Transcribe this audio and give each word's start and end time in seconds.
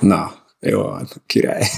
Na, 0.00 0.32
jó 0.60 0.82
van, 0.82 1.08
király. 1.26 1.68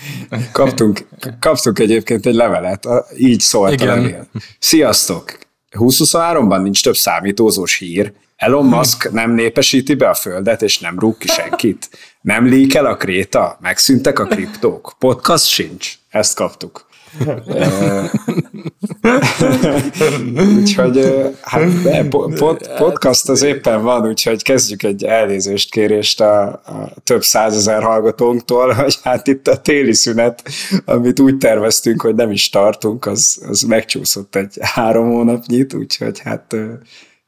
kaptunk, 0.52 1.08
kaptunk 1.40 1.78
egyébként 1.78 2.26
egy 2.26 2.34
levelet, 2.34 2.88
így 3.16 3.40
szólt 3.40 3.72
Igen. 3.72 3.88
a 3.88 3.94
levél. 3.94 4.26
Sziasztok! 4.58 5.38
2023-ban 5.70 6.62
nincs 6.62 6.82
több 6.82 6.96
számítózós 6.96 7.78
hír. 7.78 8.12
Elon 8.36 8.66
Musk 8.66 9.10
nem 9.10 9.30
népesíti 9.30 9.94
be 9.94 10.08
a 10.08 10.14
földet, 10.14 10.62
és 10.62 10.78
nem 10.78 10.98
rúg 10.98 11.18
ki 11.18 11.26
senkit. 11.26 11.90
Nem 12.20 12.44
líkel 12.46 12.86
a 12.86 12.96
kréta, 12.96 13.58
megszűntek 13.60 14.18
a 14.18 14.24
kriptók. 14.24 14.94
Podcast 14.98 15.46
sincs. 15.46 15.94
Ezt 16.08 16.34
kaptuk 16.34 16.87
úgyhogy 20.58 21.12
hát 21.40 21.82
de, 21.82 22.08
pod, 22.08 22.68
podcast 22.76 23.28
az 23.28 23.42
éppen 23.42 23.82
van, 23.82 24.08
úgyhogy 24.08 24.42
kezdjük 24.42 24.82
egy 24.82 25.04
elnézést 25.04 25.70
kérést 25.70 26.20
a, 26.20 26.42
a 26.46 26.92
több 27.04 27.22
százezer 27.22 27.82
hallgatónktól, 27.82 28.72
hogy 28.72 28.98
hát 29.02 29.26
itt 29.26 29.48
a 29.48 29.60
téli 29.60 29.92
szünet, 29.92 30.42
amit 30.84 31.20
úgy 31.20 31.38
terveztünk, 31.38 32.02
hogy 32.02 32.14
nem 32.14 32.30
is 32.30 32.48
tartunk, 32.48 33.06
az, 33.06 33.42
az 33.48 33.62
megcsúszott 33.62 34.36
egy 34.36 34.58
három 34.60 35.08
hónapnyit, 35.08 35.74
úgyhogy 35.74 36.18
hát 36.18 36.56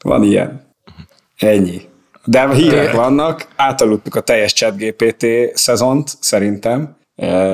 van 0.04 0.22
ilyen. 0.22 0.68
Ennyi. 1.36 1.80
De 2.24 2.54
hírek 2.54 2.92
vannak, 2.92 3.46
átaludtuk 3.56 4.14
a 4.14 4.20
teljes 4.20 4.52
ChatGPT 4.52 5.26
szezont, 5.54 6.16
szerintem. 6.20 6.96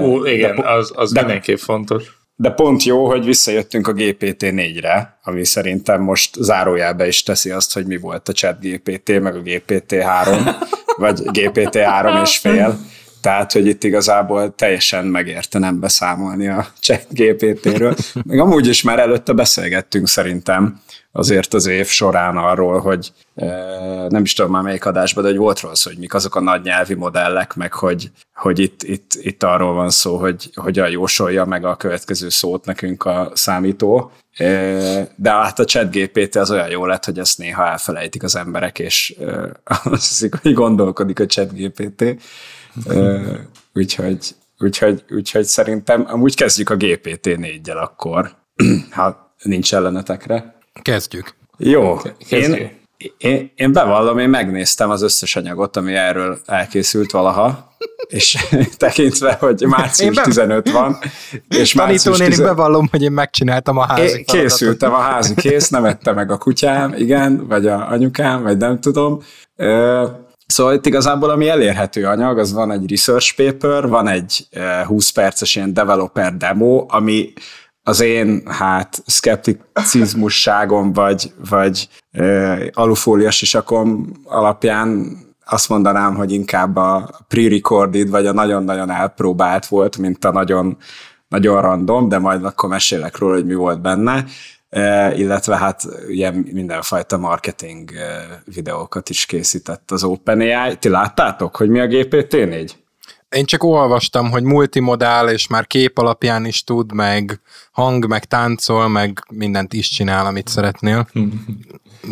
Ú, 0.02 0.24
igen, 0.24 0.56
de, 0.56 0.70
az, 0.70 0.92
az 0.94 1.12
de, 1.12 1.20
mindenképp 1.20 1.56
fontos 1.56 2.15
de 2.36 2.50
pont 2.50 2.82
jó, 2.82 3.06
hogy 3.06 3.24
visszajöttünk 3.24 3.88
a 3.88 3.92
GPT-4-re, 3.92 5.18
ami 5.22 5.44
szerintem 5.44 6.02
most 6.02 6.34
zárójelbe 6.34 7.06
is 7.06 7.22
teszi 7.22 7.50
azt, 7.50 7.72
hogy 7.72 7.86
mi 7.86 7.96
volt 7.96 8.28
a 8.28 8.32
chat 8.32 8.60
GPT, 8.60 9.20
meg 9.20 9.34
a 9.34 9.42
GPT-3, 9.42 10.54
vagy 10.96 11.20
GPT-3 11.24 12.22
és 12.22 12.38
fél. 12.38 12.78
Tehát, 13.26 13.52
hogy 13.52 13.66
itt 13.66 13.84
igazából 13.84 14.54
teljesen 14.54 15.04
megérte 15.04 15.58
nem 15.58 15.80
beszámolni 15.80 16.48
a 16.48 16.66
chat 16.80 17.06
GPT-ről. 17.10 17.94
Meg 18.22 18.38
amúgy 18.38 18.66
is 18.66 18.82
már 18.82 18.98
előtte 18.98 19.32
beszélgettünk 19.32 20.08
szerintem 20.08 20.80
azért 21.12 21.54
az 21.54 21.66
év 21.66 21.86
során 21.86 22.36
arról, 22.36 22.80
hogy 22.80 23.12
nem 24.08 24.22
is 24.22 24.32
tudom 24.32 24.50
már 24.50 24.62
melyik 24.62 24.84
adásban, 24.84 25.22
de 25.22 25.28
hogy 25.28 25.38
volt 25.38 25.60
rossz, 25.60 25.84
hogy 25.84 25.98
mik 25.98 26.14
azok 26.14 26.34
a 26.34 26.40
nagy 26.40 26.62
nyelvi 26.62 26.94
modellek, 26.94 27.54
meg 27.54 27.72
hogy, 27.72 28.10
hogy 28.34 28.58
itt, 28.58 28.82
itt, 28.82 29.10
itt 29.20 29.42
arról 29.42 29.74
van 29.74 29.90
szó, 29.90 30.16
hogy 30.16 30.50
hogyan 30.54 30.90
jósolja 30.90 31.44
meg 31.44 31.64
a 31.64 31.76
következő 31.76 32.28
szót 32.28 32.64
nekünk 32.64 33.04
a 33.04 33.30
számító. 33.34 34.12
De 35.16 35.30
hát 35.30 35.58
a 35.58 35.64
chat 35.64 35.90
GPT 35.90 36.36
az 36.36 36.50
olyan 36.50 36.68
jó 36.68 36.86
lett, 36.86 37.04
hogy 37.04 37.18
ezt 37.18 37.38
néha 37.38 37.66
elfelejtik 37.66 38.22
az 38.22 38.36
emberek, 38.36 38.78
és 38.78 39.14
azt 39.84 40.08
hiszik, 40.08 40.34
hogy 40.34 40.52
gondolkodik 40.52 41.20
a 41.20 41.26
chat 41.26 41.52
GPT. 41.54 42.04
Úgyhogy, 43.74 44.34
úgyhogy, 44.58 45.04
úgyhogy 45.10 45.44
szerintem 45.44 46.06
amúgy 46.08 46.36
kezdjük 46.36 46.70
a 46.70 46.76
GPT-4-gyel 46.76 47.82
akkor, 47.82 48.36
ha 48.90 49.34
nincs 49.42 49.74
ellenetekre. 49.74 50.58
Kezdjük. 50.82 51.34
Jó. 51.58 51.98
Én, 52.28 52.70
én, 53.18 53.52
én 53.54 53.72
bevallom, 53.72 54.18
én 54.18 54.28
megnéztem 54.28 54.90
az 54.90 55.02
összes 55.02 55.36
anyagot, 55.36 55.76
ami 55.76 55.94
erről 55.94 56.38
elkészült 56.44 57.10
valaha, 57.10 57.74
és 58.08 58.36
tekintve, 58.76 59.36
hogy 59.40 59.64
március 59.68 60.16
15 60.16 60.70
van, 60.70 60.98
és 61.48 61.74
március 61.74 62.18
10... 62.18 62.40
bevallom, 62.40 62.88
hogy 62.90 63.02
én 63.02 63.12
megcsináltam 63.12 63.78
a 63.78 63.86
házi 63.86 64.18
én 64.18 64.24
Készültem 64.24 64.92
a 64.92 64.98
házi 64.98 65.34
kész, 65.34 65.68
nem 65.68 65.84
ette 65.84 66.12
meg 66.12 66.30
a 66.30 66.38
kutyám, 66.38 66.94
igen, 66.96 67.46
vagy 67.46 67.66
a 67.66 67.90
anyukám, 67.90 68.42
vagy 68.42 68.56
nem 68.56 68.80
tudom. 68.80 69.22
Szóval 70.46 70.74
itt 70.74 70.86
igazából 70.86 71.30
ami 71.30 71.48
elérhető 71.48 72.04
anyag, 72.06 72.38
az 72.38 72.52
van 72.52 72.70
egy 72.70 72.90
research 72.90 73.36
paper, 73.36 73.88
van 73.88 74.08
egy 74.08 74.48
20 74.86 75.10
perces 75.10 75.54
ilyen 75.56 75.72
developer 75.72 76.36
demo, 76.36 76.84
ami 76.88 77.32
az 77.82 78.00
én 78.00 78.42
hát 78.46 79.02
szkepticizmusságom 79.06 80.92
vagy, 80.92 81.32
vagy 81.48 81.88
uh, 82.12 82.66
alufólias 82.72 83.42
isakom 83.42 84.12
alapján 84.24 85.18
azt 85.44 85.68
mondanám, 85.68 86.14
hogy 86.14 86.32
inkább 86.32 86.76
a 86.76 87.10
pre-recorded, 87.28 88.08
vagy 88.10 88.26
a 88.26 88.32
nagyon-nagyon 88.32 88.90
elpróbált 88.90 89.66
volt, 89.66 89.96
mint 89.96 90.24
a 90.24 90.32
nagyon, 90.32 90.76
nagyon 91.28 91.60
random, 91.60 92.08
de 92.08 92.18
majd 92.18 92.44
akkor 92.44 92.68
mesélek 92.68 93.18
róla, 93.18 93.34
hogy 93.34 93.46
mi 93.46 93.54
volt 93.54 93.80
benne, 93.80 94.24
illetve 95.16 95.56
hát 95.56 95.82
ugye 96.08 96.30
mindenfajta 96.30 97.16
marketing 97.16 97.90
uh, 97.90 98.54
videókat 98.54 99.08
is 99.08 99.26
készített 99.26 99.90
az 99.90 100.04
OpenAI. 100.04 100.76
Ti 100.76 100.88
láttátok, 100.88 101.56
hogy 101.56 101.68
mi 101.68 101.80
a 101.80 101.86
GPT-4? 101.86 102.70
Én 103.28 103.44
csak 103.44 103.64
olvastam, 103.64 104.30
hogy 104.30 104.42
multimodál, 104.42 105.30
és 105.30 105.46
már 105.46 105.66
kép 105.66 105.98
alapján 105.98 106.44
is 106.44 106.64
tud, 106.64 106.92
meg 106.92 107.40
hang, 107.72 108.06
meg 108.06 108.24
táncol, 108.24 108.88
meg 108.88 109.24
mindent 109.30 109.72
is 109.72 109.88
csinál, 109.88 110.26
amit 110.26 110.48
szeretnél. 110.48 111.08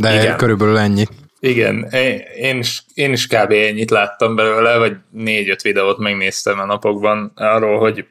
De 0.01 0.15
Igen. 0.15 0.37
körülbelül 0.37 0.79
ennyi. 0.79 1.05
Igen, 1.41 1.89
én 2.37 2.59
is, 2.59 2.85
én 2.95 3.13
is 3.13 3.27
kb. 3.27 3.51
ennyit 3.51 3.91
láttam 3.91 4.35
belőle, 4.35 4.77
vagy 4.77 4.97
négy-öt 5.11 5.63
videót 5.63 5.99
megnéztem 5.99 6.59
a 6.59 6.65
napokban 6.65 7.33
arról, 7.35 7.79
hogy 7.79 8.07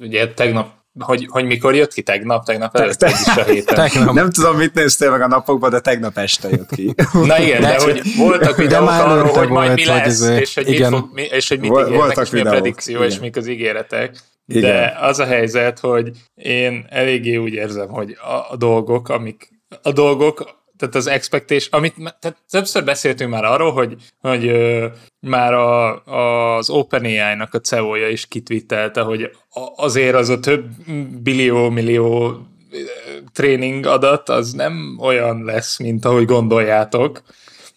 ugye 0.00 0.32
tegnap 0.32 0.77
hogy, 0.98 1.26
hogy 1.30 1.44
mikor 1.44 1.74
jött 1.74 1.92
ki 1.92 2.02
tegnap, 2.02 2.44
tegnap 2.44 2.76
előtt, 2.76 2.98
te, 2.98 3.08
is 3.08 3.36
a 3.36 3.42
héten. 3.44 3.74
Tegnap. 3.74 4.14
Nem 4.14 4.30
tudom, 4.30 4.56
mit 4.56 4.74
néztél 4.74 5.10
meg 5.10 5.20
a 5.20 5.26
napokban, 5.26 5.70
de 5.70 5.80
tegnap 5.80 6.18
este 6.18 6.48
jött 6.48 6.70
ki. 6.74 6.94
Na 7.12 7.38
igen, 7.38 7.60
de, 7.60 7.66
de 7.66 7.82
hogy 7.82 8.02
voltak 8.16 8.56
videók 8.56 8.88
arról, 8.88 9.24
hogy 9.24 9.48
majd 9.48 9.74
mi 9.74 9.84
lesz, 9.84 10.06
izé- 10.06 10.40
és 10.40 10.54
hogy, 10.54 10.68
igen. 10.68 10.92
mit, 10.92 11.00
fog, 11.00 11.20
és 11.20 11.48
hogy 11.48 11.60
mit 11.60 11.70
Vol, 11.70 11.86
ígérnek, 11.86 12.16
és 12.16 12.30
mi 12.30 12.40
a 12.40 12.50
predikció, 12.50 12.96
igen. 12.96 13.08
és 13.08 13.18
mik 13.18 13.36
az 13.36 13.46
ígéretek. 13.46 14.16
Igen. 14.46 14.62
De 14.62 14.96
az 15.00 15.18
a 15.18 15.24
helyzet, 15.24 15.78
hogy 15.78 16.10
én 16.34 16.86
eléggé 16.88 17.36
úgy 17.36 17.52
érzem, 17.52 17.88
hogy 17.88 18.16
a, 18.20 18.52
a 18.52 18.56
dolgok, 18.56 19.08
amik 19.08 19.48
a 19.82 19.92
dolgok, 19.92 20.57
tehát 20.78 20.94
az 20.94 21.06
expectation, 21.06 21.68
amit, 21.70 21.94
tehát 21.96 22.36
többször 22.50 22.84
beszéltünk 22.84 23.30
már 23.30 23.44
arról, 23.44 23.72
hogy, 23.72 23.96
hogy 24.20 24.46
ö, 24.46 24.86
már 25.20 25.52
a, 25.52 26.04
az 26.56 26.70
OpenAI-nak 26.70 27.54
a 27.54 27.60
CEO-ja 27.60 28.08
is 28.08 28.26
kitvittelte, 28.26 29.00
hogy 29.00 29.30
azért 29.76 30.14
az 30.14 30.28
a 30.28 30.40
több 30.40 30.64
billió, 31.22 31.70
millió 31.70 32.42
tréning 33.32 33.86
adat, 33.86 34.28
az 34.28 34.52
nem 34.52 34.98
olyan 35.00 35.44
lesz, 35.44 35.78
mint 35.78 36.04
ahogy 36.04 36.24
gondoljátok. 36.24 37.22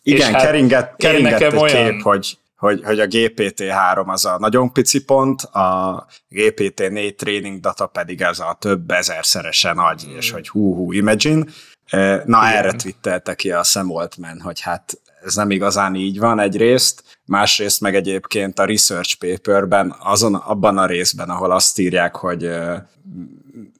Igen, 0.03 0.33
hát 0.33 0.41
keringett, 0.41 0.95
keringett 0.97 1.41
egy 1.41 1.55
olyan... 1.55 1.91
kép, 1.91 2.01
hogy, 2.01 2.37
hogy, 2.55 2.81
hogy 2.83 2.99
a 2.99 3.05
GPT-3 3.05 4.05
az 4.05 4.25
a 4.25 4.37
nagyon 4.39 4.71
pici 4.73 5.03
pont, 5.03 5.41
a 5.41 6.05
GPT-4 6.31 7.15
training 7.15 7.59
data 7.59 7.85
pedig 7.85 8.21
ez 8.21 8.39
a 8.39 8.57
több 8.59 8.91
ezerszeresen 8.91 9.75
nagy, 9.75 10.03
mm. 10.09 10.15
és 10.15 10.31
hogy 10.31 10.49
hú-hú, 10.49 10.91
imagine. 10.91 11.43
Na 11.91 12.19
Igen. 12.25 12.43
erre 12.43 12.71
twittelte 12.71 13.35
ki 13.35 13.51
a 13.51 13.63
Sam 13.63 13.91
Altman, 13.91 14.41
hogy 14.41 14.59
hát 14.59 15.01
ez 15.23 15.35
nem 15.35 15.51
igazán 15.51 15.95
így 15.95 16.19
van 16.19 16.39
egyrészt, 16.39 17.03
másrészt 17.25 17.81
meg 17.81 17.95
egyébként 17.95 18.59
a 18.59 18.65
research 18.65 19.17
paperben, 19.17 19.95
azon, 19.99 20.35
abban 20.35 20.77
a 20.77 20.85
részben, 20.85 21.29
ahol 21.29 21.51
azt 21.51 21.79
írják, 21.79 22.15
hogy 22.15 22.49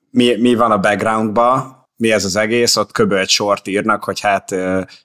mi, 0.10 0.36
mi 0.36 0.56
van 0.56 0.72
a 0.72 0.80
backgroundban, 0.80 1.80
mi 1.96 2.12
ez 2.12 2.26
az 2.26 2.36
egész, 2.36 2.76
ott 2.76 2.92
kb. 2.92 3.12
egy 3.12 3.30
sort 3.30 3.68
írnak, 3.68 4.04
hogy 4.04 4.20
hát 4.20 4.56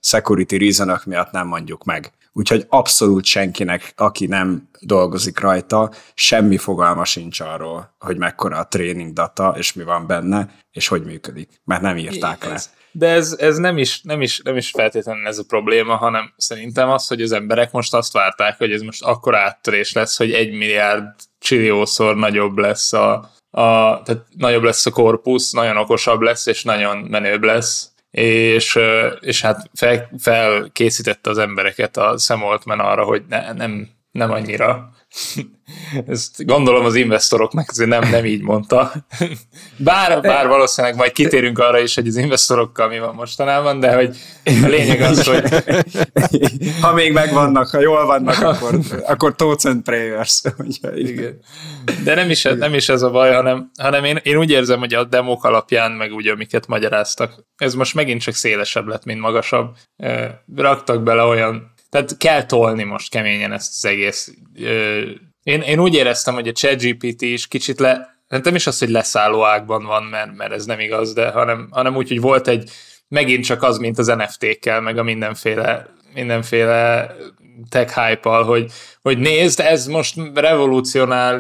security 0.01 0.57
reasonok 0.57 1.05
miatt 1.05 1.31
nem 1.31 1.47
mondjuk 1.47 1.85
meg. 1.85 2.13
Úgyhogy 2.33 2.67
abszolút 2.69 3.25
senkinek, 3.25 3.93
aki 3.97 4.27
nem 4.27 4.69
dolgozik 4.81 5.41
rajta, 5.41 5.91
semmi 6.15 6.57
fogalma 6.57 7.05
sincs 7.05 7.41
arról, 7.41 7.95
hogy 7.99 8.17
mekkora 8.17 8.59
a 8.59 8.69
training 8.69 9.13
data, 9.13 9.55
és 9.59 9.73
mi 9.73 9.83
van 9.83 10.07
benne, 10.07 10.49
és 10.71 10.89
hogy 10.89 11.05
működik, 11.05 11.61
mert 11.65 11.83
nem 11.83 11.97
írták 11.97 12.45
le. 12.45 12.61
De 12.99 13.09
ez, 13.09 13.37
ez 13.39 13.57
nem, 13.57 13.79
is, 13.79 14.01
nem, 14.03 14.23
is, 14.23 14.41
nem 14.45 14.57
is 14.57 14.71
feltétlenül 14.71 15.27
ez 15.27 15.39
a 15.39 15.45
probléma, 15.49 15.97
hanem 15.97 16.33
szerintem 16.37 16.91
az, 16.91 17.07
hogy 17.07 17.23
az 17.23 17.33
emberek 17.33 17.73
most 17.73 17.95
azt 17.95 18.13
várták, 18.13 18.59
hogy 18.59 18.73
ez 18.73 18.81
most 18.81 19.03
akkor 19.03 19.37
áttörés 19.37 19.93
lesz, 19.93 20.17
hogy 20.17 20.33
egy 20.33 20.53
milliárd 20.53 21.15
csilliószor 21.39 22.17
nagyobb 22.17 22.59
lesz 22.59 22.93
a, 22.93 23.13
a 23.51 24.03
tehát 24.03 24.25
nagyobb 24.37 24.63
lesz 24.63 24.87
a 24.87 24.91
korpusz, 24.91 25.53
nagyon 25.53 25.77
okosabb 25.77 26.21
lesz, 26.21 26.47
és 26.47 26.63
nagyon 26.63 26.97
menőbb 26.97 27.43
lesz, 27.43 27.91
és, 28.11 28.79
és 29.21 29.43
hát 29.43 29.71
fel, 29.75 30.11
felkészítette 30.19 31.31
az 31.31 31.39
embereket 31.39 31.97
a 31.97 32.19
Sam 32.19 32.45
Altman 32.45 32.81
arra, 32.81 33.05
hogy 33.05 33.23
ne, 33.29 33.53
nem, 33.53 33.89
nem 34.11 34.31
annyira. 34.31 34.91
Ezt 36.07 36.45
gondolom 36.45 36.85
az 36.85 36.95
investoroknak 36.95 37.69
azért 37.69 37.89
nem, 37.89 38.11
nem 38.11 38.25
így 38.25 38.43
mondta. 38.43 38.93
Bár, 39.77 40.21
bár 40.21 40.47
valószínűleg 40.47 40.97
majd 40.97 41.13
kitérünk 41.13 41.59
arra 41.59 41.79
is, 41.79 41.95
hogy 41.95 42.07
az 42.07 42.17
investorokkal 42.17 42.89
mi 42.89 42.99
van 42.99 43.15
mostanában, 43.15 43.81
de 43.81 43.95
hogy 43.95 44.17
a 44.45 44.67
lényeg 44.67 45.01
az, 45.01 45.27
hogy... 45.27 45.45
Ha 46.81 46.93
még 46.93 47.13
megvannak, 47.13 47.69
ha 47.69 47.81
jól 47.81 48.07
vannak, 48.07 48.43
akkor, 48.43 48.79
akkor 49.07 49.35
thoughts 49.35 49.65
and 49.65 49.83
prayers. 49.83 50.43
Igen. 50.95 51.39
De 52.05 52.15
nem 52.15 52.31
is, 52.31 52.43
nem 52.43 52.75
is 52.75 52.89
ez 52.89 53.03
a 53.03 53.11
baj, 53.11 53.33
hanem, 53.33 53.71
hanem 53.81 54.05
én, 54.05 54.21
én 54.23 54.37
úgy 54.37 54.51
érzem, 54.51 54.79
hogy 54.79 54.95
a 54.95 55.05
demok 55.05 55.45
alapján, 55.45 55.93
meg 55.93 56.13
úgy, 56.13 56.29
amiket 56.29 56.67
magyaráztak, 56.67 57.45
ez 57.57 57.75
most 57.75 57.95
megint 57.95 58.21
csak 58.21 58.35
szélesebb 58.35 58.87
lett, 58.87 59.05
mint 59.05 59.21
magasabb. 59.21 59.77
Raktak 60.57 61.03
bele 61.03 61.23
olyan 61.23 61.75
tehát 61.89 62.17
kell 62.17 62.45
tolni 62.45 62.83
most 62.83 63.11
keményen 63.11 63.53
ezt 63.53 63.73
az 63.77 63.85
egész 63.85 64.33
Én, 65.43 65.61
én 65.61 65.79
úgy 65.79 65.95
éreztem, 65.95 66.35
hogy 66.35 66.49
a 66.49 66.53
ChatGPT 66.53 67.23
is 67.23 67.49
kicsit 67.49 67.79
le, 67.79 68.19
nem 68.29 68.55
is 68.55 68.67
az, 68.67 68.79
hogy 68.79 68.89
leszálló 68.89 69.45
ágban 69.45 69.85
van, 69.85 70.03
mert, 70.03 70.37
mert 70.37 70.53
ez 70.53 70.65
nem 70.65 70.81
igaz, 70.81 71.13
de 71.13 71.31
hanem, 71.31 71.69
hanem 71.71 71.97
úgy, 71.97 72.09
hogy 72.09 72.21
volt 72.21 72.49
egy, 72.49 72.71
megint 73.09 73.45
csak 73.45 73.63
az, 73.63 73.79
mint 73.79 73.99
az 73.99 74.07
NFT-kkel, 74.07 74.81
meg 74.81 74.99
a 74.99 75.03
mindenféle, 75.03 75.87
mindenféle 76.15 77.11
tech 77.69 77.95
hype 77.95 78.31
hogy, 78.31 78.73
hogy 79.03 79.19
nézd, 79.19 79.61
ez 79.61 79.87
most 79.87 80.17
revolucionál 80.35 81.37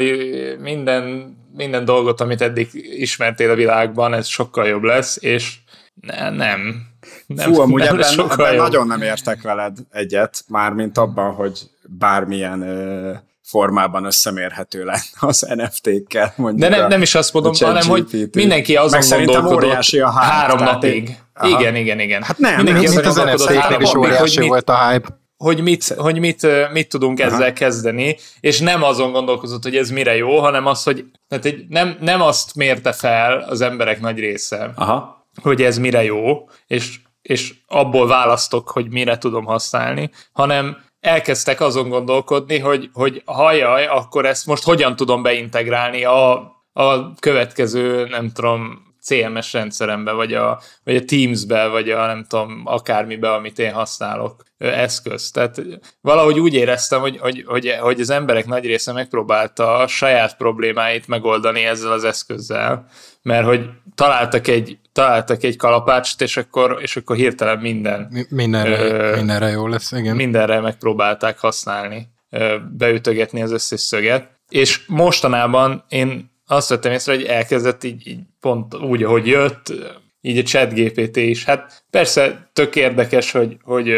minden, 0.58 1.36
minden 1.56 1.84
dolgot, 1.84 2.20
amit 2.20 2.40
eddig 2.40 2.68
ismertél 2.72 3.50
a 3.50 3.54
világban, 3.54 4.14
ez 4.14 4.26
sokkal 4.26 4.66
jobb 4.66 4.82
lesz, 4.82 5.18
és 5.20 5.54
ne, 5.94 6.30
nem. 6.30 6.86
Nem. 7.26 7.52
Fú, 7.52 7.60
amúgy 7.60 7.82
nem 7.82 8.00
ebben, 8.00 8.30
ebben 8.30 8.56
nagyon 8.56 8.86
nem 8.86 9.02
értek 9.02 9.42
veled 9.42 9.76
egyet, 9.90 10.44
mármint 10.48 10.98
abban, 10.98 11.34
hogy 11.34 11.60
bármilyen 11.98 12.62
ö, 12.62 13.12
formában 13.42 14.04
összemérhető 14.04 14.84
lenne 14.84 15.00
az 15.20 15.46
NFT-kkel. 15.54 16.34
De 16.36 16.68
nem, 16.68 16.88
nem 16.88 17.02
is 17.02 17.14
azt 17.14 17.32
mondom, 17.32 17.52
hanem 17.60 17.88
hogy 17.88 18.28
mindenki 18.32 18.76
azon 18.76 19.02
Meg 19.08 19.24
gondolkodott 19.24 19.72
a 19.72 19.80
hype, 19.80 20.10
három 20.10 20.64
napig. 20.64 21.18
Aha. 21.34 21.60
Igen, 21.60 21.76
igen, 21.76 22.00
igen. 22.00 22.22
Hát 22.22 22.38
nem, 22.38 22.56
mindenki 22.56 22.86
nem, 22.94 23.06
az 23.06 23.16
NFT-nek 23.16 23.80
is 23.80 23.94
óriási 23.94 24.38
hogy 24.38 24.48
volt 24.48 24.68
a 24.68 24.88
hype 24.88 25.08
hogy 25.36 25.60
mit, 25.60 25.84
hogy 25.96 26.18
mit, 26.18 26.46
mit 26.72 26.88
tudunk 26.88 27.20
Aha. 27.20 27.30
ezzel 27.30 27.52
kezdeni, 27.52 28.16
és 28.40 28.60
nem 28.60 28.82
azon 28.82 29.12
gondolkozott, 29.12 29.62
hogy 29.62 29.76
ez 29.76 29.90
mire 29.90 30.16
jó, 30.16 30.38
hanem 30.38 30.66
az, 30.66 30.82
hogy 30.82 31.04
tehát 31.28 31.44
egy, 31.44 31.64
nem, 31.68 31.96
nem 32.00 32.20
azt 32.20 32.54
mérte 32.54 32.92
fel 32.92 33.38
az 33.48 33.60
emberek 33.60 34.00
nagy 34.00 34.18
része, 34.18 34.72
Aha. 34.74 35.15
Hogy 35.42 35.62
ez 35.62 35.78
mire 35.78 36.04
jó, 36.04 36.48
és, 36.66 37.00
és 37.22 37.54
abból 37.66 38.06
választok, 38.06 38.70
hogy 38.70 38.90
mire 38.90 39.18
tudom 39.18 39.44
használni, 39.44 40.10
hanem 40.32 40.84
elkezdtek 41.00 41.60
azon 41.60 41.88
gondolkodni, 41.88 42.58
hogy, 42.58 42.90
hogy 42.92 43.22
hajjaj, 43.24 43.86
akkor 43.86 44.26
ezt 44.26 44.46
most 44.46 44.64
hogyan 44.64 44.96
tudom 44.96 45.22
beintegrálni 45.22 46.04
a, 46.04 46.32
a 46.72 47.14
következő, 47.14 48.06
nem 48.08 48.30
tudom, 48.30 48.85
CMS 49.06 49.52
rendszerembe, 49.52 50.12
vagy 50.12 50.34
a, 50.34 50.60
vagy 50.84 50.96
a 50.96 51.04
Teams-be, 51.04 51.66
vagy 51.66 51.90
a 51.90 52.06
nem 52.06 52.24
tudom, 52.28 52.62
akármibe, 52.64 53.32
amit 53.32 53.58
én 53.58 53.72
használok 53.72 54.44
eszköz. 54.58 55.30
Tehát 55.30 55.62
valahogy 56.00 56.40
úgy 56.40 56.54
éreztem, 56.54 57.00
hogy, 57.00 57.18
hogy, 57.18 57.44
hogy, 57.46 57.76
hogy 57.80 58.00
az 58.00 58.10
emberek 58.10 58.46
nagy 58.46 58.64
része 58.64 58.92
megpróbálta 58.92 59.76
a 59.76 59.86
saját 59.86 60.36
problémáit 60.36 61.08
megoldani 61.08 61.64
ezzel 61.64 61.92
az 61.92 62.04
eszközzel, 62.04 62.86
mert 63.22 63.46
hogy 63.46 63.68
találtak 63.94 64.48
egy, 64.48 64.78
találtak 64.92 65.42
egy 65.42 65.56
kalapácst, 65.56 66.20
és 66.20 66.36
akkor, 66.36 66.78
és 66.80 66.96
akkor 66.96 67.16
hirtelen 67.16 67.58
minden. 67.58 68.26
Mindenre, 68.28 68.84
ö, 68.84 69.16
mindenre 69.16 69.48
jó 69.48 69.66
lesz, 69.66 69.92
igen. 69.92 70.16
Mindenre 70.16 70.60
megpróbálták 70.60 71.38
használni, 71.38 72.08
ö, 72.30 72.56
beütögetni 72.76 73.42
az 73.42 73.52
összes 73.52 73.80
szöget. 73.80 74.34
És 74.48 74.86
mostanában 74.86 75.84
én 75.88 76.34
azt 76.46 76.68
vettem 76.68 76.92
észre, 76.92 77.14
hogy 77.14 77.24
elkezdett 77.24 77.84
így, 77.84 78.06
így 78.06 78.20
pont 78.40 78.74
úgy, 78.74 79.02
ahogy 79.02 79.26
jött, 79.26 79.72
így 80.20 80.38
a 80.38 80.42
chat 80.42 80.74
GPT 80.74 81.16
is. 81.16 81.44
Hát 81.44 81.84
persze 81.90 82.50
tök 82.52 82.76
érdekes, 82.76 83.30
hogy, 83.30 83.56
hogy, 83.62 83.92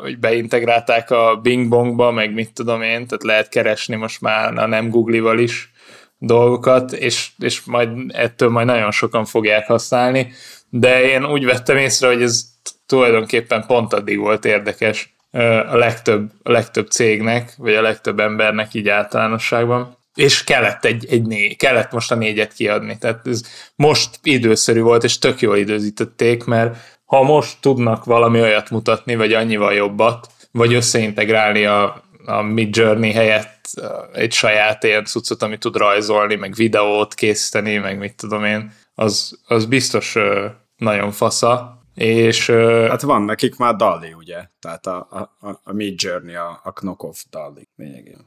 hogy 0.00 0.18
beintegrálták 0.18 1.10
a 1.10 1.36
Bing 1.42 1.68
Bongba, 1.68 2.10
meg 2.10 2.32
mit 2.32 2.52
tudom 2.52 2.82
én, 2.82 3.06
tehát 3.06 3.22
lehet 3.22 3.48
keresni 3.48 3.96
most 3.96 4.20
már 4.20 4.58
a 4.58 4.66
nem 4.66 4.88
Google-val 4.88 5.38
is 5.38 5.70
dolgokat, 6.18 6.92
és, 6.92 7.30
és 7.38 7.64
majd 7.64 7.88
ettől 8.08 8.48
majd 8.48 8.66
nagyon 8.66 8.90
sokan 8.90 9.24
fogják 9.24 9.66
használni, 9.66 10.32
de 10.68 11.02
én 11.02 11.24
úgy 11.24 11.44
vettem 11.44 11.76
észre, 11.76 12.06
hogy 12.06 12.22
ez 12.22 12.44
tulajdonképpen 12.86 13.66
pont 13.66 13.92
addig 13.92 14.18
volt 14.18 14.44
érdekes 14.44 15.14
a 15.70 15.76
legtöbb, 15.76 16.30
a 16.42 16.50
legtöbb 16.50 16.90
cégnek, 16.90 17.54
vagy 17.56 17.74
a 17.74 17.82
legtöbb 17.82 18.20
embernek 18.20 18.74
így 18.74 18.88
általánosságban 18.88 19.96
és 20.14 20.44
kellett 20.44 20.84
egy, 20.84 21.06
egy 21.10 21.22
né, 21.22 21.54
kellett 21.54 21.92
most 21.92 22.10
a 22.10 22.14
négyet 22.14 22.52
kiadni. 22.52 22.98
Tehát 22.98 23.26
ez 23.26 23.42
most 23.76 24.18
időszerű 24.22 24.80
volt, 24.80 25.04
és 25.04 25.18
tök 25.18 25.40
jól 25.40 25.56
időzítették, 25.56 26.44
mert 26.44 26.76
ha 27.04 27.22
most 27.22 27.56
tudnak 27.60 28.04
valami 28.04 28.40
olyat 28.40 28.70
mutatni, 28.70 29.16
vagy 29.16 29.32
annyival 29.32 29.72
jobbat, 29.72 30.28
vagy 30.50 30.74
összeintegrálni 30.74 31.64
a, 31.64 32.02
a 32.24 32.42
Mid 32.42 32.76
Journey 32.76 33.12
helyett 33.12 33.68
egy 34.12 34.32
saját 34.32 34.84
ilyen 34.84 35.04
cuccot, 35.04 35.42
ami 35.42 35.58
tud 35.58 35.76
rajzolni, 35.76 36.34
meg 36.34 36.54
videót 36.54 37.14
készíteni, 37.14 37.76
meg 37.76 37.98
mit 37.98 38.16
tudom 38.16 38.44
én, 38.44 38.72
az, 38.94 39.40
az 39.46 39.64
biztos 39.64 40.16
nagyon 40.76 41.10
fasza, 41.10 41.81
és, 41.94 42.50
hát 42.88 43.02
van 43.02 43.22
nekik 43.22 43.56
már 43.56 43.76
Dali, 43.76 44.12
ugye? 44.12 44.44
Tehát 44.60 44.86
a, 44.86 45.28
a, 45.40 45.48
a 45.64 45.72
Mid 45.72 46.02
Journey, 46.02 46.34
a, 46.34 46.60
a 46.64 46.72
Knockoff 46.72 47.22
Dali 47.30 47.68
lényegében. 47.76 48.24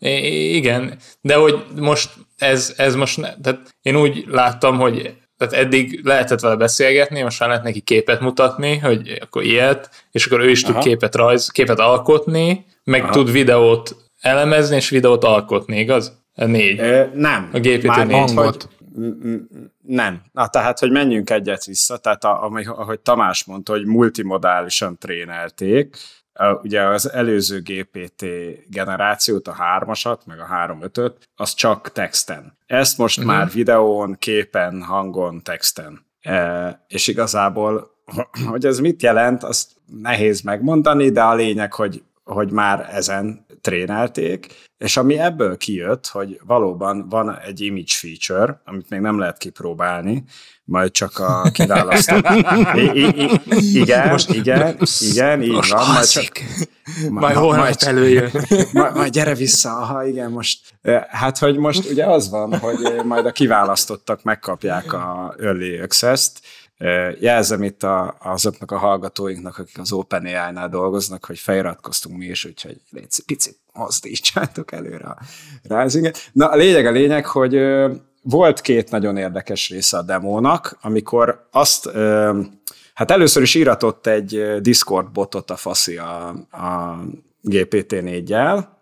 Igen, 0.56 0.98
de 1.22 1.36
hogy 1.36 1.64
most 1.76 2.14
ez, 2.38 2.74
ez 2.78 2.96
most, 2.96 3.18
ne, 3.18 3.36
tehát 3.42 3.76
én 3.82 3.96
úgy 3.96 4.24
láttam, 4.28 4.78
hogy 4.78 5.16
tehát 5.38 5.54
eddig 5.54 6.02
lehetett 6.04 6.40
vele 6.40 6.56
beszélgetni, 6.56 7.22
most 7.22 7.40
már 7.40 7.50
lehet 7.50 7.64
neki 7.64 7.82
képet 7.82 8.20
mutatni, 8.20 8.78
hogy 8.78 9.18
akkor 9.22 9.44
ilyet, 9.44 9.90
és 10.12 10.26
akkor 10.26 10.40
ő 10.40 10.50
is 10.50 10.64
Aha. 10.64 10.74
tud 10.74 10.84
képet 10.84 11.16
rajz, 11.16 11.50
képet 11.50 11.80
alkotni, 11.80 12.66
meg 12.84 13.04
Aha. 13.04 13.12
tud 13.12 13.32
videót 13.32 13.96
elemezni, 14.22 14.76
és 14.76 14.90
videót 14.90 15.24
alkotni, 15.24 15.80
igaz? 15.80 16.24
A 16.36 16.46
négy. 16.46 16.80
Ö, 16.80 17.04
nem. 17.14 17.50
A 17.54 17.60
GPT 17.60 17.84
négy. 17.84 18.12
Hangot. 18.12 18.70
Nem. 19.82 20.22
Na, 20.32 20.48
tehát, 20.48 20.80
hogy 20.80 20.92
menjünk 20.92 21.30
egyet 21.30 21.66
vissza, 21.66 21.98
tehát 21.98 22.24
ahogy 22.24 23.00
Tamás 23.00 23.44
mondta, 23.44 23.72
hogy 23.72 23.86
multimodálisan 23.86 24.98
trénelték, 24.98 25.98
ugye 26.62 26.82
az 26.82 27.12
előző 27.12 27.62
GPT 27.62 28.26
generációt, 28.70 29.48
a 29.48 29.52
hármasat, 29.52 30.26
meg 30.26 30.40
a 30.40 30.48
3.5-öt, 30.52 31.30
az 31.36 31.54
csak 31.54 31.92
texten. 31.92 32.58
Ezt 32.66 32.98
most 32.98 33.18
uh-huh. 33.18 33.34
már 33.34 33.52
videón, 33.52 34.16
képen, 34.20 34.84
hangon, 34.84 35.42
texten. 35.44 36.06
E, 36.22 36.86
és 36.88 37.08
igazából, 37.08 37.92
hogy 38.50 38.66
ez 38.66 38.80
mit 38.80 39.02
jelent, 39.02 39.44
azt 39.44 39.72
nehéz 40.02 40.42
megmondani, 40.42 41.10
de 41.10 41.22
a 41.22 41.36
lényeg, 41.36 41.74
hogy 41.74 42.04
hogy 42.26 42.52
már 42.52 42.90
ezen 42.92 43.46
trénelték, 43.62 44.48
és 44.78 44.98
ami 44.98 45.20
ebből 45.20 45.58
kijött, 45.58 46.08
hogy 46.08 46.40
valóban 46.46 47.10
van 47.10 47.38
egy 47.40 47.62
image 47.62 47.84
feature, 47.88 48.62
amit 48.66 48.90
még 48.90 49.00
nem 49.00 49.20
lehet 49.20 49.38
kipróbálni, 49.38 50.24
majd 50.64 50.92
csak 50.92 51.20
a 51.20 51.50
kiválasztott. 51.52 52.26
I- 52.76 53.00
I- 53.00 53.42
I- 53.46 53.80
igen, 53.80 54.10
most, 54.10 54.30
igen, 54.34 54.78
igen, 55.00 55.42
így 55.42 55.52
most 55.52 55.72
van. 55.72 55.88
Majd, 55.88 56.08
csak, 56.08 56.32
majd 57.10 57.36
holnap 57.36 57.64
majd, 57.64 57.76
előjön. 57.80 58.32
Majd, 58.74 58.96
majd 58.96 59.12
gyere 59.12 59.36
vissza, 59.36 59.78
aha, 59.78 60.06
igen, 60.06 60.32
most. 60.32 60.60
Hát, 61.10 61.38
hogy 61.38 61.58
most 61.58 61.90
ugye 61.90 62.06
az 62.06 62.30
van, 62.30 62.58
hogy 62.60 62.78
majd 63.04 63.26
a 63.26 63.32
kiválasztottak 63.32 64.24
megkapják 64.24 64.94
a 64.94 65.36
Early 65.40 65.80
Access-t, 65.80 66.40
Jelzem 67.20 67.64
itt 67.64 67.84
a, 67.84 68.16
azoknak 68.20 68.72
a 68.72 68.78
hallgatóinknak, 68.78 69.58
akik 69.58 69.80
az 69.80 69.92
OpenAI-nál 69.92 70.70
dolgoznak, 70.70 71.26
hogy 71.26 71.40
feliratkoztunk 71.40 72.18
mi 72.18 72.26
is, 72.26 72.46
úgyhogy 72.46 72.82
légy 72.90 73.24
picit 73.26 73.60
mozdítsátok 73.74 74.72
előre 74.72 75.06
a 75.08 75.18
risinget. 75.82 76.30
Na, 76.34 76.48
a 76.50 76.56
lényeg 76.56 76.86
a 76.86 76.92
lényeg, 76.92 77.26
hogy 77.26 77.60
volt 78.22 78.62
két 78.62 78.92
nagyon 78.92 79.18
érdekes 79.18 79.70
része 79.70 79.98
a 79.98 80.02
demónak, 80.02 80.78
amikor 80.82 81.48
azt, 81.52 81.90
hát 82.94 83.12
először 83.12 83.42
is 83.42 83.56
íratott 83.56 84.08
egy 84.08 84.62
Discord 84.62 85.12
botot 85.12 85.52
a 85.52 85.56
faszi 85.56 85.98
a, 85.98 86.28
a 86.52 87.00
GPT-4-jel, 87.44 88.75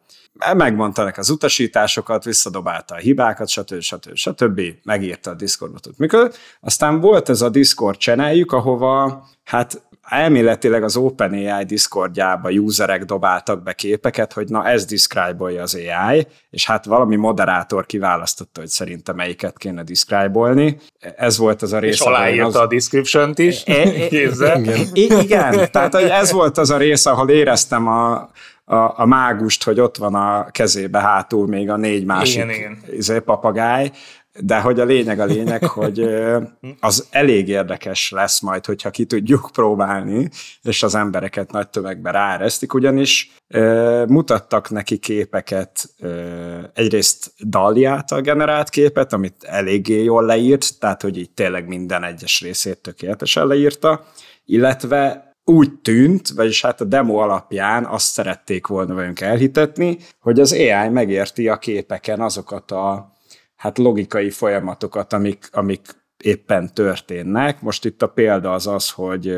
megmondta 0.56 1.12
az 1.16 1.30
utasításokat, 1.30 2.24
visszadobálta 2.24 2.96
a 2.96 2.98
hibákat, 2.98 3.50
stb. 3.50 3.82
stb. 3.82 4.16
stb. 4.16 4.62
megírta 4.84 5.32
a 5.32 5.34
Discordot 5.34 5.98
működött. 5.98 6.38
Aztán 6.62 7.00
volt 7.00 7.30
ez 7.30 7.42
a 7.42 7.50
Discord 7.50 7.98
cseneljük, 7.98 8.52
ahova 8.52 9.26
hát 9.44 9.82
elméletileg 10.04 10.84
az 10.84 10.96
OpenAI 10.96 11.64
Discordjába 11.64 12.50
userek 12.50 13.04
dobáltak 13.04 13.64
be 13.64 13.74
képeket, 13.74 14.34
hogy 14.34 14.48
na 14.50 14.68
ez 14.68 14.86
describe 14.86 15.62
az 15.62 15.76
AI, 15.76 16.28
és 16.50 16.66
hát 16.66 16.86
valami 16.86 17.16
moderátor 17.16 17.86
kiválasztotta, 17.86 18.60
hogy 18.60 18.70
szerintem 18.70 19.16
melyiket 19.16 19.58
kéne 19.58 19.84
describe 19.84 20.76
Ez 21.18 21.38
volt 21.38 21.62
az 21.62 21.74
a 21.74 21.80
rész. 21.80 21.94
És 21.94 22.00
aláírta 22.00 22.48
az... 22.48 22.56
a 22.56 22.68
description-t 22.68 23.40
is. 23.40 23.64
E, 23.66 23.74
e, 23.74 24.08
igen. 24.94 25.20
igen, 25.22 25.72
tehát 25.72 25.96
ez 25.96 26.32
volt 26.32 26.58
az 26.58 26.70
a 26.70 26.78
rész, 26.78 27.06
ahol 27.06 27.30
éreztem 27.30 27.88
a, 27.88 28.30
a, 28.66 29.02
a 29.02 29.06
mágust, 29.06 29.64
hogy 29.64 29.80
ott 29.80 29.98
van 29.98 30.16
a 30.16 30.52
kezébe 30.52 31.00
hátul 31.00 31.48
még 31.48 31.70
a 31.70 31.78
négy 31.78 32.06
másik 32.06 32.36
igen, 32.36 32.50
igen. 32.50 32.78
Izé, 32.92 33.20
papagáj, 33.20 33.92
de 34.40 34.60
hogy 34.60 34.80
a 34.80 34.84
lényeg 34.84 35.20
a 35.20 35.26
lényeg, 35.26 35.66
hogy 35.80 36.06
az 36.80 37.08
elég 37.12 37.48
érdekes 37.48 38.12
lesz 38.12 38.40
majd, 38.40 38.66
hogyha 38.66 38.90
ki 38.90 39.06
tudjuk 39.06 39.50
próbálni, 39.54 40.30
és 40.62 40.84
az 40.84 40.96
embereket 40.96 41.52
nagy 41.52 41.70
tömegben 41.70 42.14
ráeresztik, 42.14 42.74
ugyanis 42.74 43.32
mutattak 44.08 44.70
neki 44.70 44.98
képeket, 44.98 45.90
egyrészt 46.74 47.32
Dali 47.48 47.86
által 47.86 48.22
generált 48.22 48.70
képet, 48.70 49.14
amit 49.14 49.44
eléggé 49.44 50.04
jól 50.04 50.26
leírt, 50.26 50.80
tehát 50.80 51.02
hogy 51.02 51.18
így 51.18 51.32
tényleg 51.32 51.68
minden 51.68 52.04
egyes 52.04 52.42
részét 52.42 52.82
tökéletesen 52.82 53.48
leírta, 53.48 54.06
illetve 54.46 55.33
úgy 55.46 55.72
tűnt, 55.82 56.30
vagyis 56.30 56.62
hát 56.62 56.82
a 56.82 56.86
demo 56.86 57.16
alapján 57.16 57.86
azt 57.86 58.12
szerették 58.12 58.68
volna 58.68 58.94
velünk 58.94 59.22
elhitetni, 59.22 59.98
hogy 60.20 60.40
az 60.40 60.52
AI 60.52 60.90
megérti 60.90 61.48
a 61.48 61.58
képeken 61.58 62.22
azokat 62.22 62.72
a 62.72 63.12
hát 63.56 63.78
logikai 63.78 64.30
folyamatokat, 64.30 65.14
amik, 65.14 65.50
amik 65.52 65.82
éppen 66.24 66.74
történnek. 66.74 67.62
Most 67.62 67.86
itt 67.86 68.02
a 68.02 68.08
példa 68.08 68.54
az 68.54 68.68
az, 68.68 68.90
hogy 68.90 69.38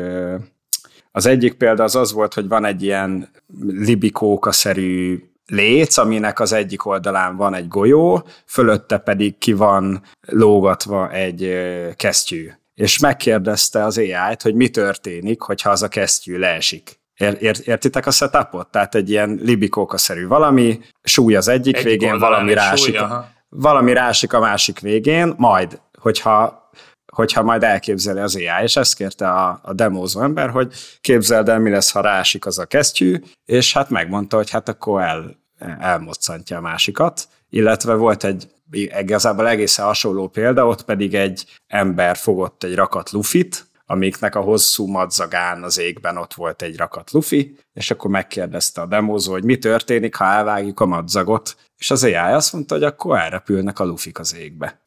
az 1.12 1.26
egyik 1.26 1.54
példa 1.54 1.82
az 1.82 1.96
az 1.96 2.12
volt, 2.12 2.34
hogy 2.34 2.48
van 2.48 2.64
egy 2.64 2.82
ilyen 2.82 3.30
libikóka-szerű 3.66 5.22
léc, 5.46 5.96
aminek 5.96 6.40
az 6.40 6.52
egyik 6.52 6.86
oldalán 6.86 7.36
van 7.36 7.54
egy 7.54 7.68
golyó, 7.68 8.26
fölötte 8.46 8.98
pedig 8.98 9.38
ki 9.38 9.52
van 9.52 10.02
lógatva 10.20 11.10
egy 11.10 11.58
kesztyű. 11.96 12.50
És 12.80 12.98
megkérdezte 12.98 13.84
az 13.84 13.98
AI-t, 13.98 14.42
hogy 14.42 14.54
mi 14.54 14.68
történik, 14.68 15.40
hogyha 15.40 15.70
az 15.70 15.82
a 15.82 15.88
kesztyű 15.88 16.38
leesik. 16.38 17.00
Ér, 17.16 17.56
értitek 17.64 18.06
a 18.06 18.10
setupot? 18.10 18.70
Tehát 18.70 18.94
egy 18.94 19.10
ilyen 19.10 19.38
libikóka-szerű 19.42 20.26
valami, 20.26 20.80
súly 21.02 21.34
az 21.34 21.48
egyik, 21.48 21.76
egyik 21.76 21.88
végén, 21.88 22.18
valami 22.18 22.54
rásik, 22.54 22.96
súly, 22.96 23.08
valami 23.48 23.92
rásik 23.92 24.32
a 24.32 24.40
másik 24.40 24.80
végén, 24.80 25.34
majd, 25.36 25.80
hogyha 25.98 26.64
hogyha 27.12 27.42
majd 27.42 27.62
elképzeli 27.62 28.20
az 28.20 28.36
AI, 28.36 28.62
és 28.62 28.76
ezt 28.76 28.94
kérte 28.94 29.30
a, 29.30 29.60
a 29.62 29.72
demózó 29.72 30.20
ember, 30.20 30.50
hogy 30.50 30.72
képzeld 31.00 31.48
el, 31.48 31.58
mi 31.58 31.70
lesz, 31.70 31.90
ha 31.90 32.00
rásik 32.00 32.46
az 32.46 32.58
a 32.58 32.64
kesztyű, 32.64 33.22
és 33.44 33.72
hát 33.72 33.90
megmondta, 33.90 34.36
hogy 34.36 34.50
hát 34.50 34.68
akkor 34.68 35.02
el, 35.02 35.36
elmoccantja 35.78 36.56
a 36.56 36.60
másikat, 36.60 37.28
illetve 37.50 37.94
volt 37.94 38.24
egy 38.24 38.48
igazából 38.70 39.48
egészen 39.48 39.84
hasonló 39.84 40.28
példa, 40.28 40.66
ott 40.66 40.84
pedig 40.84 41.14
egy 41.14 41.44
ember 41.66 42.16
fogott 42.16 42.62
egy 42.62 42.74
rakat 42.74 43.10
lufit, 43.10 43.66
amiknek 43.86 44.34
a 44.34 44.40
hosszú 44.40 44.86
madzagán 44.86 45.62
az 45.62 45.78
égben 45.78 46.16
ott 46.16 46.34
volt 46.34 46.62
egy 46.62 46.76
rakat 46.76 47.10
lufi, 47.10 47.56
és 47.72 47.90
akkor 47.90 48.10
megkérdezte 48.10 48.80
a 48.80 48.86
demózó, 48.86 49.32
hogy 49.32 49.44
mi 49.44 49.58
történik, 49.58 50.14
ha 50.14 50.24
elvágjuk 50.24 50.80
a 50.80 50.86
madzagot, 50.86 51.56
és 51.76 51.90
az 51.90 52.04
AI 52.04 52.14
azt 52.14 52.52
mondta, 52.52 52.74
hogy 52.74 52.84
akkor 52.84 53.18
elrepülnek 53.18 53.78
a 53.78 53.84
lufik 53.84 54.18
az 54.18 54.36
égbe. 54.36 54.80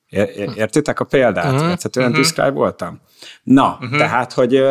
Értitek 0.56 1.00
a 1.00 1.06
példát? 1.06 1.54
Uh-huh. 1.54 1.70
Érthetően 1.70 2.08
uh-huh. 2.08 2.22
describe 2.22 2.50
voltam? 2.50 3.02
Na, 3.44 3.78
uh-huh. 3.82 3.98
tehát, 3.98 4.34
hogy... 4.34 4.64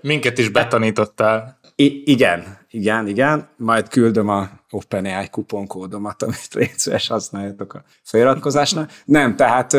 Minket 0.00 0.38
is 0.38 0.48
betanítottál. 0.48 1.58
I- 1.74 2.02
igen, 2.04 2.58
igen, 2.70 3.06
igen. 3.06 3.48
Majd 3.56 3.88
küldöm 3.88 4.28
a 4.28 4.48
OpenAI 4.70 5.28
kuponkódomat, 5.30 6.22
amit 6.22 6.54
létszőes 6.54 7.08
használjátok 7.08 7.74
a 7.74 7.82
feliratkozásnál. 8.02 8.88
Nem, 9.04 9.36
tehát 9.36 9.72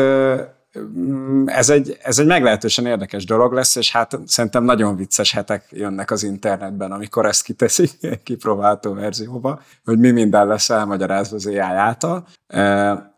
ez 1.46 1.70
egy, 1.70 1.98
ez 2.02 2.18
egy 2.18 2.26
meglehetősen 2.26 2.86
érdekes 2.86 3.24
dolog 3.24 3.52
lesz, 3.52 3.76
és 3.76 3.92
hát 3.92 4.18
szerintem 4.26 4.64
nagyon 4.64 4.96
vicces 4.96 5.32
hetek 5.32 5.64
jönnek 5.70 6.10
az 6.10 6.22
internetben, 6.22 6.92
amikor 6.92 7.26
ezt 7.26 7.42
kiteszik 7.42 7.90
kipróbáltó 8.24 8.92
verzióba, 8.92 9.62
hogy 9.84 9.98
mi 9.98 10.10
minden 10.10 10.46
lesz 10.46 10.70
elmagyarázva 10.70 11.36
az 11.36 11.46
AI 11.46 11.58
által. 11.58 12.26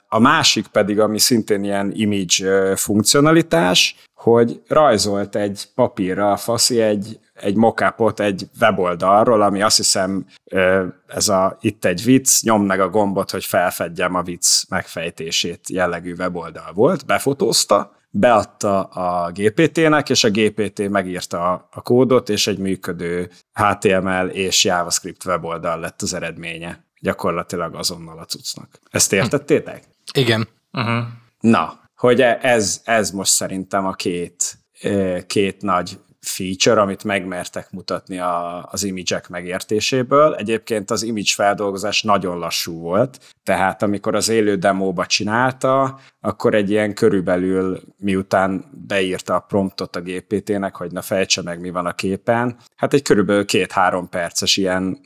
A 0.08 0.18
másik 0.18 0.66
pedig, 0.66 1.00
ami 1.00 1.18
szintén 1.18 1.64
ilyen 1.64 1.90
image 1.94 2.76
funkcionalitás, 2.76 3.96
hogy 4.14 4.62
rajzolt 4.68 5.36
egy 5.36 5.68
papírra 5.74 6.32
a 6.32 6.36
faszi 6.36 6.80
egy, 6.80 7.18
egy 7.40 7.56
mockupot 7.56 8.20
egy 8.20 8.48
weboldalról, 8.60 9.42
ami 9.42 9.62
azt 9.62 9.76
hiszem 9.76 10.26
ez 11.06 11.28
a 11.28 11.56
itt 11.60 11.84
egy 11.84 12.04
vicc, 12.04 12.42
nyom 12.42 12.64
meg 12.64 12.80
a 12.80 12.88
gombot, 12.88 13.30
hogy 13.30 13.44
felfedjem 13.44 14.14
a 14.14 14.22
vicc 14.22 14.64
megfejtését 14.68 15.70
jellegű 15.70 16.14
weboldal 16.14 16.72
volt, 16.72 17.06
befotózta, 17.06 17.98
beadta 18.10 18.82
a 18.82 19.30
GPT-nek, 19.30 20.10
és 20.10 20.24
a 20.24 20.30
GPT 20.30 20.88
megírta 20.88 21.68
a 21.70 21.82
kódot, 21.82 22.28
és 22.28 22.46
egy 22.46 22.58
működő 22.58 23.30
HTML 23.52 24.26
és 24.26 24.64
JavaScript 24.64 25.24
weboldal 25.24 25.80
lett 25.80 26.02
az 26.02 26.14
eredménye. 26.14 26.84
Gyakorlatilag 27.00 27.74
azonnal 27.74 28.18
a 28.18 28.24
cuccnak. 28.24 28.80
Ezt 28.90 29.12
értettétek? 29.12 29.84
Igen. 30.12 30.48
Uh-huh. 30.72 31.04
Na, 31.40 31.80
hogy 31.94 32.20
e- 32.20 32.38
ez, 32.42 32.80
ez 32.84 33.10
most 33.10 33.32
szerintem 33.32 33.86
a 33.86 33.92
két, 33.92 34.58
két 35.26 35.62
nagy 35.62 35.98
feature, 36.20 36.80
amit 36.80 37.04
megmertek 37.04 37.70
mutatni 37.70 38.18
a, 38.18 38.68
az 38.70 38.84
imidzsek 38.84 39.28
megértéséből. 39.28 40.34
Egyébként 40.34 40.90
az 40.90 41.02
image 41.02 41.32
feldolgozás 41.34 42.02
nagyon 42.02 42.38
lassú 42.38 42.80
volt, 42.80 43.18
tehát 43.42 43.82
amikor 43.82 44.14
az 44.14 44.28
élő 44.28 44.56
demóba 44.56 45.06
csinálta, 45.06 45.98
akkor 46.20 46.54
egy 46.54 46.70
ilyen 46.70 46.94
körülbelül, 46.94 47.80
miután 47.96 48.64
beírta 48.86 49.34
a 49.34 49.40
promptot 49.40 49.96
a 49.96 50.00
GPT-nek, 50.00 50.76
hogy 50.76 50.92
na 50.92 51.02
fejtse 51.02 51.42
meg, 51.42 51.60
mi 51.60 51.70
van 51.70 51.86
a 51.86 51.92
képen, 51.92 52.56
hát 52.76 52.94
egy 52.94 53.02
körülbelül 53.02 53.44
két-három 53.44 54.08
perces 54.08 54.56
ilyen 54.56 54.98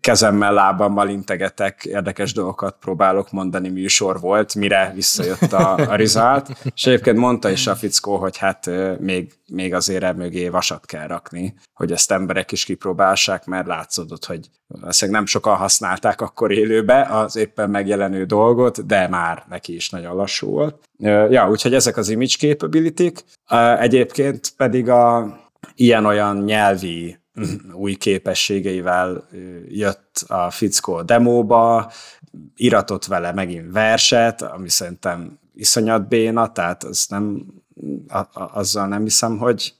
kezemmel, 0.00 0.52
lábammal 0.52 1.08
integetek, 1.08 1.84
érdekes 1.84 2.32
dolgokat 2.32 2.76
próbálok 2.80 3.30
mondani 3.30 3.68
műsor 3.68 4.20
volt, 4.20 4.54
mire 4.54 4.92
visszajött 4.94 5.52
a, 5.52 5.74
a 5.74 5.96
result, 5.96 6.48
és 6.74 6.86
egyébként 6.86 7.16
mondta 7.16 7.50
is 7.50 7.66
a 7.66 7.74
fickó, 7.74 8.16
hogy 8.16 8.36
hát 8.36 8.70
még, 9.00 9.32
még 9.46 9.74
azért 9.74 10.16
mögé 10.16 10.48
vasat 10.48 10.86
kell 10.86 11.06
rakni, 11.06 11.54
hogy 11.74 11.92
ezt 11.92 12.10
emberek 12.10 12.52
is 12.52 12.64
kipróbálsák, 12.64 13.44
mert 13.44 13.66
látszódott, 13.66 14.24
hogy 14.24 14.50
valószínűleg 14.66 15.20
nem 15.20 15.28
sokan 15.28 15.56
használták 15.56 16.20
akkor 16.20 16.52
élőbe 16.52 17.02
az 17.02 17.36
éppen 17.36 17.70
megjelenő 17.70 18.24
dolgot, 18.24 18.86
de 18.86 19.08
már 19.08 19.44
neki 19.48 19.74
is 19.74 19.90
nagyon 19.90 20.16
lassú 20.16 20.50
volt. 20.50 20.80
Ja, 21.30 21.48
úgyhogy 21.50 21.74
ezek 21.74 21.96
az 21.96 22.08
image 22.08 22.36
capability 22.38 23.12
Egyébként 23.78 24.52
pedig 24.56 24.88
a 24.88 25.36
ilyen-olyan 25.74 26.36
nyelvi 26.36 27.17
új 27.72 27.94
képességeivel 27.94 29.28
jött 29.68 30.24
a 30.26 30.50
fickó 30.50 30.94
a 30.94 31.02
demóba, 31.02 31.92
iratott 32.56 33.04
vele 33.04 33.32
megint 33.32 33.72
verset, 33.72 34.42
ami 34.42 34.68
szerintem 34.68 35.38
iszonyat 35.54 36.08
béna, 36.08 36.52
tehát 36.52 36.84
az 36.84 37.06
nem, 37.08 37.46
a, 38.08 38.18
a, 38.18 38.50
azzal 38.52 38.86
nem 38.86 39.02
hiszem, 39.02 39.38
hogy 39.38 39.72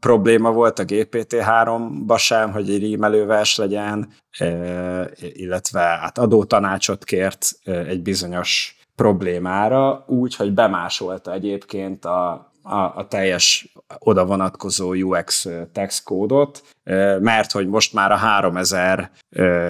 probléma 0.00 0.52
volt 0.52 0.78
a 0.78 0.84
GPT-3-ba 0.84 2.18
sem, 2.18 2.52
hogy 2.52 2.70
egy 2.70 2.78
rímelő 2.78 3.26
vers 3.26 3.56
legyen, 3.56 4.08
illetve 5.18 5.80
hát 5.80 6.18
adótanácsot 6.18 7.04
kért 7.04 7.50
egy 7.64 8.02
bizonyos 8.02 8.76
problémára, 8.94 10.04
úgy, 10.06 10.36
hogy 10.36 10.52
bemásolta 10.52 11.32
egyébként 11.32 12.04
a 12.04 12.52
a, 12.62 12.96
a 12.96 13.08
teljes 13.08 13.72
oda 13.98 14.26
vonatkozó 14.26 14.92
UX 14.92 15.48
text 15.72 16.04
kódot, 16.04 16.62
mert 17.20 17.52
hogy 17.52 17.68
most 17.68 17.92
már 17.92 18.12
a 18.12 18.16
3000 18.16 19.10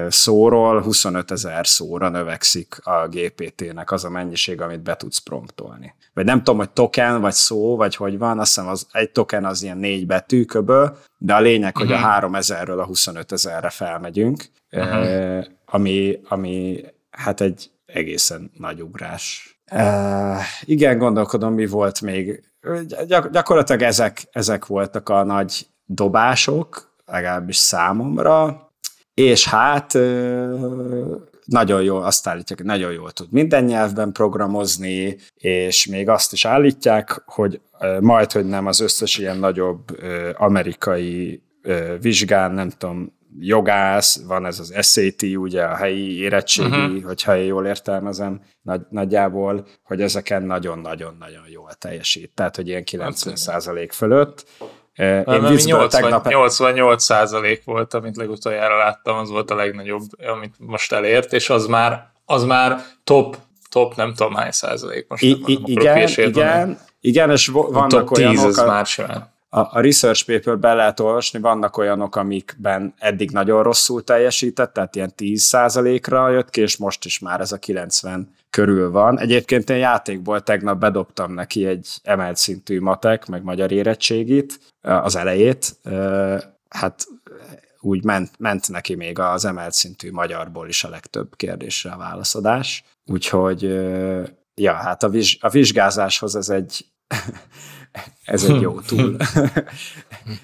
szóról 0.08 0.80
25 0.80 1.30
ezer 1.30 1.66
szóra 1.66 2.08
növekszik 2.08 2.86
a 2.86 3.08
GPT-nek 3.08 3.90
az 3.90 4.04
a 4.04 4.10
mennyiség, 4.10 4.60
amit 4.60 4.82
be 4.82 4.96
tudsz 4.96 5.18
promptolni. 5.18 5.94
Vagy 6.14 6.24
nem 6.24 6.38
tudom, 6.38 6.56
hogy 6.56 6.70
token, 6.70 7.20
vagy 7.20 7.32
szó, 7.32 7.76
vagy 7.76 7.96
hogy 7.96 8.18
van, 8.18 8.38
azt 8.38 8.54
hiszem 8.54 8.70
az, 8.70 8.86
egy 8.92 9.10
token 9.10 9.44
az 9.44 9.62
ilyen 9.62 9.76
négy 9.76 10.06
betű 10.06 10.44
köböl, 10.44 10.96
de 11.18 11.34
a 11.34 11.40
lényeg, 11.40 11.76
uh-huh. 11.76 11.90
hogy 11.90 12.30
a 12.32 12.40
3000-ről 12.40 12.66
mhm. 12.66 12.78
a 12.78 12.84
25 12.84 13.32
ezerre 13.32 13.70
felmegyünk, 13.70 14.44
uh-huh. 14.70 15.44
ami, 15.64 16.20
ami 16.28 16.84
hát 17.10 17.40
egy 17.40 17.70
egészen 17.86 18.50
nagy 18.58 18.82
ugrás. 18.82 19.56
Uh, 19.72 20.40
igen, 20.64 20.98
gondolkodom, 20.98 21.54
mi 21.54 21.66
volt 21.66 22.00
még 22.00 22.44
gyak, 23.06 23.30
gyakorlatilag 23.30 23.82
ezek, 23.82 24.22
ezek 24.30 24.66
voltak 24.66 25.08
a 25.08 25.24
nagy 25.24 25.66
dobások, 25.84 26.91
legalábbis 27.12 27.56
számomra, 27.56 28.68
és 29.14 29.48
hát 29.48 29.92
nagyon 31.44 31.82
jól, 31.82 32.04
azt 32.04 32.26
állítják, 32.26 32.58
hogy 32.58 32.68
nagyon 32.68 32.92
jól 32.92 33.10
tud 33.10 33.32
minden 33.32 33.64
nyelvben 33.64 34.12
programozni, 34.12 35.16
és 35.34 35.86
még 35.86 36.08
azt 36.08 36.32
is 36.32 36.44
állítják, 36.44 37.22
hogy 37.26 37.60
majd, 38.00 38.32
hogy 38.32 38.46
nem 38.46 38.66
az 38.66 38.80
összes 38.80 39.18
ilyen 39.18 39.38
nagyobb 39.38 39.98
amerikai 40.36 41.42
vizsgán, 42.00 42.52
nem 42.52 42.70
tudom, 42.70 43.12
jogász, 43.38 44.22
van 44.26 44.46
ez 44.46 44.58
az 44.58 44.74
SAT, 44.86 45.22
ugye 45.22 45.62
a 45.62 45.74
helyi 45.74 46.18
érettségi, 46.18 46.68
uh-huh. 46.68 47.02
hogyha 47.02 47.36
én 47.36 47.44
jól 47.44 47.66
értelmezem 47.66 48.40
nagy, 48.62 48.80
nagyjából, 48.88 49.66
hogy 49.82 50.00
ezeken 50.00 50.42
nagyon-nagyon-nagyon 50.42 51.44
jól 51.48 51.72
teljesít. 51.78 52.34
Tehát, 52.34 52.56
hogy 52.56 52.68
ilyen 52.68 52.84
90 52.84 53.36
százalék 53.36 53.92
fölött. 53.92 54.46
Én 54.96 55.22
nem, 55.26 55.42
80, 55.42 55.88
tegnap... 55.88 56.28
88 56.28 57.04
százalék 57.04 57.64
volt, 57.64 57.94
amit 57.94 58.16
legutoljára 58.16 58.76
láttam, 58.76 59.16
az 59.16 59.30
volt 59.30 59.50
a 59.50 59.54
legnagyobb, 59.54 60.02
amit 60.26 60.54
most 60.58 60.92
elért, 60.92 61.32
és 61.32 61.50
az 61.50 61.66
már, 61.66 62.10
az 62.26 62.44
már 62.44 62.84
top, 63.04 63.36
top 63.70 63.94
nem 63.94 64.14
tudom 64.14 64.34
hány 64.34 64.50
százalék 64.50 65.06
most. 65.08 65.22
I- 65.22 65.42
nem, 65.46 65.62
igen, 65.64 66.08
igen, 66.08 66.78
igen, 67.00 67.30
és 67.30 67.46
vannak 67.46 67.88
top 67.88 68.10
olyanok... 68.10 68.34
10 68.34 68.44
az 68.44 68.66
már 68.66 68.86
simán 68.86 69.31
a, 69.54 69.60
a 69.60 69.80
research 69.80 70.26
paper 70.26 70.58
be 70.58 70.74
lehet 70.74 71.00
olvasni, 71.00 71.38
vannak 71.40 71.76
olyanok, 71.76 72.16
amikben 72.16 72.94
eddig 72.98 73.30
nagyon 73.30 73.62
rosszul 73.62 74.04
teljesített, 74.04 74.72
tehát 74.72 74.96
ilyen 74.96 75.12
10%-ra 75.16 76.28
jött 76.28 76.50
ki, 76.50 76.60
és 76.60 76.76
most 76.76 77.04
is 77.04 77.18
már 77.18 77.40
ez 77.40 77.52
a 77.52 77.58
90 77.58 78.34
körül 78.50 78.90
van. 78.90 79.18
Egyébként 79.18 79.70
én 79.70 79.76
játékból 79.76 80.42
tegnap 80.42 80.78
bedobtam 80.78 81.32
neki 81.32 81.66
egy 81.66 82.00
emelt 82.02 82.36
szintű 82.36 82.80
matek, 82.80 83.26
meg 83.26 83.42
magyar 83.42 83.72
érettségit, 83.72 84.60
az 84.80 85.16
elejét, 85.16 85.76
hát 86.68 87.06
úgy 87.80 88.04
ment, 88.04 88.30
ment 88.38 88.68
neki 88.68 88.94
még 88.94 89.18
az 89.18 89.44
emelt 89.44 89.72
szintű 89.72 90.10
magyarból 90.10 90.68
is 90.68 90.84
a 90.84 90.88
legtöbb 90.88 91.36
kérdésre 91.36 91.90
a 91.90 91.96
válaszadás. 91.96 92.84
Úgyhogy, 93.06 93.62
ja, 94.54 94.72
hát 94.72 95.02
a, 95.02 95.08
viz, 95.08 95.36
a 95.40 95.48
vizsgázáshoz 95.48 96.36
ez 96.36 96.48
egy, 96.48 96.86
ez 98.24 98.44
egy 98.44 98.60
jó 98.60 98.80
túl. 98.88 99.16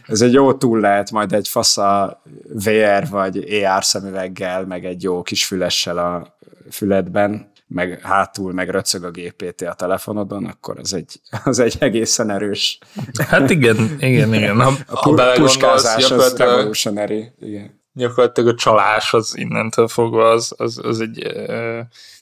ez 0.06 0.20
egy 0.20 0.32
jó 0.32 0.54
túl 0.54 0.80
lehet 0.80 1.10
majd 1.10 1.32
egy 1.32 1.48
fasza 1.48 2.22
VR 2.48 3.08
vagy 3.10 3.62
AR 3.64 3.84
szemüveggel, 3.84 4.66
meg 4.66 4.84
egy 4.84 5.02
jó 5.02 5.22
kis 5.22 5.44
fülessel 5.44 5.98
a 5.98 6.38
füledben, 6.70 7.52
meg 7.66 8.00
hátul 8.02 8.52
meg 8.52 8.68
röcög 8.68 9.04
a 9.04 9.10
GPT 9.10 9.62
a 9.62 9.74
telefonodon, 9.74 10.44
akkor 10.44 10.78
az 10.78 10.94
egy, 10.94 11.20
az 11.44 11.58
egy 11.58 11.76
egészen 11.78 12.30
erős. 12.30 12.78
Hát 13.16 13.50
igen, 13.50 13.96
igen, 13.98 14.34
igen. 14.34 14.60
Ha, 14.60 14.72
a, 14.86 15.20
a 15.20 15.32
puskázás 15.32 16.10
az 16.10 16.36
revolutionary, 16.36 17.32
igen. 17.40 17.77
Gyakorlatilag 17.98 18.54
a 18.54 18.54
csalás 18.54 19.14
az 19.14 19.36
innentől 19.36 19.88
fogva 19.88 20.30
az, 20.30 20.54
az, 20.56 20.80
az 20.82 21.00
egy, 21.00 21.18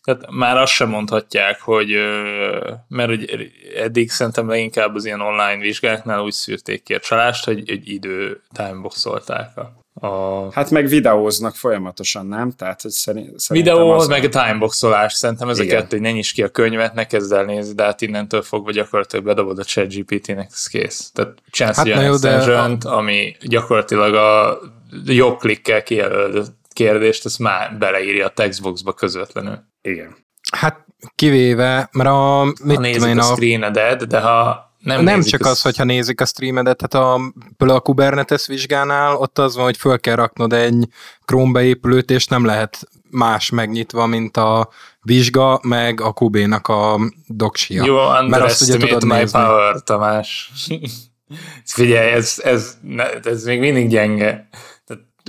tehát 0.02 0.30
már 0.30 0.56
azt 0.56 0.72
sem 0.72 0.88
mondhatják, 0.88 1.60
hogy, 1.60 1.88
mert 2.88 3.08
hogy 3.08 3.50
eddig 3.76 4.10
szerintem 4.10 4.48
leginkább 4.48 4.94
az 4.94 5.04
ilyen 5.04 5.20
online 5.20 5.58
vizsgáknál 5.58 6.20
úgy 6.20 6.32
szűrték 6.32 6.82
ki 6.82 6.94
a 6.94 7.00
csalást, 7.00 7.44
hogy 7.44 7.70
egy 7.70 7.88
idő 7.88 8.42
timeboxolták 8.52 9.56
a 9.56 9.84
a... 10.00 10.52
Hát 10.52 10.70
meg 10.70 10.86
videóznak 10.86 11.54
folyamatosan, 11.54 12.26
nem? 12.26 12.50
Tehát, 12.50 12.82
hogy 12.82 12.90
szerint, 12.90 13.46
Videó, 13.48 13.90
az 13.90 14.06
meg 14.06 14.24
a 14.24 14.28
timeboxolás, 14.28 15.12
szerintem 15.12 15.48
ez 15.48 15.58
Igen. 15.58 15.76
a 15.76 15.80
kettő, 15.80 15.96
hogy 15.96 16.06
ne 16.06 16.12
nyis 16.12 16.32
ki 16.32 16.42
a 16.42 16.48
könyvet, 16.48 16.94
ne 16.94 17.06
kezd 17.06 17.32
el 17.32 17.44
nézni, 17.44 17.74
de 17.74 17.84
hát 17.84 18.00
innentől 18.00 18.42
fogva 18.42 18.70
gyakorlatilag 18.70 19.24
bedobod 19.24 19.58
a 19.58 19.62
chat 19.62 19.94
GPT-nek, 19.94 20.48
ez 20.52 20.66
kész. 20.66 21.10
Tehát 21.12 21.34
csinálsz 21.50 21.76
hát 21.76 21.86
egy 21.86 22.48
olyan 22.48 22.78
a... 22.84 22.96
ami 22.96 23.36
gyakorlatilag 23.40 24.14
a 24.14 24.58
jobb 25.04 25.38
klikkel 25.38 25.82
kijelölt 25.82 26.52
kérdést, 26.72 27.24
ezt 27.24 27.38
már 27.38 27.76
beleírja 27.78 28.26
a 28.26 28.30
textboxba 28.30 28.92
közvetlenül. 28.92 29.58
Igen. 29.82 30.16
Hát 30.52 30.86
kivéve, 31.14 31.88
mert 31.92 32.08
a... 32.08 32.44
Mit 32.64 32.76
ha 32.76 32.82
nézik 32.82 33.08
én, 33.08 33.18
a, 33.18 33.30
a 33.30 33.34
screenedet, 33.34 34.06
de 34.06 34.20
ha 34.20 34.66
nem, 34.78 35.02
nem 35.02 35.22
csak 35.22 35.44
az, 35.44 35.62
hogyha 35.62 35.84
nézik 35.84 36.20
a 36.20 36.24
streamedet, 36.24 36.80
hát 36.80 36.94
a, 36.94 37.20
a 37.56 37.80
Kubernetes 37.80 38.46
vizsgánál 38.46 39.16
ott 39.16 39.38
az 39.38 39.56
van, 39.56 39.64
hogy 39.64 39.76
föl 39.76 40.00
kell 40.00 40.14
raknod 40.14 40.52
egy 40.52 40.88
Chrome 41.24 41.52
beépülőt, 41.52 42.10
és 42.10 42.26
nem 42.26 42.44
lehet 42.44 42.88
más 43.10 43.50
megnyitva, 43.50 44.06
mint 44.06 44.36
a 44.36 44.68
vizsga, 45.00 45.60
meg 45.62 46.00
a 46.00 46.12
Kubénak 46.12 46.68
a 46.68 47.00
doksia. 47.26 47.84
Jó, 47.84 47.96
Mert 48.28 48.42
azt 48.42 48.62
ugye 48.62 48.76
tudod 48.76 49.04
my 49.04 49.14
nézni. 49.14 49.38
power, 49.38 49.82
Tamás. 49.82 50.50
Figyelj, 51.64 52.10
ez, 52.10 52.40
ez, 52.44 52.78
ez 53.22 53.44
még 53.44 53.60
mindig 53.60 53.88
gyenge 53.88 54.48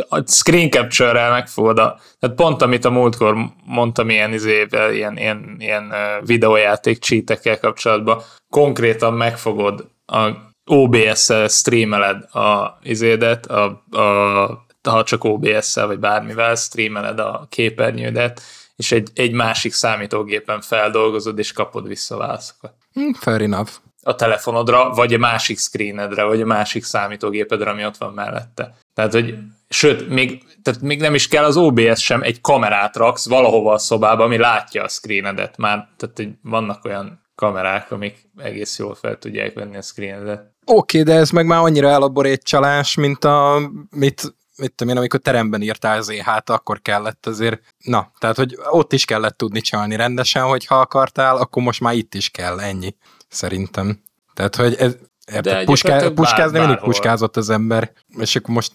a 0.09 0.23
screen 0.25 0.69
capture-rel 0.69 1.31
megfogod 1.31 1.79
a, 1.79 1.99
tehát 2.19 2.35
pont 2.35 2.61
amit 2.61 2.85
a 2.85 2.89
múltkor 2.89 3.35
mondtam 3.65 4.09
ilyen, 4.09 4.33
izével, 4.33 4.93
ilyen, 4.93 5.17
ilyen, 5.17 5.55
ilyen 5.59 5.93
videójáték 6.25 6.99
cheatekkel 6.99 7.59
kapcsolatban, 7.59 8.21
konkrétan 8.49 9.13
megfogod 9.13 9.87
a 10.05 10.29
OBS-szel 10.65 11.47
streameled 11.47 12.35
a 12.35 12.77
izédet, 12.81 13.45
a, 13.45 13.83
a, 13.91 14.65
ha 14.89 15.03
csak 15.03 15.23
OBS-szel 15.23 15.87
vagy 15.87 15.99
bármivel 15.99 16.55
streameled 16.55 17.19
a 17.19 17.47
képernyődet, 17.49 18.41
és 18.75 18.91
egy, 18.91 19.09
egy 19.13 19.31
másik 19.31 19.73
számítógépen 19.73 20.61
feldolgozod, 20.61 21.39
és 21.39 21.51
kapod 21.51 21.87
vissza 21.87 22.15
a 22.15 22.17
válaszokat. 22.17 22.73
Hmm, 22.93 23.13
fair 23.13 23.41
enough 23.41 23.71
a 24.07 24.15
telefonodra, 24.15 24.89
vagy 24.89 25.13
a 25.13 25.17
másik 25.17 25.59
screenedre, 25.59 26.23
vagy 26.23 26.41
a 26.41 26.45
másik 26.45 26.83
számítógépedre, 26.83 27.69
ami 27.69 27.85
ott 27.85 27.97
van 27.97 28.13
mellette. 28.13 28.77
Tehát, 28.93 29.13
hogy 29.13 29.37
sőt, 29.69 30.09
még, 30.09 30.43
tehát 30.61 30.81
még 30.81 30.99
nem 30.99 31.13
is 31.13 31.27
kell 31.27 31.43
az 31.43 31.57
OBS 31.57 32.03
sem, 32.03 32.21
egy 32.21 32.41
kamerát 32.41 32.95
raksz 32.95 33.27
valahova 33.27 33.73
a 33.73 33.77
szobába, 33.77 34.23
ami 34.23 34.37
látja 34.37 34.83
a 34.83 34.87
screenedet 34.87 35.57
már, 35.57 35.87
tehát 35.97 36.31
vannak 36.41 36.85
olyan 36.85 37.25
kamerák, 37.35 37.91
amik 37.91 38.29
egész 38.37 38.79
jól 38.79 38.95
fel 38.95 39.17
tudják 39.17 39.53
venni 39.53 39.77
a 39.77 39.81
screenedet. 39.81 40.55
Oké, 40.65 40.99
okay, 40.99 41.13
de 41.13 41.19
ez 41.19 41.29
meg 41.29 41.45
már 41.45 41.59
annyira 41.59 41.89
elaborét 41.89 42.43
csalás, 42.43 42.95
mint 42.95 43.23
a, 43.23 43.59
mit, 43.89 44.35
mit 44.57 44.73
tudom 44.75 44.93
én, 44.93 44.99
amikor 44.99 45.19
teremben 45.19 45.61
írtál 45.61 45.97
az 45.97 46.11
hát 46.11 46.49
akkor 46.49 46.81
kellett 46.81 47.25
azért, 47.25 47.61
na, 47.77 48.11
tehát 48.19 48.35
hogy 48.35 48.57
ott 48.69 48.93
is 48.93 49.05
kellett 49.05 49.37
tudni 49.37 49.61
csalni 49.61 49.95
rendesen, 49.95 50.43
hogyha 50.43 50.79
akartál, 50.79 51.37
akkor 51.37 51.63
most 51.63 51.81
már 51.81 51.93
itt 51.93 52.13
is 52.13 52.29
kell, 52.29 52.59
ennyi 52.59 52.95
szerintem. 53.27 54.01
Tehát, 54.33 54.55
hogy 54.55 54.75
ez, 54.75 54.95
Érted, 55.31 55.65
puská, 55.65 56.09
puskázni 56.09 56.59
mindig 56.59 56.77
puskázott 56.77 57.37
az 57.37 57.49
ember, 57.49 57.91
és 58.17 58.35
akkor 58.35 58.53
most 58.53 58.71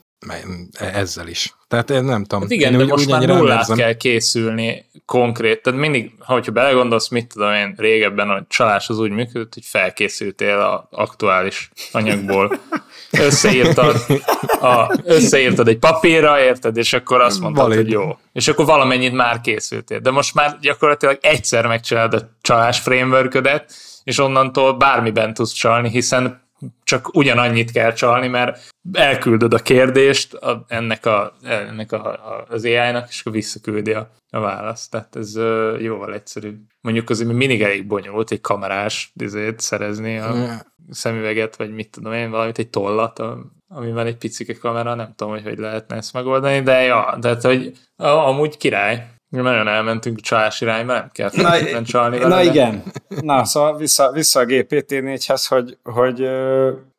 ezzel 0.72 1.28
is. 1.28 1.54
Tehát 1.68 1.90
én 1.90 2.04
nem 2.04 2.22
tudom. 2.24 2.40
Hát 2.40 2.50
igen, 2.50 2.72
de 2.72 2.82
úgy, 2.82 2.88
most 2.88 3.08
már 3.08 3.26
nullát 3.26 3.74
kell 3.74 3.92
készülni 3.92 4.84
konkrét. 5.04 5.62
Tehát 5.62 5.80
mindig, 5.80 6.12
hogyha 6.18 6.52
belegondolsz, 6.52 7.08
mit 7.08 7.26
tudom 7.26 7.52
én, 7.52 7.74
régebben 7.76 8.30
a 8.30 8.44
csalás 8.48 8.88
az 8.88 8.98
úgy 8.98 9.10
működött, 9.10 9.54
hogy 9.54 9.64
felkészültél 9.64 10.58
az 10.58 10.98
aktuális 10.98 11.70
anyagból. 11.92 12.58
Összeírtad, 13.10 13.96
a, 14.60 14.98
összeírtad 15.04 15.68
egy 15.68 15.78
papírra, 15.78 16.40
érted, 16.40 16.76
és 16.76 16.92
akkor 16.92 17.20
azt 17.20 17.40
mondtad, 17.40 17.64
Valid. 17.64 17.78
hogy 17.78 17.90
jó. 17.90 18.18
És 18.32 18.48
akkor 18.48 18.64
valamennyit 18.64 19.12
már 19.12 19.40
készültél. 19.40 19.98
De 19.98 20.10
most 20.10 20.34
már 20.34 20.58
gyakorlatilag 20.60 21.18
egyszer 21.20 21.66
megcsinálod 21.66 22.14
a 22.14 22.28
csalás 22.40 22.80
frameworködet, 22.80 23.72
és 24.04 24.18
onnantól 24.18 24.76
bármiben 24.76 25.34
tudsz 25.34 25.52
csalni, 25.52 25.88
hiszen 25.88 26.42
csak 26.92 27.14
ugyanannyit 27.14 27.70
kell 27.70 27.92
csalni, 27.92 28.28
mert 28.28 28.68
elküldöd 28.92 29.54
a 29.54 29.58
kérdést 29.58 30.34
a, 30.34 30.64
ennek, 30.68 31.06
a, 31.06 31.32
ennek 31.42 31.92
a, 31.92 32.06
a, 32.06 32.46
az 32.48 32.64
AI-nak, 32.64 33.08
és 33.08 33.20
akkor 33.20 33.32
visszaküldi 33.32 33.92
a, 33.92 34.10
a 34.30 34.40
választ. 34.40 34.90
Tehát 34.90 35.16
ez 35.16 35.36
uh, 35.36 35.82
jóval 35.82 36.14
egyszerűbb. 36.14 36.60
Mondjuk 36.80 37.10
azért 37.10 37.32
mindig 37.32 37.62
elég 37.62 37.86
bonyolult 37.86 38.30
egy 38.30 38.40
kamerás 38.40 39.10
dizét 39.14 39.60
szerezni 39.60 40.18
a 40.18 40.34
yeah. 40.34 40.60
szemüveget, 40.90 41.56
vagy 41.56 41.74
mit 41.74 41.90
tudom 41.90 42.12
én, 42.12 42.30
valamit, 42.30 42.58
egy 42.58 42.70
tollat, 42.70 43.18
a, 43.18 43.38
amivel 43.68 44.06
egy 44.06 44.16
picike 44.16 44.54
kamera, 44.54 44.94
nem 44.94 45.12
tudom, 45.16 45.32
hogy 45.32 45.42
hogy 45.42 45.58
lehetne 45.58 45.96
ezt 45.96 46.12
megoldani, 46.12 46.62
de 46.62 46.82
ja, 46.82 47.16
de 47.20 47.28
hát, 47.28 47.42
hogy 47.42 47.72
amúgy 47.96 48.56
király. 48.56 49.06
Nagyon 49.40 49.68
elmentünk 49.68 50.20
csalás 50.20 50.60
irányba, 50.60 50.92
nem 50.92 51.10
kell 51.12 51.30
na, 51.34 51.82
csalni. 51.82 52.18
Na 52.18 52.28
vele, 52.28 52.44
igen. 52.44 52.82
Na, 53.20 53.44
szóval 53.44 53.76
vissza, 53.76 54.12
vissza 54.12 54.40
a 54.40 54.44
GPT-4-hez, 54.44 55.44
hogy, 55.48 55.76
hogy 55.82 56.28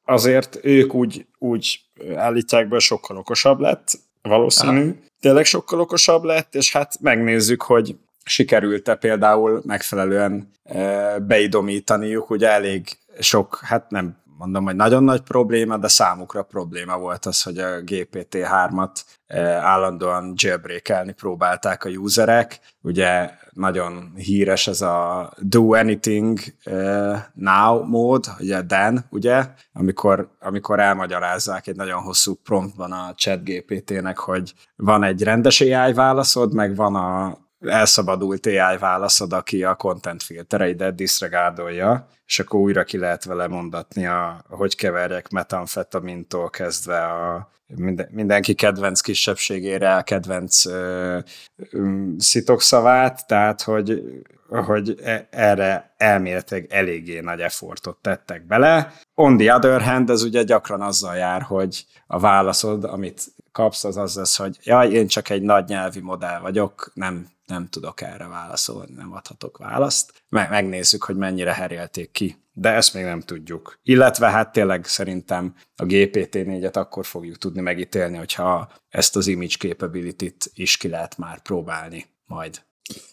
azért 0.06 0.60
ők 0.62 0.94
úgy, 0.94 1.26
úgy 1.40 1.82
állítják 2.16 2.68
be, 2.68 2.80
sokkal 2.80 3.18
okosabb 3.18 3.60
lett, 3.60 3.92
valószínű. 4.22 4.82
Aha. 4.82 4.94
Tényleg 5.22 5.46
sokkal 5.46 5.80
okosabb 5.80 6.24
lett, 6.24 6.56
és 6.56 6.72
hát 6.72 6.94
megnézzük, 7.02 7.62
hogy 7.62 7.96
sikerült-e 8.24 8.96
például 8.96 9.62
megfelelően 9.66 10.52
beidomítaniuk, 11.28 12.30
ugye 12.30 12.50
elég 12.50 12.88
sok, 13.20 13.60
hát 13.64 13.90
nem 13.90 14.18
mondom, 14.44 14.66
hogy 14.66 14.76
nagyon 14.76 15.04
nagy 15.04 15.22
probléma, 15.22 15.78
de 15.78 15.88
számukra 15.88 16.44
probléma 16.44 16.98
volt 16.98 17.26
az, 17.26 17.42
hogy 17.42 17.58
a 17.58 17.82
GPT-3-at 17.82 19.04
eh, 19.26 19.66
állandóan 19.66 20.34
jailbreakelni 20.36 21.12
próbálták 21.12 21.84
a 21.84 21.90
userek. 21.90 22.60
Ugye 22.82 23.30
nagyon 23.52 24.12
híres 24.16 24.68
ez 24.68 24.82
a 24.82 25.32
do 25.40 25.74
anything 25.74 26.40
eh, 26.64 27.24
now 27.34 27.84
mód, 27.86 28.26
ugye 28.40 28.62
Dan, 28.62 29.06
ugye, 29.10 29.48
amikor, 29.74 30.30
amikor 30.40 30.80
elmagyarázzák 30.80 31.68
egy 31.68 31.76
nagyon 31.76 32.02
hosszú 32.02 32.34
promptban 32.34 32.92
a 32.92 33.14
chat 33.16 33.44
GPT-nek, 33.44 34.18
hogy 34.18 34.54
van 34.76 35.04
egy 35.04 35.24
rendes 35.24 35.62
AI 35.62 35.94
válaszod, 35.94 36.54
meg 36.54 36.76
van 36.76 36.96
a 36.96 37.38
elszabadult 37.66 38.46
AI 38.46 38.78
válaszod, 38.80 39.34
aki 39.34 39.64
a 39.64 39.76
content 39.76 40.24
filtereidet 40.24 40.96
diszregádolja, 40.96 42.08
és 42.26 42.40
akkor 42.40 42.60
újra 42.60 42.84
ki 42.84 42.98
lehet 42.98 43.24
vele 43.24 43.48
mondatni, 43.48 44.06
a, 44.06 44.44
hogy 44.50 44.76
keverjek 44.76 45.30
metamfetamintól 45.30 46.50
kezdve 46.50 47.04
a 47.04 47.52
mindenki 48.12 48.54
kedvenc 48.54 49.02
kisebbségére 49.02 49.96
a 49.96 50.04
kedvenc 50.04 50.66
ö, 50.66 51.20
ö, 51.72 52.08
szitokszavát, 52.18 53.28
tehát 53.28 53.62
hogy, 53.62 54.04
hogy 54.50 55.00
e, 55.04 55.28
erre 55.32 55.94
elméletileg 55.98 56.68
eléggé 56.70 57.20
nagy 57.20 57.40
effortot 57.40 57.98
tettek 58.02 58.46
bele. 58.46 58.94
On 59.16 59.38
the 59.38 59.56
other 59.56 59.82
hand, 59.82 60.10
ez 60.10 60.24
ugye 60.24 60.44
gyakran 60.44 60.82
azzal 60.82 61.16
jár, 61.16 61.42
hogy 61.42 61.86
a 62.08 62.20
válaszod, 62.20 62.84
amit 62.84 63.22
kapsz, 63.52 63.84
az 63.84 63.98
az 63.98 64.16
lesz, 64.16 64.38
hogy 64.38 64.58
jaj, 64.64 64.92
én 64.92 65.08
csak 65.08 65.30
egy 65.30 65.42
nagy 65.42 65.68
nyelvi 65.68 66.00
modell 66.00 66.40
vagyok, 66.40 66.92
nem 66.94 67.28
nem 67.46 67.68
tudok 67.70 68.02
erre 68.02 68.28
válaszolni, 68.28 68.94
nem 68.94 69.14
adhatok 69.14 69.58
választ. 69.58 70.24
Meg, 70.30 70.50
megnézzük, 70.50 71.04
hogy 71.04 71.16
mennyire 71.16 71.54
herélték 71.54 72.12
ki. 72.12 72.38
De 72.56 72.70
ezt 72.70 72.94
még 72.94 73.04
nem 73.04 73.22
tudjuk. 73.22 73.80
Illetve 73.84 74.30
hát 74.30 74.52
tényleg 74.52 74.86
szerintem 74.86 75.56
a 75.76 75.84
GPT-4-et 75.84 76.76
akkor 76.76 77.06
fogjuk 77.06 77.38
tudni 77.38 77.62
megítélni, 77.62 78.18
hogyha 78.18 78.72
ezt 78.90 79.16
az 79.16 79.28
image 79.28 79.56
capability-t 79.58 80.52
is 80.54 80.78
ki 80.78 80.88
lehet 80.88 81.18
már 81.18 81.42
próbálni 81.42 82.06
majd. 82.26 82.62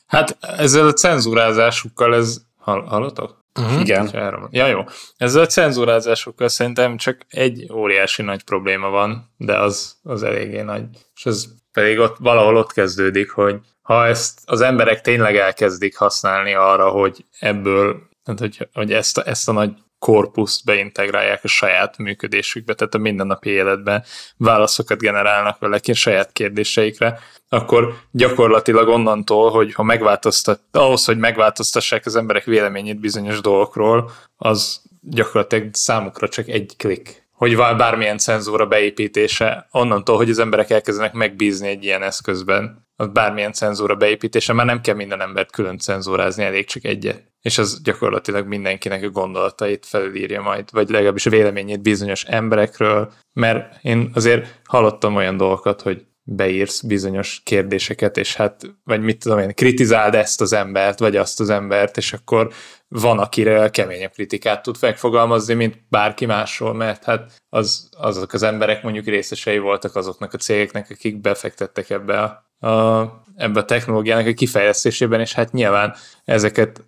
Hát 0.06 0.38
ezzel 0.40 0.86
a 0.86 0.92
cenzúrázásukkal 0.92 2.14
ez 2.14 2.48
Hall, 2.60 2.84
hallotok? 2.86 3.44
Uh-huh. 3.58 3.80
Igen. 3.80 4.08
Ja, 4.50 4.66
jó. 4.66 4.84
Ezzel 5.16 5.42
a 5.42 5.46
cenzúrázásokkal 5.46 6.48
szerintem 6.48 6.96
csak 6.96 7.26
egy 7.28 7.72
óriási 7.72 8.22
nagy 8.22 8.42
probléma 8.42 8.88
van, 8.88 9.32
de 9.36 9.58
az, 9.58 9.96
az 10.02 10.22
eléggé 10.22 10.60
nagy. 10.60 10.84
És 11.14 11.26
ez 11.26 11.44
pedig 11.72 11.98
ott 11.98 12.16
valahol 12.18 12.56
ott 12.56 12.72
kezdődik, 12.72 13.30
hogy 13.30 13.60
ha 13.82 14.06
ezt 14.06 14.40
az 14.44 14.60
emberek 14.60 15.00
tényleg 15.00 15.36
elkezdik 15.36 15.96
használni 15.96 16.54
arra, 16.54 16.88
hogy 16.88 17.24
ebből, 17.38 18.08
tehát 18.24 18.40
hogy, 18.40 18.68
hogy 18.72 18.92
ezt, 18.92 19.18
a, 19.18 19.28
ezt 19.28 19.48
a 19.48 19.52
nagy 19.52 19.70
korpuszt 19.98 20.64
beintegrálják 20.64 21.44
a 21.44 21.48
saját 21.48 21.98
működésükbe, 21.98 22.74
tehát 22.74 22.94
a 22.94 22.98
mindennapi 22.98 23.50
életben 23.50 24.04
válaszokat 24.36 24.98
generálnak 24.98 25.58
vele 25.58 25.78
ki 25.78 25.92
saját 25.92 26.32
kérdéseikre, 26.32 27.18
akkor 27.48 27.94
gyakorlatilag 28.10 28.88
onnantól, 28.88 29.50
hogy 29.50 29.74
ha 29.74 29.82
megváltoztat, 29.82 30.60
ahhoz, 30.70 31.04
hogy 31.04 31.18
megváltoztassák 31.18 32.06
az 32.06 32.16
emberek 32.16 32.44
véleményét 32.44 33.00
bizonyos 33.00 33.40
dolgokról, 33.40 34.10
az 34.36 34.82
gyakorlatilag 35.00 35.68
számukra 35.72 36.28
csak 36.28 36.48
egy 36.48 36.74
klik 36.76 37.28
hogy 37.40 37.56
bármilyen 37.56 38.18
cenzúra 38.18 38.66
beépítése, 38.66 39.66
onnantól, 39.70 40.16
hogy 40.16 40.30
az 40.30 40.38
emberek 40.38 40.70
elkezdenek 40.70 41.12
megbízni 41.12 41.68
egy 41.68 41.84
ilyen 41.84 42.02
eszközben, 42.02 42.86
az 42.96 43.08
bármilyen 43.08 43.52
cenzúra 43.52 43.94
beépítése, 43.94 44.52
már 44.52 44.66
nem 44.66 44.80
kell 44.80 44.94
minden 44.94 45.20
embert 45.20 45.52
külön 45.52 45.78
cenzúrázni, 45.78 46.44
elég 46.44 46.66
csak 46.66 46.84
egyet. 46.84 47.32
És 47.40 47.58
az 47.58 47.82
gyakorlatilag 47.82 48.46
mindenkinek 48.46 49.02
a 49.02 49.08
gondolatait 49.08 49.86
felülírja 49.86 50.42
majd, 50.42 50.68
vagy 50.72 50.88
legalábbis 50.88 51.26
a 51.26 51.30
véleményét 51.30 51.82
bizonyos 51.82 52.24
emberekről, 52.24 53.12
mert 53.32 53.84
én 53.84 54.10
azért 54.14 54.60
hallottam 54.64 55.16
olyan 55.16 55.36
dolgokat, 55.36 55.82
hogy 55.82 56.04
beírsz 56.22 56.80
bizonyos 56.80 57.40
kérdéseket, 57.44 58.16
és 58.16 58.34
hát, 58.34 58.74
vagy 58.84 59.00
mit 59.00 59.18
tudom 59.18 59.38
én, 59.38 59.54
kritizáld 59.54 60.14
ezt 60.14 60.40
az 60.40 60.52
embert, 60.52 60.98
vagy 60.98 61.16
azt 61.16 61.40
az 61.40 61.50
embert, 61.50 61.96
és 61.96 62.12
akkor 62.12 62.52
van, 62.92 63.18
akire 63.18 63.70
keményebb 63.70 64.12
kritikát 64.12 64.62
tud 64.62 64.76
megfogalmazni, 64.80 65.54
mint 65.54 65.78
bárki 65.88 66.26
másról, 66.26 66.74
mert 66.74 67.04
hát 67.04 67.32
az, 67.48 67.88
azok 67.96 68.32
az 68.32 68.42
emberek 68.42 68.82
mondjuk 68.82 69.06
részesei 69.06 69.58
voltak 69.58 69.96
azoknak 69.96 70.32
a 70.32 70.38
cégeknek, 70.38 70.90
akik 70.90 71.20
befektettek 71.20 71.90
ebbe 71.90 72.22
a, 72.22 72.66
a, 72.68 73.22
ebbe 73.36 73.60
a 73.60 73.64
technológiának 73.64 74.26
a 74.26 74.32
kifejlesztésében, 74.32 75.20
és 75.20 75.32
hát 75.32 75.52
nyilván 75.52 75.94
ezeket 76.24 76.84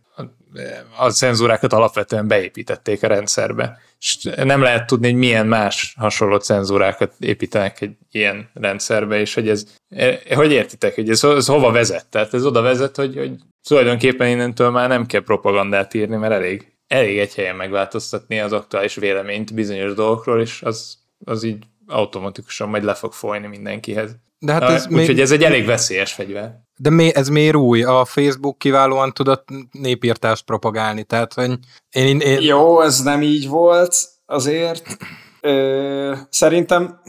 a 0.96 1.10
cenzúrákat 1.10 1.72
alapvetően 1.72 2.28
beépítették 2.28 3.02
a 3.02 3.06
rendszerbe. 3.06 3.78
És 3.98 4.28
nem 4.36 4.62
lehet 4.62 4.86
tudni, 4.86 5.10
hogy 5.10 5.18
milyen 5.18 5.46
más 5.46 5.94
hasonló 5.98 6.36
cenzúrákat 6.36 7.14
építenek 7.18 7.80
egy 7.80 7.96
ilyen 8.10 8.50
rendszerbe, 8.54 9.20
és 9.20 9.34
hogy 9.34 9.48
ez, 9.48 9.64
e, 9.88 10.20
hogy 10.34 10.52
értitek, 10.52 10.94
hogy 10.94 11.10
ez, 11.10 11.24
ez 11.24 11.46
hova 11.46 11.70
vezet? 11.70 12.06
Tehát 12.06 12.34
ez 12.34 12.44
oda 12.46 12.60
vezet, 12.60 12.96
hogy, 12.96 13.16
hogy 13.16 13.32
tulajdonképpen 13.68 14.28
innentől 14.28 14.70
már 14.70 14.88
nem 14.88 15.06
kell 15.06 15.22
propagandát 15.22 15.94
írni, 15.94 16.16
mert 16.16 16.32
elég, 16.32 16.72
elég 16.86 17.18
egy 17.18 17.34
helyen 17.34 17.56
megváltoztatni 17.56 18.40
az 18.40 18.52
aktuális 18.52 18.94
véleményt 18.94 19.54
bizonyos 19.54 19.94
dolgokról, 19.94 20.40
és 20.40 20.62
az, 20.62 20.98
az 21.24 21.42
így 21.42 21.64
automatikusan 21.86 22.68
majd 22.68 22.84
le 22.84 22.94
fog 22.94 23.12
folyni 23.12 23.46
mindenkihez. 23.46 24.16
De 24.44 24.52
hát 24.52 24.62
ez 24.62 24.86
Úgyhogy 24.86 25.06
még... 25.06 25.20
ez 25.20 25.30
egy 25.30 25.42
elég 25.42 25.66
veszélyes 25.66 26.12
fegyver. 26.12 26.60
De 26.76 26.90
mi, 26.90 27.14
ez 27.14 27.28
miért 27.28 27.56
új? 27.56 27.82
A 27.82 28.04
Facebook 28.04 28.58
kiválóan 28.58 29.12
tudott 29.12 29.48
népírtást 29.70 30.44
propagálni, 30.44 31.04
tehát 31.04 31.32
hogy 31.32 31.58
én, 31.90 32.20
én... 32.20 32.40
Jó, 32.40 32.80
ez 32.80 33.02
nem 33.02 33.22
így 33.22 33.48
volt 33.48 33.96
azért. 34.26 34.96
Ö, 35.40 36.14
szerintem 36.28 37.00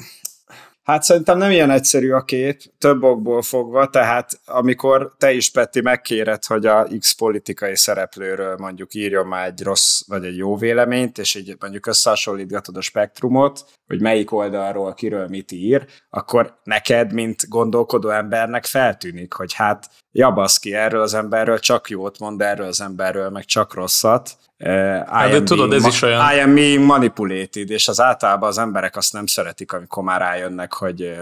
Hát 0.84 1.04
szerintem 1.04 1.38
nem 1.38 1.52
ilyen 1.52 1.70
egyszerű 1.70 2.12
a 2.12 2.24
kép, 2.24 2.62
több 2.78 3.04
okból 3.04 3.42
fogva, 3.42 3.90
tehát 3.90 4.40
amikor 4.46 5.14
te 5.18 5.32
is, 5.32 5.52
Petti, 5.52 5.82
megkéred, 5.82 6.46
hogy 6.46 6.66
a 6.66 6.88
X 7.00 7.12
politikai 7.12 7.76
szereplőről 7.76 8.56
mondjuk 8.58 8.94
írjon 8.94 9.28
már 9.28 9.48
egy 9.48 9.64
rossz 9.64 10.02
vagy 10.08 10.26
egy 10.26 10.38
jó 10.38 10.58
véleményt, 10.58 11.18
és 11.18 11.36
így 11.36 11.56
mondjuk 11.60 11.86
összehasonlítgatod 11.86 12.78
a 12.78 12.82
spektrumot, 12.82 13.66
hogy 13.88 14.02
melyik 14.02 14.32
oldalról 14.32 14.94
kiről 14.94 15.28
mit 15.28 15.52
ír, 15.52 15.86
akkor 16.10 16.60
neked, 16.64 17.14
mint 17.14 17.50
gondolkodó 17.50 18.10
embernek 18.10 18.66
feltűnik, 18.66 19.34
hogy 19.34 19.54
hát 19.54 19.90
jabaszki, 20.12 20.74
erről 20.74 21.02
az 21.02 21.14
emberről 21.14 21.60
csak 21.60 21.90
jót 21.90 22.20
mond, 22.20 22.42
erről 22.42 22.68
az 22.68 22.82
emberről 22.82 23.30
meg 23.30 23.46
csak 23.46 23.74
rosszat, 23.74 24.38
hát, 25.06 25.30
de 25.30 25.44
tudod, 25.44 25.74
ez 25.74 25.86
is 25.86 26.02
olyan... 26.02 26.34
I 26.36 26.40
am 26.40 26.54
being 26.54 26.86
manipulated, 26.86 27.70
és 27.70 27.88
az 27.88 28.02
általában 28.02 28.50
az 28.50 28.58
emberek 28.58 28.96
azt 28.96 29.14
nem 29.14 29.26
szeretik, 29.26 29.72
amikor 29.72 30.04
már 30.04 30.20
rájönnek, 30.20 30.74
hogy 30.74 31.16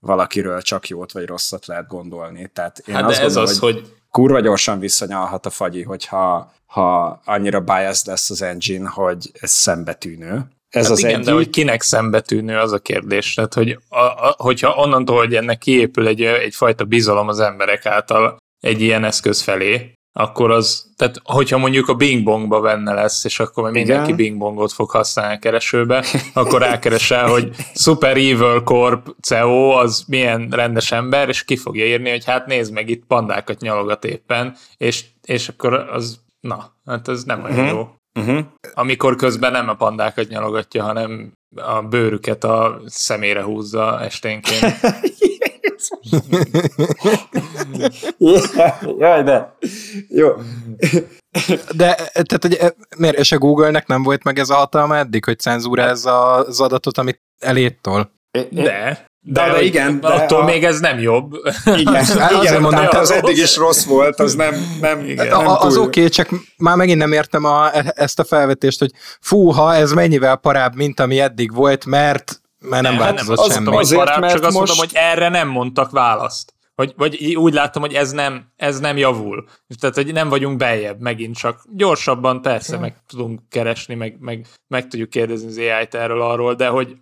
valakiről 0.00 0.62
csak 0.62 0.88
jót 0.88 1.12
vagy 1.12 1.26
rosszat 1.26 1.66
lehet 1.66 1.86
gondolni. 1.86 2.50
Tehát 2.52 2.82
én 2.86 2.94
hát 2.94 3.04
azt 3.04 3.18
de 3.18 3.24
ez 3.24 3.34
gondolom, 3.34 3.48
az, 3.48 3.58
hogy, 3.58 3.74
hogy 3.74 3.92
kurva 4.10 4.40
gyorsan 4.40 4.78
visszanyalhat 4.78 5.46
a 5.46 5.50
fagyi, 5.50 5.82
hogyha 5.82 6.52
ha 6.66 7.20
annyira 7.24 7.60
biased 7.60 8.06
lesz 8.06 8.30
az 8.30 8.42
engine, 8.42 8.88
hogy 8.88 9.30
ez 9.40 9.50
szembetűnő. 9.50 10.46
Ez 10.68 10.82
hát 10.82 10.92
az 10.92 10.98
igen, 10.98 11.10
egyik. 11.10 11.24
de 11.24 11.32
hogy 11.32 11.50
kinek 11.50 11.82
szembetűnő 11.82 12.58
az 12.58 12.72
a 12.72 12.78
kérdés. 12.78 13.34
Tehát, 13.34 13.54
hogy 13.54 13.78
a, 13.88 13.98
a, 13.98 14.34
hogyha 14.36 14.74
onnantól, 14.74 15.16
hogy 15.16 15.34
ennek 15.34 15.58
kiépül 15.58 16.06
egy, 16.06 16.22
egyfajta 16.22 16.84
bizalom 16.84 17.28
az 17.28 17.40
emberek 17.40 17.86
által 17.86 18.36
egy 18.60 18.80
ilyen 18.80 19.04
eszköz 19.04 19.40
felé, 19.40 19.93
akkor 20.16 20.50
az, 20.50 20.90
tehát 20.96 21.20
hogyha 21.22 21.58
mondjuk 21.58 21.88
a 21.88 21.94
Bing 21.94 22.24
Bongba 22.24 22.60
benne 22.60 22.92
lesz, 22.92 23.24
és 23.24 23.40
akkor 23.40 23.70
mindenki 23.70 24.12
Bing 24.12 24.38
Bongot 24.38 24.72
fog 24.72 24.90
használni 24.90 25.34
a 25.34 25.38
keresőbe, 25.38 26.04
akkor 26.34 26.60
rákeresel, 26.60 27.28
hogy 27.28 27.50
Super 27.74 28.16
Evil 28.16 28.62
Corp 28.62 29.14
CEO 29.22 29.68
az 29.70 30.04
milyen 30.06 30.48
rendes 30.50 30.92
ember, 30.92 31.28
és 31.28 31.44
ki 31.44 31.56
fogja 31.56 31.86
írni, 31.86 32.10
hogy 32.10 32.24
hát 32.24 32.46
nézd 32.46 32.72
meg, 32.72 32.88
itt 32.88 33.04
pandákat 33.06 33.60
nyalogat 33.60 34.04
éppen, 34.04 34.56
és, 34.76 35.04
és 35.24 35.48
akkor 35.48 35.74
az, 35.74 36.20
na, 36.40 36.72
hát 36.84 37.08
ez 37.08 37.24
nem 37.24 37.42
olyan 37.42 37.58
uh-huh. 37.58 37.70
jó. 37.70 37.88
Uh-huh. 38.20 38.44
Amikor 38.74 39.16
közben 39.16 39.52
nem 39.52 39.68
a 39.68 39.74
pandákat 39.74 40.28
nyalogatja, 40.28 40.82
hanem 40.82 41.32
a 41.56 41.82
bőrüket 41.82 42.44
a 42.44 42.80
szemére 42.86 43.42
húzza 43.42 44.00
esténként. 44.00 44.80
Jaj, 48.98 49.22
de. 49.22 49.56
Jó. 50.08 50.28
De, 51.76 51.94
tehát, 52.12 52.38
hogy 52.40 52.54
e, 52.54 52.74
miért, 52.96 53.18
és 53.18 53.32
a 53.32 53.38
Google-nek 53.38 53.86
nem 53.86 54.02
volt 54.02 54.24
meg 54.24 54.38
ez 54.38 54.50
a 54.50 54.54
hatalma 54.54 54.96
eddig, 54.96 55.24
hogy 55.24 55.38
cenzúrázza 55.38 56.32
az 56.32 56.60
adatot, 56.60 56.98
amit 56.98 57.20
eléttól? 57.38 58.12
De. 58.30 59.06
De, 59.26 59.42
de, 59.42 59.52
de 59.52 59.62
igen, 59.62 60.00
de 60.00 60.08
attól 60.08 60.40
a... 60.40 60.44
még 60.44 60.64
ez 60.64 60.80
nem 60.80 60.98
jobb. 60.98 61.32
Igen, 61.76 62.04
hát 62.18 62.42
igen 62.42 62.60
mondom, 62.60 62.86
az 62.90 63.10
eddig 63.10 63.36
is 63.36 63.56
rossz 63.56 63.84
volt, 63.84 64.20
az 64.20 64.34
nem, 64.34 64.54
nem, 64.80 65.04
igen. 65.04 65.26
nem 65.26 65.46
a, 65.46 65.60
Az 65.60 65.76
oké, 65.76 65.98
okay, 65.98 66.10
csak 66.10 66.28
már 66.56 66.76
megint 66.76 66.98
nem 66.98 67.12
értem 67.12 67.44
a, 67.44 67.70
ezt 68.00 68.18
a 68.18 68.24
felvetést, 68.24 68.78
hogy 68.78 68.90
fú, 69.20 69.50
ha 69.50 69.74
ez 69.74 69.92
mennyivel 69.92 70.36
parább, 70.36 70.74
mint 70.74 71.00
ami 71.00 71.20
eddig 71.20 71.54
volt, 71.54 71.84
mert 71.84 72.40
mert 72.68 72.82
nem, 72.82 72.94
nem 72.94 73.00
változott 73.00 73.36
nem, 73.36 73.64
semmi. 73.64 73.76
Azért, 73.76 74.00
parább, 74.00 74.20
mert 74.20 74.32
csak 74.32 74.44
azt 74.44 74.56
most... 74.56 74.76
mondom, 74.76 74.86
hogy 74.86 74.96
erre 75.02 75.28
nem 75.28 75.48
mondtak 75.48 75.90
választ. 75.90 76.54
Hogy, 76.74 76.92
vagy 76.96 77.34
úgy 77.34 77.52
látom, 77.52 77.82
hogy 77.82 77.94
ez 77.94 78.12
nem, 78.12 78.52
ez 78.56 78.80
nem 78.80 78.96
javul. 78.96 79.48
Tehát, 79.80 79.94
hogy 79.94 80.12
nem 80.12 80.28
vagyunk 80.28 80.56
beljebb 80.56 81.00
megint, 81.00 81.36
csak 81.36 81.64
gyorsabban 81.72 82.42
persze 82.42 82.78
meg 82.78 82.96
tudunk 83.06 83.40
keresni, 83.48 83.94
meg, 83.94 84.16
meg, 84.20 84.46
meg 84.68 84.88
tudjuk 84.88 85.10
kérdezni 85.10 85.48
az 85.48 85.58
AI-t 85.58 85.94
erről 85.94 86.22
arról, 86.22 86.54
de 86.54 86.68
hogy 86.68 86.96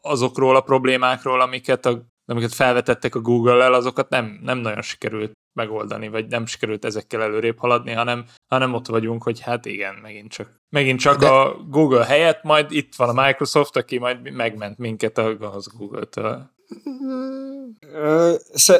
azokról 0.00 0.56
a 0.56 0.60
problémákról, 0.60 1.40
amiket, 1.40 1.86
a, 1.86 2.02
amiket 2.26 2.54
felvetettek 2.54 3.14
a 3.14 3.20
Google-el, 3.20 3.74
azokat 3.74 4.08
nem, 4.08 4.40
nem 4.42 4.58
nagyon 4.58 4.82
sikerült 4.82 5.37
megoldani, 5.52 6.08
vagy 6.08 6.26
nem 6.26 6.46
sikerült 6.46 6.84
ezekkel 6.84 7.22
előrébb 7.22 7.58
haladni, 7.58 7.92
hanem, 7.92 8.24
hanem 8.46 8.74
ott 8.74 8.86
vagyunk, 8.86 9.22
hogy 9.22 9.40
hát 9.40 9.66
igen, 9.66 9.94
megint 9.94 10.30
csak, 10.30 10.60
megint 10.68 11.00
csak 11.00 11.18
De... 11.18 11.28
a 11.28 11.56
Google 11.68 12.04
helyett, 12.04 12.42
majd 12.42 12.72
itt 12.72 12.94
van 12.94 13.08
a 13.08 13.26
Microsoft, 13.26 13.76
aki 13.76 13.98
majd 13.98 14.32
megment 14.32 14.78
minket 14.78 15.18
az 15.18 15.66
Google-től. 15.76 16.50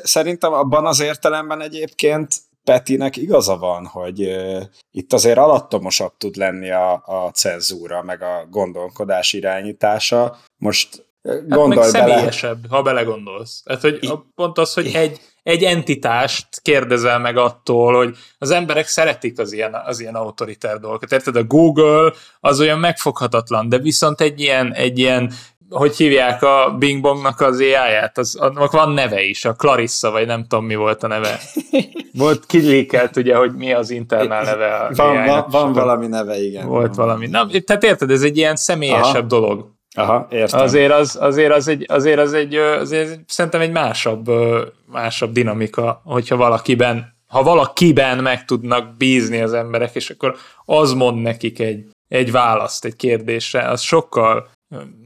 Szerintem 0.02 0.52
abban 0.52 0.86
az 0.86 1.00
értelemben 1.00 1.60
egyébként 1.60 2.34
Petinek 2.64 3.16
igaza 3.16 3.56
van, 3.56 3.86
hogy 3.86 4.22
uh, 4.22 4.62
itt 4.90 5.12
azért 5.12 5.38
alattomosabb 5.38 6.16
tud 6.16 6.36
lenni 6.36 6.70
a, 6.70 7.02
a 7.04 7.30
cenzúra, 7.30 8.02
meg 8.02 8.22
a 8.22 8.46
gondolkodás 8.50 9.32
irányítása. 9.32 10.36
Most 10.56 11.07
gondolj 11.48 11.76
hát 11.76 11.92
meg 11.92 12.02
bele. 12.02 12.14
személyesebb, 12.14 12.58
ha 12.68 12.82
belegondolsz. 12.82 13.62
Hát, 13.66 13.80
hogy 13.80 13.98
I- 14.00 14.10
pont 14.34 14.58
az, 14.58 14.74
hogy 14.74 14.90
egy, 14.94 15.20
egy 15.42 15.62
entitást 15.62 16.46
kérdezel 16.62 17.18
meg 17.18 17.36
attól, 17.36 17.94
hogy 17.94 18.16
az 18.38 18.50
emberek 18.50 18.86
szeretik 18.86 19.38
az 19.38 19.52
ilyen, 19.52 19.74
az 19.86 20.00
ilyen 20.00 20.14
autoritár 20.14 20.78
dolgokat. 20.78 21.12
Érted? 21.12 21.36
A 21.36 21.44
Google 21.44 22.12
az 22.40 22.60
olyan 22.60 22.78
megfoghatatlan, 22.78 23.68
de 23.68 23.78
viszont 23.78 24.20
egy 24.20 24.40
ilyen, 24.40 24.72
egy 24.72 24.98
ilyen 24.98 25.32
hogy 25.70 25.96
hívják 25.96 26.42
a 26.42 26.76
Bing 26.78 27.02
Bongnak 27.02 27.40
az 27.40 27.58
AI-ját, 27.60 28.18
az, 28.18 28.36
annak 28.36 28.72
van 28.72 28.92
neve 28.92 29.22
is, 29.22 29.44
a 29.44 29.52
Clarissa, 29.52 30.10
vagy 30.10 30.26
nem 30.26 30.46
tudom 30.46 30.64
mi 30.64 30.74
volt 30.74 31.02
a 31.02 31.06
neve. 31.06 31.40
Volt 32.12 32.46
kilékelt 32.46 33.16
ugye, 33.16 33.36
hogy 33.36 33.54
mi 33.54 33.72
az 33.72 33.90
internál 33.90 34.44
neve 34.44 34.74
a 34.74 34.90
Van, 34.94 35.24
van, 35.24 35.46
van 35.50 35.72
valami 35.72 36.06
neve, 36.06 36.38
igen. 36.38 36.66
Volt 36.66 36.94
valami. 36.94 37.26
Na, 37.26 37.46
tehát 37.64 37.84
érted, 37.84 38.10
ez 38.10 38.22
egy 38.22 38.36
ilyen 38.36 38.56
személyesebb 38.56 39.14
Aha. 39.14 39.40
dolog. 39.40 39.76
Aha, 39.98 40.26
értem. 40.30 40.60
Azért 40.60 40.92
az, 40.92 41.16
azért 41.20 41.52
az 41.52 41.68
egy, 41.68 41.84
azért 41.88 42.18
az 42.18 42.32
egy, 42.32 42.54
azért 42.54 43.20
szerintem 43.26 43.60
egy 43.60 43.72
másabb, 43.72 44.30
másabb 44.86 45.32
dinamika, 45.32 46.00
hogyha 46.04 46.36
valakiben 46.36 47.16
ha 47.28 47.42
valakiben 47.42 48.22
meg 48.22 48.44
tudnak 48.44 48.96
bízni 48.96 49.40
az 49.40 49.52
emberek, 49.52 49.94
és 49.94 50.10
akkor 50.10 50.36
az 50.64 50.92
mond 50.92 51.22
nekik 51.22 51.58
egy, 51.58 51.90
egy 52.08 52.30
választ 52.30 52.84
egy 52.84 52.96
kérdésre, 52.96 53.68
az 53.68 53.80
sokkal, 53.80 54.50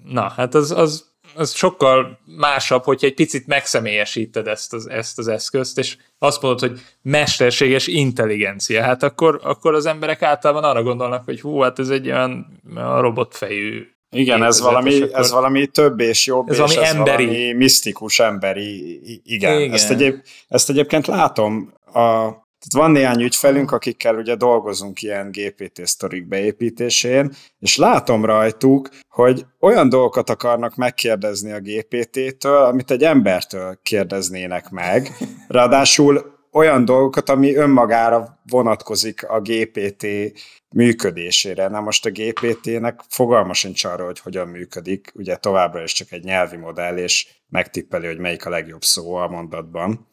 na, 0.05 0.29
hát 0.37 0.55
az, 0.55 0.71
az, 0.71 1.11
az 1.35 1.55
sokkal 1.55 2.19
másabb, 2.25 2.83
hogyha 2.83 3.07
egy 3.07 3.15
picit 3.15 3.47
megszemélyesíted 3.47 4.47
ezt 4.47 4.73
az, 4.73 4.89
ezt 4.89 5.19
az 5.19 5.29
eszközt, 5.29 5.79
és 5.79 5.97
azt 6.19 6.43
mondod, 6.43 6.61
hogy 6.61 6.81
mesterséges 7.03 7.87
intelligencia, 7.87 8.83
hát 8.83 9.03
akkor, 9.03 9.41
akkor 9.43 9.75
az 9.75 9.87
emberek 9.87 10.23
általában 10.23 10.65
arra 10.65 10.83
gondolnak, 10.83 11.25
hogy 11.25 11.41
hú, 11.41 11.61
hát 11.61 11.79
ez 11.79 11.89
egy 11.89 12.07
olyan 12.07 12.61
robotfejű 12.75 13.92
igen, 14.13 14.43
ez 14.43 14.61
valami, 14.61 15.03
ez 15.13 15.31
valami 15.31 15.67
több 15.67 16.01
és 16.01 16.27
jobb, 16.27 16.49
ez 16.49 16.55
és 16.55 16.61
valami 16.61 16.87
ez 16.87 16.95
emberi. 16.95 17.25
valami 17.25 17.53
misztikus 17.53 18.19
emberi. 18.19 19.01
Igen, 19.25 19.61
Igen. 19.61 19.73
Ezt, 19.73 19.91
egyéb, 19.91 20.23
ezt 20.49 20.71
egyébként 20.71 21.07
látom 21.07 21.73
a 21.85 22.41
tehát 22.63 22.87
van 22.87 22.91
néhány 22.91 23.23
ügyfelünk, 23.23 23.73
akikkel 23.73 24.17
ugye 24.17 24.35
dolgozunk 24.35 25.03
ilyen 25.03 25.31
GPT 25.31 25.87
sztorik 25.87 26.29
beépítésén, 26.29 27.33
és 27.59 27.77
látom 27.77 28.25
rajtuk, 28.25 28.89
hogy 29.09 29.47
olyan 29.61 29.89
dolgokat 29.89 30.31
akarnak 30.31 30.75
megkérdezni 30.75 31.53
a 31.53 31.61
GPT-től, 31.61 32.65
amit 32.65 32.91
egy 32.91 33.05
embertől 33.05 33.79
kérdeznének 33.83 34.71
meg. 34.71 35.17
Ráadásul 35.49 36.32
olyan 36.53 36.85
dolgokat, 36.85 37.29
ami 37.29 37.55
önmagára 37.55 38.41
vonatkozik 38.49 39.29
a 39.29 39.41
GPT 39.41 40.07
működésére. 40.75 41.69
Na 41.69 41.81
most 41.81 42.07
a 42.07 42.11
GPT-nek 42.11 43.01
fogalma 43.09 43.53
sincs 43.53 43.85
arra, 43.85 44.05
hogy 44.05 44.21
hogyan 44.21 44.49
működik, 44.49 45.13
ugye 45.15 45.37
továbbra 45.37 45.83
is 45.83 45.93
csak 45.93 46.13
egy 46.13 46.25
nyelvi 46.25 46.57
modell, 46.57 46.97
és 46.97 47.29
megtippeli, 47.49 48.07
hogy 48.07 48.19
melyik 48.19 48.47
a 48.47 48.51
legjobb 48.51 48.83
szó 48.83 49.15
a 49.15 49.29
mondatban 49.29 50.07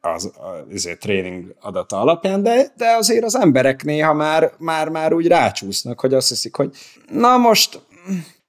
az, 0.00 0.32
az 0.68 0.96
tréning 1.00 1.54
adata 1.60 2.00
alapján, 2.00 2.42
de, 2.42 2.72
de 2.76 2.86
azért 2.86 3.24
az 3.24 3.36
emberek 3.36 3.84
néha 3.84 4.12
már, 4.12 4.52
már, 4.58 4.88
már 4.88 5.12
úgy 5.12 5.26
rácsúsznak, 5.26 6.00
hogy 6.00 6.14
azt 6.14 6.28
hiszik, 6.28 6.56
hogy 6.56 6.76
na 7.12 7.36
most, 7.36 7.80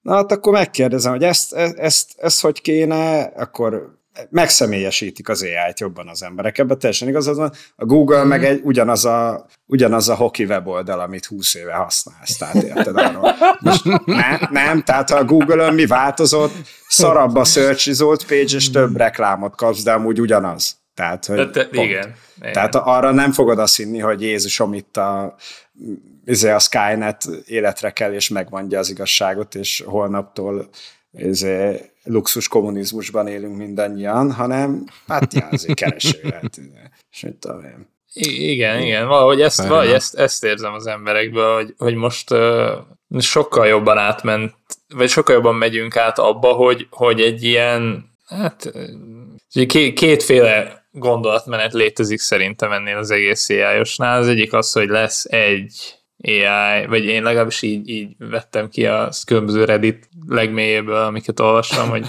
na 0.02 0.16
hát 0.16 0.32
akkor 0.32 0.54
megkérdezem, 0.54 1.12
hogy 1.12 1.24
ezt, 1.24 1.54
ezt, 1.54 1.78
ezt, 1.78 2.14
ezt 2.18 2.42
hogy 2.42 2.62
kéne, 2.62 3.22
akkor 3.22 4.00
megszemélyesítik 4.30 5.30
az 5.30 5.41
AI-t 5.41 5.80
jobban 5.80 6.08
az 6.08 6.23
emberek. 6.23 6.58
Ebben 6.58 6.80
teljesen 6.80 7.08
igazad 7.08 7.36
van. 7.36 7.51
A 7.75 7.86
Google 7.86 8.23
mm. 8.23 8.28
meg 8.28 8.45
egy 8.45 8.62
ugyanaz 8.63 9.06
a, 9.06 9.45
ugyanaz 9.65 10.10
a 10.10 10.15
hoki 10.15 10.43
weboldal, 10.45 10.99
amit 10.99 11.25
20 11.25 11.56
éve 11.56 11.73
használsz. 11.73 12.38
Tehát 12.38 12.56
érted 12.56 12.97
arról. 12.97 13.36
Most 13.60 13.84
ne, 14.06 14.38
nem, 14.49 14.84
tehát 14.84 15.12
a 15.12 15.25
Google-ön 15.25 15.73
mi 15.73 15.86
változott, 15.86 16.54
szarabb 16.88 17.36
a 17.36 17.43
search 17.43 17.88
result 17.88 18.25
page, 18.25 18.56
és 18.56 18.69
több 18.69 18.97
reklámot 18.97 19.56
kapsz, 19.56 19.84
de 19.84 19.91
amúgy 19.91 20.19
ugyanaz. 20.19 20.78
Tehát, 20.93 21.25
hogy 21.25 21.51
te, 21.51 21.67
igen, 21.71 21.86
igen. 21.86 22.13
Tehát 22.54 22.75
arra 22.75 23.12
nem 23.12 23.32
fogod 23.32 23.60
azt 23.60 23.75
hinni, 23.75 23.99
hogy 23.99 24.21
Jézusom 24.21 24.73
itt 24.73 24.97
a, 24.97 25.36
izé 26.25 26.49
a 26.49 26.60
Skynet 26.60 27.23
életre 27.45 27.89
kell, 27.89 28.13
és 28.13 28.30
megmondja 28.30 28.80
az 28.80 28.89
igazságot, 28.89 29.56
és 29.56 29.84
holnaptól 29.86 30.69
izé, 31.17 31.91
luxus 32.04 32.47
kommunizmusban 32.47 33.28
élünk 33.28 33.58
mindannyian, 33.58 34.32
hanem 34.32 34.86
hát 35.08 35.34
azért 35.51 35.73
kereső. 35.73 36.19
Hát, 36.23 36.60
és 37.12 37.21
mit 37.21 37.36
tudom 37.36 37.63
én. 37.63 37.93
Igen, 38.28 38.82
igen, 38.82 39.08
valahogy 39.08 39.41
ezt, 39.41 39.67
valahogy 39.67 39.91
ezt, 39.91 40.15
ezt 40.15 40.43
érzem 40.43 40.73
az 40.73 40.88
emberekből, 40.88 41.56
hogy, 41.56 41.73
hogy 41.78 41.95
most 41.95 42.32
uh, 42.32 42.71
sokkal 43.19 43.67
jobban 43.67 43.97
átment, 43.97 44.54
vagy 44.88 45.10
sokkal 45.10 45.36
jobban 45.36 45.56
megyünk 45.56 45.95
át 45.95 46.19
abba, 46.19 46.54
hogy, 46.54 46.88
hogy 46.89 47.21
egy 47.21 47.43
ilyen, 47.43 48.10
hát 48.25 48.71
kétféle 49.93 50.86
gondolatmenet 50.91 51.73
létezik 51.73 52.19
szerintem 52.19 52.71
ennél 52.71 52.97
az 52.97 53.12
egész 53.12 53.49
ai. 53.49 53.80
Az 53.97 54.28
egyik 54.28 54.54
az, 54.54 54.71
hogy 54.71 54.88
lesz 54.88 55.25
egy 55.25 55.95
AI, 56.23 56.86
vagy 56.86 57.06
én 57.06 57.23
legalábbis 57.23 57.62
így, 57.62 57.89
így 57.89 58.15
vettem 58.17 58.69
ki 58.69 58.86
a 58.86 59.10
különböző 59.25 59.65
Reddit 59.65 60.10
legmélyéből, 60.28 60.95
amiket 60.95 61.39
olvastam, 61.39 61.89
hogy 61.89 62.08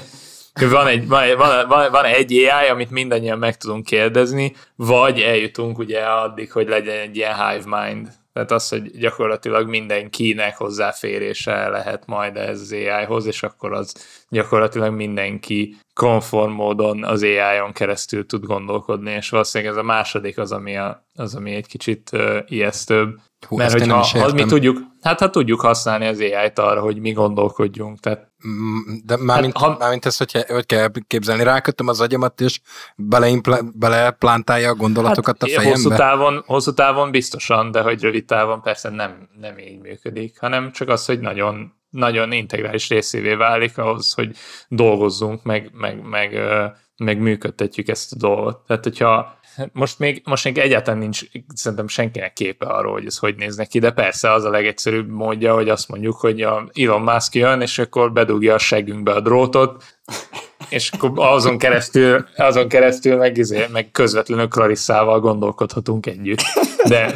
van 0.71 0.87
egy, 0.87 1.09
van, 1.09 1.37
van, 1.37 1.91
van 1.91 2.05
egy 2.05 2.33
AI, 2.33 2.69
amit 2.71 2.91
mindannyian 2.91 3.39
meg 3.39 3.57
tudunk 3.57 3.85
kérdezni, 3.85 4.53
vagy 4.77 5.21
eljutunk 5.21 5.79
ugye 5.79 6.01
addig, 6.01 6.53
hogy 6.53 6.69
legyen 6.69 6.99
egy 6.99 7.17
ilyen 7.17 7.35
hive 7.35 7.87
mind. 7.87 8.09
Tehát 8.33 8.51
az, 8.51 8.69
hogy 8.69 8.99
gyakorlatilag 8.99 9.69
mindenkinek 9.69 10.57
hozzáférése 10.57 11.69
lehet 11.69 12.07
majd 12.07 12.37
ez 12.37 12.61
az 12.61 12.73
AI-hoz, 12.73 13.27
és 13.27 13.43
akkor 13.43 13.73
az 13.73 13.95
gyakorlatilag 14.29 14.95
mindenki 14.95 15.77
konform 15.97 16.53
módon 16.53 17.05
az 17.05 17.23
AI-on 17.23 17.73
keresztül 17.73 18.27
tud 18.27 18.45
gondolkodni, 18.45 19.11
és 19.11 19.31
valószínűleg 19.31 19.73
ez 19.73 19.79
a 19.79 19.83
második 19.83 20.39
az, 20.39 20.53
ami, 20.53 20.77
a, 20.77 21.07
az, 21.15 21.35
ami 21.35 21.55
egy 21.55 21.67
kicsit 21.67 22.11
uh, 22.13 22.37
ijesztőbb. 22.47 23.19
Hú, 23.49 23.57
Mert 23.57 23.73
hogyha 23.73 24.05
ha 24.21 24.33
mi 24.33 24.45
tudjuk, 24.45 24.79
hát 25.01 25.21
ha 25.21 25.31
tudjuk 25.31 25.61
használni 25.61 26.07
az 26.07 26.21
AI-t 26.21 26.59
arra, 26.59 26.81
hogy 26.81 27.01
mi 27.01 27.13
gondolkodjunk, 27.13 28.01
tehát 28.01 28.33
mm, 28.49 28.79
de 29.05 29.17
mármint, 29.17 29.59
hát, 29.59 29.71
ha, 29.71 29.77
mármint 29.79 30.07
ezt, 30.07 30.19
hogy, 30.19 30.45
hogy 30.49 30.67
kell 30.67 30.89
képzelni, 31.07 31.43
rákötöm 31.43 31.89
az 31.89 32.01
agyamat, 32.01 32.41
és 32.41 32.61
beleplántálja 33.75 34.69
a 34.69 34.75
gondolatokat 34.75 35.37
hát, 35.41 35.51
a 35.51 35.53
fejembe? 35.55 35.71
Hosszú 35.71 35.89
távon, 35.89 36.43
hosszú 36.47 36.73
távon 36.73 37.11
biztosan, 37.11 37.71
de 37.71 37.81
hogy 37.81 38.03
rövid 38.03 38.25
távon 38.25 38.63
persze 38.63 38.91
nem, 38.91 39.29
nem 39.41 39.59
így 39.59 39.81
működik, 39.81 40.41
hanem 40.41 40.73
csak 40.73 40.89
az, 40.89 41.07
hogy 41.07 41.21
nagyon 41.21 41.76
nagyon 41.91 42.33
integrális 42.33 42.89
részévé 42.89 43.35
válik 43.35 43.79
ahhoz, 43.79 44.13
hogy 44.13 44.37
dolgozzunk, 44.69 45.43
meg, 45.43 45.71
meg, 45.73 46.03
meg, 46.03 46.41
meg 46.97 47.19
működtetjük 47.19 47.89
ezt 47.89 48.13
a 48.13 48.17
dolgot. 48.17 48.67
Tehát, 48.67 48.85
hogyha 48.85 49.39
most 49.73 49.99
még, 49.99 50.23
most 50.25 50.45
még 50.45 50.59
egyáltalán 50.59 51.01
nincs 51.01 51.21
szerintem 51.55 51.89
senkinek 51.89 52.33
képe 52.33 52.67
arról, 52.67 52.93
hogy 52.93 53.07
ez 53.07 53.19
hogy 53.19 53.37
néz 53.37 53.57
neki, 53.57 53.79
de 53.79 53.91
persze 53.91 54.33
az 54.33 54.45
a 54.45 54.51
legegyszerűbb 54.51 55.09
módja, 55.09 55.55
hogy 55.55 55.69
azt 55.69 55.89
mondjuk, 55.89 56.17
hogy 56.17 56.43
a 56.43 56.69
Elon 56.73 57.03
Musk 57.03 57.35
jön, 57.35 57.61
és 57.61 57.79
akkor 57.79 58.13
bedugja 58.13 58.55
a 58.55 58.59
segünkbe 58.59 59.13
a 59.13 59.21
drótot, 59.21 59.85
és 60.69 60.91
akkor 60.91 61.11
azon 61.15 61.59
keresztül, 61.59 62.27
azon 62.37 62.69
keresztül 62.69 63.17
meg, 63.17 63.37
izé, 63.37 63.67
meg 63.73 63.91
közvetlenül 63.91 64.49
Clarissával 64.49 65.21
gondolkodhatunk 65.21 66.07
együtt. 66.07 66.43
De 66.89 67.15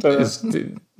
ez, 0.00 0.40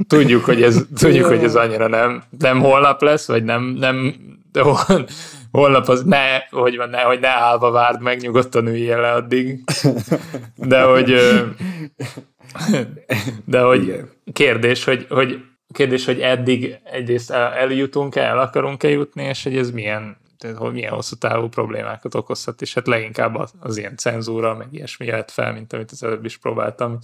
tudjuk, 0.06 0.44
hogy 0.44 0.62
ez, 0.62 0.86
tudjuk, 0.94 1.26
hogy 1.26 1.44
ez 1.44 1.54
annyira 1.54 1.88
nem, 1.88 2.22
nem 2.38 2.60
holnap 2.60 3.02
lesz, 3.02 3.26
vagy 3.26 3.44
nem, 3.44 3.62
nem 3.62 4.14
de 4.52 4.60
hol, 4.60 5.08
holnap 5.50 5.88
az 5.88 6.04
ne, 6.04 6.38
hogy 6.50 6.76
van, 6.76 6.88
ne, 6.88 7.00
hogy 7.00 7.20
ne 7.20 7.28
állva 7.28 7.70
várd 7.70 8.02
meg, 8.02 8.20
nyugodtan 8.20 8.66
üljél 8.66 9.00
le 9.00 9.12
addig. 9.12 9.64
De 10.54 10.82
hogy 10.82 11.14
de 13.44 13.60
hogy 13.60 14.04
kérdés, 14.32 14.84
hogy, 14.84 15.06
hogy 15.08 15.40
kérdés, 15.72 16.04
hogy 16.04 16.20
eddig 16.20 16.78
egyrészt 16.84 17.30
eljutunk 17.30 18.16
el, 18.16 18.38
akarunk-e 18.38 18.88
jutni, 18.88 19.22
és 19.22 19.42
hogy 19.42 19.56
ez 19.56 19.70
milyen 19.70 20.16
tehát, 20.38 20.56
hogy 20.56 20.72
milyen 20.72 20.92
hosszú 20.92 21.16
távú 21.16 21.48
problémákat 21.48 22.14
okozhat, 22.14 22.62
és 22.62 22.74
hát 22.74 22.86
leginkább 22.86 23.34
az, 23.34 23.52
az 23.60 23.76
ilyen 23.76 23.96
cenzúra, 23.96 24.54
meg 24.54 24.66
ilyesmi 24.70 25.06
jöhet 25.06 25.30
fel, 25.30 25.52
mint 25.52 25.72
amit 25.72 25.90
az 25.90 26.02
előbb 26.02 26.24
is 26.24 26.36
próbáltam 26.36 26.98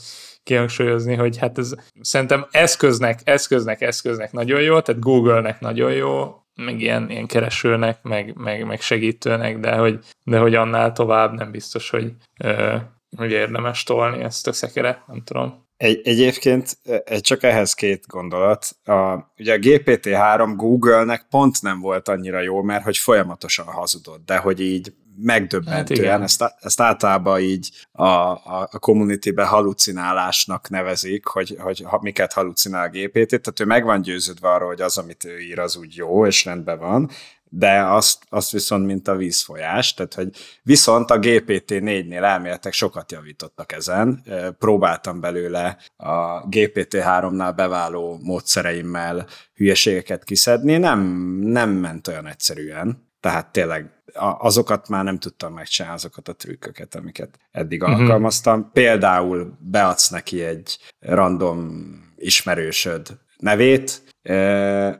kihangsúlyozni, 0.44 1.14
hogy 1.14 1.38
hát 1.38 1.58
ez 1.58 1.74
szerintem 2.00 2.46
eszköznek, 2.50 3.20
eszköznek, 3.24 3.80
eszköznek 3.80 4.32
nagyon 4.32 4.60
jó, 4.60 4.80
tehát 4.80 5.00
Google-nek 5.00 5.60
nagyon 5.60 5.92
jó, 5.92 6.34
meg 6.54 6.80
ilyen, 6.80 7.10
ilyen 7.10 7.26
keresőnek, 7.26 8.02
meg, 8.02 8.34
meg, 8.36 8.66
meg 8.66 8.80
segítőnek, 8.80 9.58
de 9.58 9.74
hogy, 9.74 9.98
de 10.24 10.38
hogy 10.38 10.54
annál 10.54 10.92
tovább 10.92 11.32
nem 11.32 11.50
biztos, 11.50 11.90
hogy, 11.90 12.12
ö, 12.40 12.76
hogy 13.16 13.30
érdemes 13.30 13.82
tolni 13.82 14.22
ezt 14.22 14.46
a 14.46 14.52
szekeret, 14.52 15.06
nem 15.06 15.22
tudom. 15.24 15.62
Egy, 15.76 16.00
egyébként 16.04 16.78
csak 17.20 17.42
ehhez 17.42 17.74
két 17.74 18.06
gondolat. 18.06 18.66
A, 18.84 19.14
ugye 19.38 19.54
a 19.54 19.58
GPT-3 19.58 20.52
Google-nek 20.56 21.26
pont 21.30 21.62
nem 21.62 21.80
volt 21.80 22.08
annyira 22.08 22.40
jó, 22.40 22.62
mert 22.62 22.84
hogy 22.84 22.96
folyamatosan 22.96 23.66
hazudott, 23.66 24.24
de 24.24 24.36
hogy 24.36 24.60
így 24.60 24.94
megdöbbentően, 25.16 26.10
hát 26.10 26.22
ezt, 26.22 26.54
ezt 26.60 26.80
általában 26.80 27.40
így 27.40 27.70
a, 27.92 28.04
a, 28.04 28.68
a 28.70 28.78
community-be 28.78 29.44
halucinálásnak 29.44 30.68
nevezik, 30.68 31.26
hogy, 31.26 31.56
hogy 31.58 31.86
miket 32.00 32.32
halucinál 32.32 32.84
a 32.84 32.88
GPT, 32.88 33.28
tehát 33.28 33.60
ő 33.60 33.64
meg 33.64 33.84
van 33.84 34.02
győződve 34.02 34.48
arról, 34.48 34.68
hogy 34.68 34.80
az, 34.80 34.98
amit 34.98 35.24
ő 35.24 35.40
ír, 35.40 35.58
az 35.58 35.76
úgy 35.76 35.96
jó, 35.96 36.26
és 36.26 36.44
rendben 36.44 36.78
van, 36.78 37.10
de 37.56 37.84
azt, 37.84 38.22
azt 38.28 38.50
viszont, 38.50 38.86
mint 38.86 39.08
a 39.08 39.16
vízfolyás, 39.16 39.94
tehát 39.94 40.14
hogy 40.14 40.28
viszont 40.62 41.10
a 41.10 41.18
GPT-4-nél 41.18 42.22
elméletek 42.22 42.72
sokat 42.72 43.12
javítottak 43.12 43.72
ezen, 43.72 44.22
próbáltam 44.58 45.20
belőle 45.20 45.78
a 45.96 46.48
GPT-3-nál 46.48 47.52
beváló 47.56 48.18
módszereimmel 48.22 49.26
hülyeségeket 49.54 50.24
kiszedni, 50.24 50.76
nem, 50.76 51.00
nem 51.40 51.70
ment 51.70 52.08
olyan 52.08 52.26
egyszerűen, 52.26 53.12
tehát 53.24 53.52
tényleg 53.52 53.90
azokat 54.38 54.88
már 54.88 55.04
nem 55.04 55.18
tudtam 55.18 55.52
megcsinálni, 55.52 55.96
azokat 55.96 56.28
a 56.28 56.32
trükköket, 56.32 56.94
amiket 56.94 57.38
eddig 57.50 57.82
uh-huh. 57.82 58.00
alkalmaztam. 58.00 58.70
Például 58.72 59.56
beadsz 59.60 60.08
neki 60.08 60.42
egy 60.42 60.78
random 61.00 61.84
ismerősöd 62.16 63.18
nevét, 63.44 64.02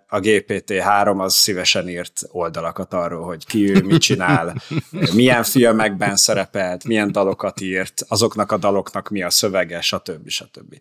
a 0.09 0.21
GPT-3 0.21 1.19
az 1.19 1.35
szívesen 1.35 1.89
írt 1.89 2.21
oldalakat 2.31 2.95
arról, 2.95 3.25
hogy 3.25 3.47
ki 3.47 3.71
ő, 3.71 3.83
mit 3.83 4.01
csinál, 4.01 4.55
milyen 5.15 5.43
filmekben 5.43 6.17
szerepelt, 6.17 6.85
milyen 6.85 7.13
dalokat 7.13 7.61
írt, 7.61 8.05
azoknak 8.09 8.53
a 8.53 8.57
daloknak 8.57 9.09
mi 9.09 9.23
a 9.23 9.31
szövege, 9.31 9.81
stb. 9.81 10.29
stb. 10.29 10.79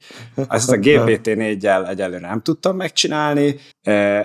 Ezt 0.48 0.72
a 0.72 0.76
GPT-4-jel 0.76 1.90
egyelőre 1.90 2.28
nem 2.28 2.42
tudtam 2.42 2.76
megcsinálni, 2.76 3.56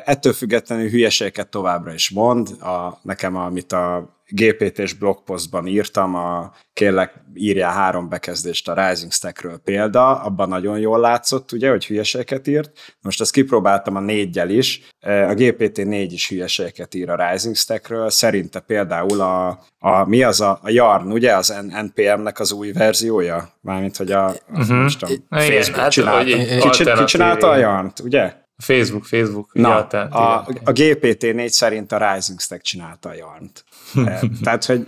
ettől 0.05 0.33
függetlenül 0.33 0.89
hülyeségeket 0.89 1.49
továbbra 1.49 1.93
is 1.93 2.11
mond, 2.11 2.49
a, 2.49 3.01
nekem 3.03 3.37
amit 3.37 3.73
a 3.73 4.18
GPT-s 4.31 4.93
blogpostban 4.93 5.67
írtam, 5.67 6.15
a 6.15 6.53
kérlek 6.73 7.13
írjál 7.35 7.73
három 7.73 8.09
bekezdést 8.09 8.69
a 8.69 8.89
Rising 8.89 9.13
Stackről 9.13 9.59
példa, 9.59 10.23
abban 10.23 10.49
nagyon 10.49 10.79
jól 10.79 11.01
látszott, 11.01 11.53
ugye, 11.53 11.71
hogy 11.71 11.87
hülyeségeket 11.87 12.47
írt. 12.47 12.97
Most 13.01 13.21
ezt 13.21 13.33
kipróbáltam 13.33 13.97
a 13.97 14.01
négyel 14.01 14.51
is, 14.51 14.81
a 15.01 15.35
GPT-4 15.35 16.07
is 16.11 16.29
hülyeségeket 16.29 16.95
ír 16.95 17.11
a 17.11 17.31
Rising 17.31 17.57
Stackről, 17.57 18.11
szerinte 18.11 18.61
például 18.61 19.21
a, 19.21 19.65
a 19.79 20.09
mi 20.09 20.23
az 20.23 20.41
a, 20.41 20.59
a 20.63 20.71
Yarn, 20.71 21.11
ugye, 21.11 21.37
az 21.37 21.55
NPM-nek 21.83 22.41
az 22.41 22.53
új 22.53 22.73
verziója? 22.73 23.53
Mármint, 23.61 23.97
hogy 23.97 24.13
a, 24.13 24.35
uh-huh. 24.51 24.77
most 24.77 25.03
a 25.03 25.09
Facebook 25.29 25.81
hát, 25.81 25.91
csinálta. 25.91 26.25
Ki, 26.71 26.85
ki 26.85 27.05
csinálta 27.05 27.49
a 27.49 27.57
Yarn-t, 27.57 28.01
ugye? 28.01 28.47
Facebook, 28.59 29.05
Facebook. 29.05 29.53
Na, 29.53 29.87
a, 29.87 30.49
a 30.65 30.73
GPT-4 30.73 31.49
szerint 31.49 31.93
a 31.93 32.13
Rising 32.13 32.41
Stack 32.41 32.63
csinálta 32.63 33.09
a 33.09 33.15
Yarn-t. 33.15 33.65
Eh, 34.05 34.21
tehát, 34.43 34.65
hogy 34.65 34.85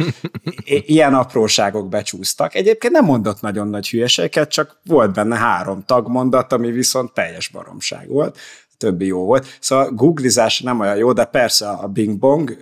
ilyen 0.65 1.15
apróságok 1.15 1.89
becsúsztak. 1.89 2.55
Egyébként 2.55 2.93
nem 2.93 3.05
mondott 3.05 3.41
nagyon 3.41 3.69
nagy 3.69 3.89
hülyeséget, 3.89 4.51
csak 4.51 4.81
volt 4.85 5.13
benne 5.13 5.37
három 5.37 5.83
tagmondat, 5.87 6.53
ami 6.53 6.71
viszont 6.71 7.13
teljes 7.13 7.49
baromság 7.49 8.09
volt 8.09 8.39
többi 8.81 9.07
jó 9.07 9.25
volt. 9.25 9.57
Szóval 9.61 9.91
googlizás 9.91 10.61
nem 10.61 10.81
olyan 10.81 10.97
jó, 10.97 11.13
de 11.13 11.25
persze 11.25 11.69
a 11.69 11.89
Bing 11.89 12.19
Bong, 12.19 12.59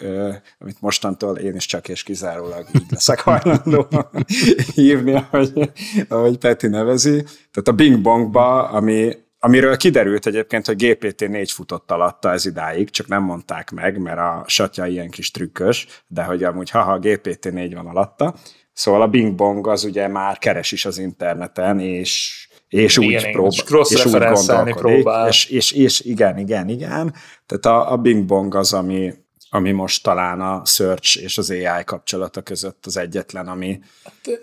amit 0.59 0.81
mostantól 0.81 1.37
én 1.37 1.55
is 1.55 1.66
csak 1.66 1.88
és 1.88 2.03
kizárólag 2.03 2.66
így 2.75 2.87
leszek 2.90 3.21
hajlandó 3.21 3.88
hívni, 4.75 5.12
ahogy, 5.12 5.71
ahogy 6.09 6.38
Peti 6.38 6.66
nevezi. 6.66 7.23
Tehát 7.23 7.68
a 7.68 7.73
Bing 7.73 8.01
Bongba, 8.01 8.68
ami 8.68 9.16
amiről 9.38 9.77
kiderült 9.77 10.27
egyébként, 10.27 10.66
hogy 10.66 10.77
GPT-4 10.79 11.51
futott 11.53 11.90
alatta 11.90 12.33
ez 12.33 12.46
idáig, 12.46 12.90
csak 12.90 13.07
nem 13.07 13.22
mondták 13.22 13.70
meg, 13.70 13.98
mert 13.98 14.18
a 14.18 14.44
satja 14.46 14.87
ilyen 14.87 15.11
kis 15.11 15.31
trükkös, 15.31 15.87
de 16.07 16.22
hogy 16.22 16.44
amúgy 16.44 16.70
haha, 16.70 16.98
GPT-4 17.03 17.70
van 17.74 17.87
alatta. 17.87 18.35
Szóval 18.72 19.03
a 19.03 19.09
Bing 19.09 19.35
Bong 19.35 19.66
az 19.66 19.85
ugye 19.85 20.09
már 20.09 20.38
keres 20.38 20.72
is 20.72 20.85
az 20.85 20.98
interneten, 20.98 21.81
és 21.81 22.42
és 22.68 22.96
igen, 22.96 23.24
úgy, 23.24 23.31
prób- 23.33 23.53
és 23.53 24.05
úgy. 24.05 24.74
Próbál. 24.74 25.29
És, 25.29 25.46
és, 25.46 25.72
és, 25.72 26.01
igen, 26.01 26.38
igen, 26.38 26.68
igen. 26.68 27.14
Tehát 27.46 27.66
a, 27.66 27.92
a 27.92 27.96
Bing 27.96 28.24
Bong 28.24 28.55
az, 28.55 28.72
ami, 28.72 29.14
ami 29.51 29.70
most 29.72 30.03
talán 30.03 30.40
a 30.40 30.64
search 30.64 31.22
és 31.22 31.38
az 31.38 31.51
AI 31.51 31.85
kapcsolata 31.85 32.42
között 32.42 32.87
az 32.87 32.96
egyetlen, 32.96 33.48
ami 33.48 33.81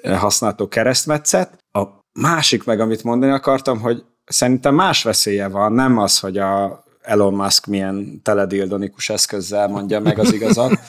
hát, 0.03 0.17
használható 0.17 0.67
keresztmetszet. 0.67 1.57
A 1.71 1.83
másik 2.19 2.63
meg, 2.63 2.79
amit 2.79 3.03
mondani 3.03 3.31
akartam, 3.31 3.79
hogy 3.79 4.03
szerintem 4.25 4.75
más 4.75 5.03
veszélye 5.03 5.47
van, 5.47 5.73
nem 5.73 5.97
az, 5.97 6.19
hogy 6.19 6.37
a 6.37 6.83
Elon 7.05 7.33
Musk 7.33 7.65
milyen 7.65 8.21
teledildonikus 8.23 9.09
eszközzel 9.09 9.67
mondja 9.67 9.99
meg 9.99 10.19
az 10.19 10.33
igazat, 10.33 10.79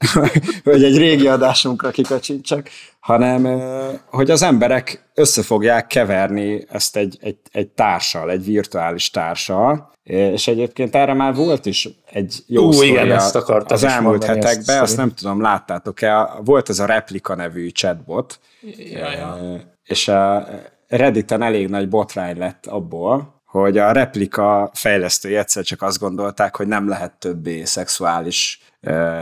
hogy 0.64 0.84
egy 0.84 0.96
régi 0.96 1.28
adásunkra 1.28 1.90
kikacsincsak, 1.90 2.68
hanem 3.00 3.60
hogy 4.06 4.30
az 4.30 4.42
emberek 4.42 5.10
össze 5.14 5.42
fogják 5.42 5.86
keverni 5.86 6.64
ezt 6.68 6.96
egy, 6.96 7.18
egy, 7.20 7.36
egy 7.50 7.68
társal, 7.68 8.30
egy 8.30 8.44
virtuális 8.44 9.10
társal, 9.10 9.90
és 10.02 10.48
egyébként 10.48 10.94
erre 10.94 11.14
már 11.14 11.34
volt 11.34 11.66
is 11.66 11.88
egy 12.10 12.42
jó 12.46 12.66
Ú, 12.66 12.82
igen, 12.82 13.10
ezt 13.10 13.34
az 13.66 13.84
elmúlt 13.84 14.24
hetekben, 14.24 14.80
azt, 14.80 14.82
azt 14.82 14.96
nem 14.96 15.14
tudom, 15.14 15.40
láttátok-e, 15.40 16.30
volt 16.44 16.68
ez 16.68 16.78
a 16.78 16.86
Replika 16.86 17.34
nevű 17.34 17.68
chatbot, 17.68 18.40
ja, 18.76 19.10
ja. 19.10 19.60
és 19.84 20.08
a, 20.08 20.48
Redditen 20.96 21.42
elég 21.42 21.68
nagy 21.68 21.88
botrány 21.88 22.38
lett 22.38 22.66
abból, 22.66 23.42
hogy 23.44 23.78
a 23.78 23.92
replika 23.92 24.70
fejlesztői 24.74 25.36
egyszer 25.36 25.64
csak 25.64 25.82
azt 25.82 25.98
gondolták, 25.98 26.56
hogy 26.56 26.66
nem 26.66 26.88
lehet 26.88 27.18
többé 27.18 27.64
szexuális 27.64 28.60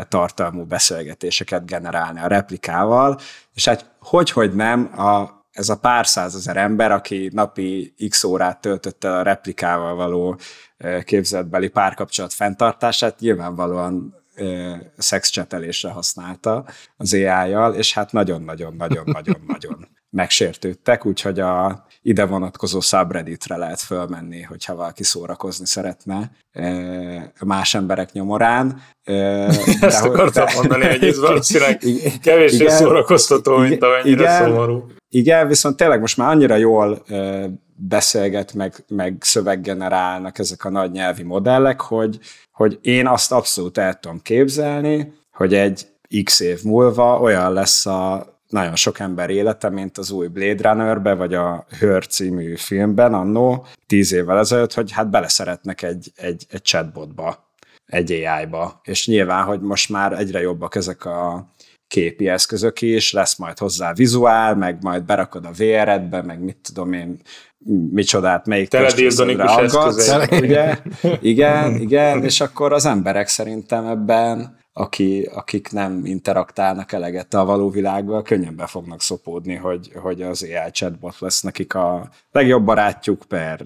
tartalmú 0.09 0.65
beszélgetéseket 0.65 1.67
generálni 1.67 2.21
a 2.21 2.27
replikával, 2.27 3.19
és 3.55 3.69
hát 3.69 3.91
hogy-hogy 4.01 4.55
nem, 4.55 5.01
a, 5.01 5.45
ez 5.51 5.69
a 5.69 5.79
pár 5.79 6.07
százezer 6.07 6.57
ember, 6.57 6.93
aki 6.93 7.31
napi 7.33 7.95
x 8.09 8.25
órát 8.25 8.61
töltött 8.61 9.05
a 9.05 9.23
replikával 9.23 9.95
való 9.95 10.39
képzeletbeli 11.05 11.69
párkapcsolat 11.69 12.33
fenntartását, 12.33 13.19
nyilvánvalóan 13.19 14.15
szexcsetelésre 14.97 15.91
használta 15.91 16.65
az 16.97 17.15
AI-jal, 17.15 17.75
és 17.75 17.95
hát 17.95 18.13
nagyon-nagyon-nagyon-nagyon-nagyon 18.13 19.89
megsértődtek, 20.11 21.07
úgyhogy 21.07 21.41
a 21.41 21.87
ide 22.03 22.27
vonatkozó 22.27 22.81
subredditre 22.81 23.57
lehet 23.57 23.81
fölmenni, 23.81 24.43
hogyha 24.43 24.75
valaki 24.75 25.03
szórakozni 25.03 25.67
szeretne 25.67 26.31
más 27.45 27.75
emberek 27.75 28.13
nyomorán. 28.13 28.83
Ezt 29.81 30.05
akartam 30.05 30.45
de, 30.45 30.53
mondani, 30.55 30.87
hogy 30.87 31.05
ez 31.05 31.19
valószínűleg 31.19 31.83
kevésbé 32.23 32.69
szórakoztató, 32.69 33.57
mint 33.57 33.83
amennyire 33.83 34.23
igen, 34.23 34.43
szomorú. 34.43 34.87
Igen, 35.09 35.49
viszont 35.49 35.77
tényleg 35.77 36.01
most 36.01 36.17
már 36.17 36.29
annyira 36.29 36.57
jól 36.57 37.03
beszélget, 37.75 38.53
meg, 38.53 38.85
meg 38.89 39.17
szöveggenerálnak 39.21 40.39
ezek 40.39 40.65
a 40.65 40.71
nagy 40.71 40.91
nyelvi 40.91 41.23
modellek, 41.23 41.81
hogy, 41.81 42.19
hogy 42.53 42.79
én 42.83 43.07
azt 43.07 43.33
abszolút 43.33 43.79
el 43.79 43.99
tudom 43.99 44.21
képzelni, 44.23 45.13
hogy 45.33 45.55
egy 45.55 45.87
x 46.25 46.41
év 46.41 46.63
múlva 46.63 47.21
olyan 47.21 47.53
lesz 47.53 47.87
a 47.87 48.30
nagyon 48.51 48.77
sok 48.77 48.99
ember 48.99 49.31
élete, 49.31 49.69
mint 49.69 49.99
az 49.99 50.11
új 50.11 50.27
Blade 50.27 50.71
Runnerbe, 50.71 51.15
vagy 51.15 51.35
a 51.35 51.67
Hör 51.79 52.07
című 52.07 52.57
filmben 52.57 53.15
annó, 53.15 53.67
tíz 53.87 54.13
évvel 54.13 54.39
ezelőtt, 54.39 54.75
hogy 54.75 54.93
hát 54.93 55.11
beleszeretnek 55.11 55.83
egy, 55.83 56.13
egy, 56.17 56.47
egy 56.51 56.63
chatbotba, 56.63 57.51
egy 57.87 58.13
AI-ba. 58.13 58.81
És 58.85 59.07
nyilván, 59.07 59.45
hogy 59.45 59.61
most 59.61 59.89
már 59.89 60.13
egyre 60.13 60.41
jobbak 60.41 60.75
ezek 60.75 61.05
a 61.05 61.49
képi 61.89 62.29
eszközök 62.29 62.81
is, 62.81 63.13
lesz 63.13 63.37
majd 63.37 63.59
hozzá 63.59 63.93
vizuál, 63.93 64.57
meg 64.57 64.83
majd 64.83 65.03
berakod 65.03 65.45
a 65.45 65.51
VR-edbe, 65.57 66.23
meg 66.23 66.41
mit 66.41 66.59
tudom 66.63 66.93
én, 66.93 67.21
micsodát, 67.91 68.47
melyik 68.47 68.69
testrészedre 68.69 69.45
aggatsz, 69.45 70.31
ugye? 70.31 70.77
Igen, 71.21 71.75
igen, 71.87 72.25
és 72.25 72.41
akkor 72.41 72.73
az 72.73 72.87
emberek 72.87 73.29
szerintem 73.29 73.87
ebben 73.87 74.59
aki, 74.73 75.29
akik 75.35 75.71
nem 75.71 76.01
interaktálnak 76.05 76.93
eleget 76.93 77.35
a 77.35 77.45
való 77.45 77.71
világban, 77.71 78.23
könnyen 78.23 78.57
be 78.57 78.67
fognak 78.67 79.03
szopódni, 79.03 79.55
hogy, 79.55 79.91
hogy 79.95 80.23
az 80.23 80.43
AI 80.43 80.71
chatbot 80.71 81.19
lesz 81.19 81.41
nekik 81.41 81.75
a 81.75 82.09
legjobb 82.33 82.65
barátjuk 82.65 83.23
per 83.29 83.65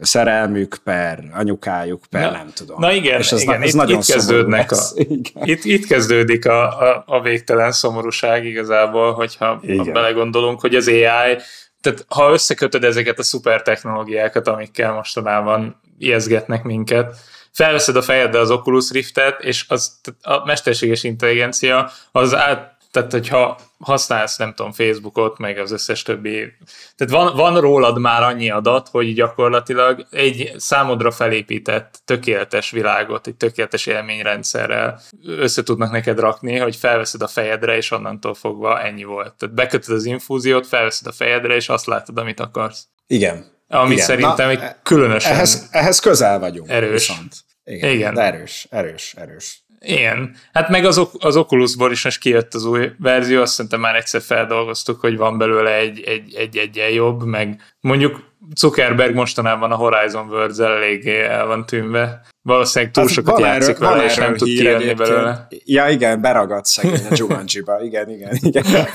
szerelmük, 0.00 0.78
per 0.84 1.24
anyukájuk, 1.32 2.02
per 2.10 2.30
na, 2.30 2.36
nem 2.36 2.50
tudom. 2.54 2.80
Na 2.80 2.92
igen, 2.92 3.18
És 3.18 3.32
ez, 3.32 3.42
igen 3.42 3.62
ez 3.62 3.68
itt, 3.68 3.74
nagyon 3.74 3.98
itt 3.98 4.04
kezdődnek 4.04 4.72
a, 4.72 4.76
igen. 4.94 5.42
Itt, 5.44 5.64
itt 5.64 5.86
kezdődik 5.86 6.46
a, 6.46 6.80
a, 6.80 7.02
a 7.06 7.20
végtelen 7.20 7.72
szomorúság 7.72 8.44
igazából, 8.44 9.12
hogyha 9.12 9.60
igen. 9.62 9.92
belegondolunk, 9.92 10.60
hogy 10.60 10.74
az 10.74 10.88
AI, 10.88 11.36
tehát 11.80 12.04
ha 12.08 12.32
összekötöd 12.32 12.84
ezeket 12.84 13.18
a 13.18 13.22
szuper 13.22 13.62
technológiákat, 13.62 14.48
amikkel 14.48 14.92
mostanában 14.92 15.80
ijeszgetnek 15.98 16.62
minket, 16.62 17.16
felveszed 17.54 17.96
a 17.96 18.02
fejeddel 18.02 18.40
az 18.40 18.50
Oculus 18.50 18.90
Riftet, 18.90 19.40
és 19.40 19.64
az, 19.68 20.00
a 20.22 20.44
mesterséges 20.44 21.02
intelligencia 21.02 21.90
az 22.12 22.34
át, 22.34 22.72
tehát 22.90 23.12
hogyha 23.12 23.58
használsz, 23.78 24.36
nem 24.36 24.54
tudom, 24.54 24.72
Facebookot, 24.72 25.38
meg 25.38 25.58
az 25.58 25.72
összes 25.72 26.02
többi, 26.02 26.52
tehát 26.96 27.12
van, 27.12 27.36
van 27.36 27.60
rólad 27.60 27.98
már 27.98 28.22
annyi 28.22 28.50
adat, 28.50 28.88
hogy 28.88 29.14
gyakorlatilag 29.14 30.06
egy 30.10 30.52
számodra 30.56 31.10
felépített 31.10 32.00
tökéletes 32.04 32.70
világot, 32.70 33.26
egy 33.26 33.34
tökéletes 33.34 33.86
élményrendszerrel 33.86 35.00
össze 35.26 35.62
tudnak 35.62 35.90
neked 35.90 36.18
rakni, 36.18 36.58
hogy 36.58 36.76
felveszed 36.76 37.22
a 37.22 37.28
fejedre, 37.28 37.76
és 37.76 37.90
onnantól 37.90 38.34
fogva 38.34 38.82
ennyi 38.82 39.04
volt. 39.04 39.34
Tehát 39.34 39.54
bekötöd 39.54 39.94
az 39.94 40.04
infúziót, 40.04 40.66
felveszed 40.66 41.06
a 41.06 41.12
fejedre, 41.12 41.54
és 41.54 41.68
azt 41.68 41.86
látod, 41.86 42.18
amit 42.18 42.40
akarsz. 42.40 42.86
Igen. 43.06 43.52
Ami 43.68 43.92
Igen. 43.92 44.04
szerintem 44.04 44.46
Na, 44.46 44.50
egy 44.50 44.74
különösen 44.82 45.32
ehhez, 45.32 45.68
ehhez 45.70 45.98
közel 45.98 46.38
vagyunk. 46.38 46.68
Erős. 46.70 47.08
Viszont. 47.08 47.43
Igen, 47.64 47.90
Igen. 47.90 48.14
De 48.14 48.22
erős, 48.22 48.66
erős, 48.70 49.14
erős. 49.16 49.62
Igen. 49.80 50.36
Hát 50.52 50.68
meg 50.68 50.84
az, 50.84 51.08
az 51.18 51.36
Oculusból 51.36 51.90
is 51.90 52.04
most 52.04 52.20
kijött 52.20 52.54
az 52.54 52.64
új 52.64 52.90
verzió, 52.98 53.40
azt 53.40 53.52
szerintem 53.52 53.80
már 53.80 53.96
egyszer 53.96 54.20
feldolgoztuk, 54.20 55.00
hogy 55.00 55.16
van 55.16 55.38
belőle 55.38 55.74
egy, 55.76 56.00
egy, 56.00 56.34
egy 56.34 56.56
egyen 56.56 56.90
jobb, 56.90 57.24
meg 57.24 57.60
mondjuk 57.80 58.32
Zuckerberg 58.56 59.14
mostanában 59.14 59.72
a 59.72 59.74
Horizon 59.74 60.28
worlds 60.28 60.58
eléggé 60.58 61.20
el 61.20 61.46
van 61.46 61.66
tűnve, 61.66 62.22
valószínűleg 62.46 62.92
túl 62.92 63.08
sokat 63.08 63.38
játszik 63.38 63.74
erről, 63.74 63.88
vele, 63.88 64.04
és 64.04 64.14
nem 64.14 64.36
tud 64.36 64.48
kijönni 64.48 64.94
belőle. 64.94 65.46
Ja, 65.64 65.88
igen, 65.88 66.20
beragadt 66.20 66.64
szegény 66.64 67.06
a 67.10 67.14
Jumanji-ba. 67.14 67.80
Igen, 67.82 68.10
igen, 68.10 68.38
igen. 68.40 68.64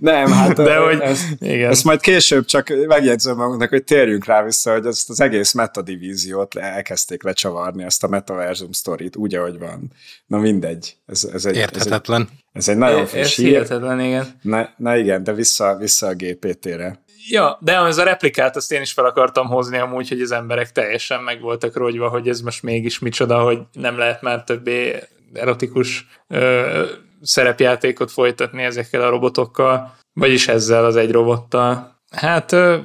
nem, 0.00 0.32
hát 0.32 0.56
De 0.56 0.76
hogy, 0.76 1.00
ezt, 1.00 1.24
igen. 1.38 1.70
ezt 1.70 1.84
majd 1.84 2.00
később 2.00 2.44
csak 2.44 2.72
megjegyzem 2.86 3.36
magunknak, 3.36 3.68
hogy 3.68 3.84
térjünk 3.84 4.24
rá 4.24 4.44
vissza, 4.44 4.72
hogy 4.72 4.86
ezt 4.86 5.10
az 5.10 5.20
egész 5.20 5.52
metadivíziót 5.52 6.56
elkezdték 6.56 7.22
lecsavarni, 7.22 7.84
ezt 7.84 8.04
a 8.04 8.08
metaversum 8.08 8.72
sztorit, 8.72 9.16
úgy, 9.16 9.34
ahogy 9.34 9.58
van. 9.58 9.92
Na 10.26 10.38
mindegy. 10.38 10.96
Ez, 11.06 11.28
ez 11.32 11.44
egy, 11.44 11.56
Érthetetlen. 11.56 12.20
Ez 12.22 12.28
egy, 12.28 12.38
ez 12.52 12.68
egy 12.68 12.76
nagyon 12.76 13.06
friss 13.06 13.36
hír. 13.36 13.46
Hihetetlen, 13.46 14.00
igen. 14.00 14.26
Na, 14.42 14.68
na 14.76 14.96
igen, 14.96 15.24
de 15.24 15.32
vissza, 15.32 15.76
vissza 15.76 16.06
a 16.06 16.14
GPT-re. 16.14 17.03
Ja, 17.28 17.58
de 17.60 17.76
ez 17.76 17.98
a 17.98 18.04
replikát, 18.04 18.56
azt 18.56 18.72
én 18.72 18.80
is 18.80 18.92
fel 18.92 19.04
akartam 19.04 19.46
hozni 19.46 19.78
amúgy, 19.78 20.08
hogy 20.08 20.20
az 20.20 20.32
emberek 20.32 20.72
teljesen 20.72 21.22
meg 21.22 21.40
voltak 21.40 21.76
rogyva, 21.76 22.08
hogy 22.08 22.28
ez 22.28 22.40
most 22.40 22.62
mégis 22.62 22.98
micsoda, 22.98 23.42
hogy 23.42 23.58
nem 23.72 23.98
lehet 23.98 24.22
már 24.22 24.44
többé 24.44 25.02
erotikus 25.32 26.06
ö, 26.28 26.84
szerepjátékot 27.22 28.10
folytatni 28.10 28.62
ezekkel 28.62 29.02
a 29.02 29.08
robotokkal, 29.08 29.96
vagyis 30.12 30.48
ezzel 30.48 30.84
az 30.84 30.96
egy 30.96 31.10
robottal. 31.10 32.00
Hát 32.10 32.52
ö, 32.52 32.78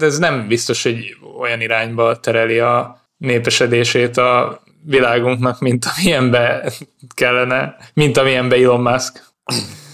ez 0.00 0.18
nem 0.18 0.48
biztos, 0.48 0.82
hogy 0.82 1.16
olyan 1.38 1.60
irányba 1.60 2.20
tereli 2.20 2.58
a 2.58 3.00
népesedését 3.16 4.16
a 4.16 4.62
világunknak, 4.84 5.60
mint 5.60 5.86
amilyenbe 5.96 6.72
kellene, 7.14 7.76
mint 7.94 8.16
amilyenbe 8.16 8.56
Elon 8.56 8.80
Musk. 8.80 9.24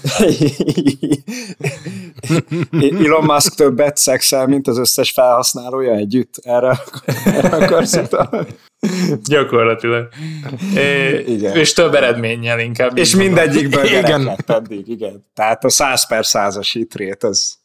Elon 3.05 3.24
Musk 3.24 3.55
többet 3.55 3.96
szexel, 3.96 4.46
mint 4.46 4.68
az 4.68 4.78
összes 4.78 5.11
felhasználója 5.11 5.94
együtt? 5.94 6.34
Erre, 6.42 6.78
erre 7.24 7.57
akarsz 7.64 8.01
Gyakorlatilag. 9.24 10.09
É, 10.76 11.24
igen. 11.26 11.57
És 11.57 11.72
több 11.72 11.94
eredménnyel 11.94 12.61
inkább. 12.61 12.99
És 12.99 13.14
mindegyikből 13.14 13.84
igen. 13.84 14.22
lett 14.22 14.51
eddig, 14.51 14.88
igen. 14.88 15.26
Tehát 15.34 15.64
a 15.64 15.68
100 15.68 16.07
per 16.07 16.24
100-as 16.26 16.68
hitrét, 16.72 17.24
az, 17.24 17.59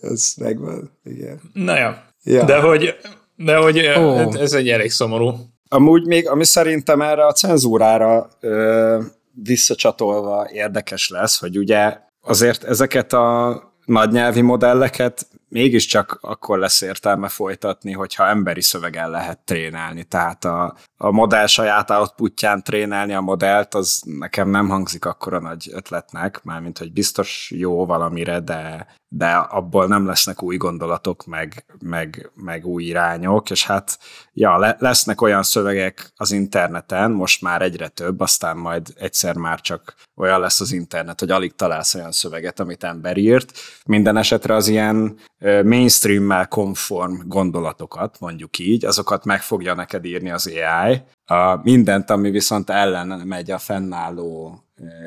az 0.00 0.34
megvan, 0.40 0.98
igen. 1.04 1.40
Na 1.52 1.78
ja. 1.78 2.04
ja. 2.24 2.44
De 2.44 2.60
hogy, 2.60 2.96
de 3.36 3.56
hogy 3.56 3.78
oh. 3.78 4.40
ez 4.40 4.52
egy 4.52 4.68
elég 4.68 4.90
szomorú. 4.90 5.34
Amúgy 5.68 6.06
még, 6.06 6.28
ami 6.28 6.44
szerintem 6.44 7.02
erre 7.02 7.26
a 7.26 7.32
cenzúrára 7.32 8.28
ö, 8.40 8.98
visszacsatolva 9.34 10.48
érdekes 10.52 11.08
lesz, 11.08 11.38
hogy 11.38 11.58
ugye 11.58 11.98
azért 12.20 12.64
ezeket 12.64 13.12
a 13.12 13.62
nagy 13.84 14.42
modelleket 14.42 15.26
mégiscsak 15.50 16.18
akkor 16.20 16.58
lesz 16.58 16.80
értelme 16.80 17.28
folytatni, 17.28 17.92
hogyha 17.92 18.26
emberi 18.28 18.60
szövegen 18.60 19.10
lehet 19.10 19.38
trénálni. 19.38 20.04
Tehát 20.04 20.44
a, 20.44 20.76
a 20.96 21.10
modell 21.10 21.46
saját 21.46 21.90
outputján 21.90 22.62
trénálni 22.62 23.12
a 23.12 23.20
modellt, 23.20 23.74
az 23.74 24.02
nekem 24.04 24.48
nem 24.48 24.68
hangzik 24.68 25.04
akkora 25.04 25.38
nagy 25.40 25.70
ötletnek, 25.72 26.40
mármint, 26.42 26.78
hogy 26.78 26.92
biztos 26.92 27.52
jó 27.56 27.86
valamire, 27.86 28.40
de, 28.40 28.86
de 29.08 29.30
abból 29.32 29.86
nem 29.86 30.06
lesznek 30.06 30.42
új 30.42 30.56
gondolatok, 30.56 31.26
meg, 31.26 31.64
meg, 31.80 32.30
meg 32.34 32.66
új 32.66 32.84
irányok, 32.84 33.50
és 33.50 33.66
hát 33.66 33.98
ja, 34.32 34.58
le, 34.58 34.76
lesznek 34.78 35.20
olyan 35.20 35.42
szövegek 35.42 36.12
az 36.16 36.32
interneten, 36.32 37.10
most 37.10 37.42
már 37.42 37.62
egyre 37.62 37.88
több, 37.88 38.20
aztán 38.20 38.56
majd 38.56 38.86
egyszer 38.96 39.36
már 39.36 39.60
csak 39.60 39.94
olyan 40.16 40.40
lesz 40.40 40.60
az 40.60 40.72
internet, 40.72 41.20
hogy 41.20 41.30
alig 41.30 41.54
találsz 41.54 41.94
olyan 41.94 42.12
szöveget, 42.12 42.60
amit 42.60 42.84
ember 42.84 43.16
írt. 43.16 43.52
Minden 43.84 44.16
esetre 44.16 44.54
az 44.54 44.68
ilyen 44.68 45.18
mainstream-mel 45.64 46.48
konform 46.48 47.14
gondolatokat, 47.24 48.16
mondjuk 48.20 48.58
így, 48.58 48.84
azokat 48.84 49.24
meg 49.24 49.42
fogja 49.42 49.74
neked 49.74 50.04
írni 50.04 50.30
az 50.30 50.46
AI. 50.54 51.02
A 51.24 51.60
mindent, 51.62 52.10
ami 52.10 52.30
viszont 52.30 52.70
ellen 52.70 53.06
megy 53.06 53.50
a 53.50 53.58
fennálló 53.58 54.58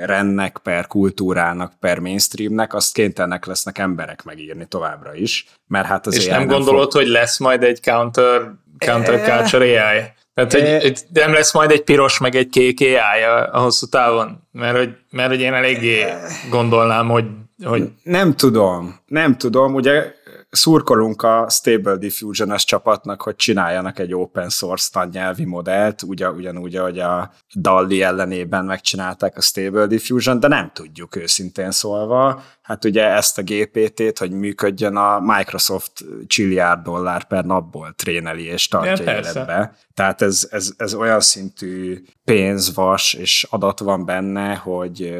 rendnek, 0.05 0.57
per 0.63 0.87
kultúrának, 0.87 1.73
per 1.79 1.99
mainstreamnek, 1.99 2.73
azt 2.73 2.93
kénytelenek 2.93 3.45
lesznek 3.45 3.77
emberek 3.77 4.23
megírni 4.23 4.65
továbbra 4.65 5.15
is. 5.15 5.45
Mert 5.67 5.85
hát 5.85 6.07
az 6.07 6.15
És 6.15 6.25
nem, 6.25 6.39
nem 6.39 6.47
gondolod, 6.47 6.91
fog... 6.91 7.01
hogy 7.01 7.07
lesz 7.07 7.39
majd 7.39 7.63
egy 7.63 7.81
counter, 7.81 8.51
counter 8.77 9.21
culture 9.21 9.65
AI? 9.65 10.01
Tehát, 10.33 10.53
hogy 10.53 10.97
nem 11.13 11.33
lesz 11.33 11.53
majd 11.53 11.71
egy 11.71 11.83
piros, 11.83 12.17
meg 12.17 12.35
egy 12.35 12.49
kék 12.49 12.79
AI 12.79 13.23
a, 13.23 13.53
a 13.53 13.59
hosszú 13.59 13.85
távon? 13.85 14.47
Mert 14.51 14.77
hogy, 14.77 14.95
mert 15.09 15.29
hogy 15.29 15.41
én 15.41 15.53
eléggé 15.53 16.05
gondolnám, 16.49 17.09
hogy, 17.09 17.25
hogy... 17.63 17.89
Nem 18.03 18.35
tudom, 18.35 18.99
nem 19.05 19.37
tudom. 19.37 19.73
Ugye 19.73 20.13
szurkolunk 20.53 21.21
a 21.21 21.45
Stable 21.49 21.95
Diffusion-es 21.95 22.63
csapatnak, 22.63 23.21
hogy 23.21 23.35
csináljanak 23.35 23.99
egy 23.99 24.13
open 24.13 24.49
source 24.49 24.89
nagynyelvi 24.93 25.45
modellt, 25.45 26.01
ugyan, 26.01 26.35
ugyanúgy, 26.35 26.75
ahogy 26.75 26.99
a 26.99 27.31
Dalli 27.55 28.01
ellenében 28.01 28.65
megcsinálták 28.65 29.37
a 29.37 29.41
Stable 29.41 29.87
Diffusion, 29.87 30.39
de 30.39 30.47
nem 30.47 30.71
tudjuk 30.73 31.15
őszintén 31.15 31.71
szólva. 31.71 32.43
Hát 32.61 32.85
ugye 32.85 33.05
ezt 33.05 33.37
a 33.37 33.41
GPT-t, 33.41 34.17
hogy 34.17 34.31
működjön 34.31 34.95
a 34.95 35.19
Microsoft 35.19 35.91
csilliárd 36.27 36.83
dollár 36.83 37.23
per 37.23 37.45
napból 37.45 37.93
tréneli 37.95 38.45
és 38.45 38.67
tartja 38.67 39.11
ja, 39.11 39.17
életbe. 39.17 39.75
Tehát 39.93 40.21
ez, 40.21 40.47
ez, 40.51 40.73
ez 40.77 40.93
olyan 40.93 41.19
szintű 41.19 42.03
pénzvas 42.23 43.13
és 43.13 43.47
adat 43.49 43.79
van 43.79 44.05
benne, 44.05 44.55
hogy 44.55 45.15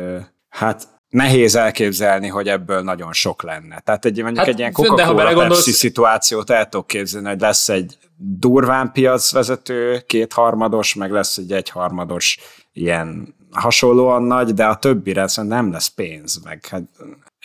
hát 0.50 0.88
nehéz 1.14 1.56
elképzelni, 1.56 2.28
hogy 2.28 2.48
ebből 2.48 2.82
nagyon 2.82 3.14
sok 3.14 3.44
lenne. 3.44 3.80
Tehát 3.80 4.06
egy, 4.06 4.22
mondjuk 4.22 4.38
hát, 4.38 4.48
egy 4.48 4.60
ilyen 4.60 4.72
Coca-Cola 4.72 5.48
Pepsi 5.48 5.72
szituációt 5.72 6.50
el 6.50 6.70
tudok 6.70 6.88
képzelni, 6.88 7.28
hogy 7.28 7.40
lesz 7.40 7.70
egy 7.70 7.98
durván 8.18 8.92
piacvezető, 8.92 10.04
kétharmados, 10.08 10.94
meg 10.94 11.12
lesz 11.12 11.38
egy 11.38 11.52
egyharmados 11.52 12.40
ilyen 12.72 13.36
hasonlóan 13.52 14.24
nagy, 14.24 14.54
de 14.54 14.66
a 14.66 14.76
többire 14.76 15.26
nem 15.36 15.72
lesz 15.72 15.88
pénz, 15.88 16.44
meg 16.44 16.66
hát 16.66 16.84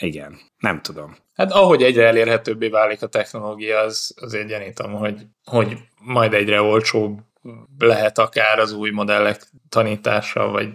igen, 0.00 0.38
nem 0.58 0.80
tudom. 0.82 1.16
Hát 1.34 1.52
ahogy 1.52 1.82
egyre 1.82 2.06
elérhetőbbé 2.06 2.68
válik 2.68 3.02
a 3.02 3.06
technológia, 3.06 3.78
az, 3.78 4.14
azért 4.20 4.48
gyanítom, 4.48 4.92
hogy, 4.92 5.26
hogy 5.44 5.76
majd 6.00 6.34
egyre 6.34 6.60
olcsóbb 6.62 7.18
lehet 7.78 8.18
akár 8.18 8.58
az 8.58 8.72
új 8.72 8.90
modellek 8.90 9.46
tanítása, 9.68 10.46
vagy 10.46 10.68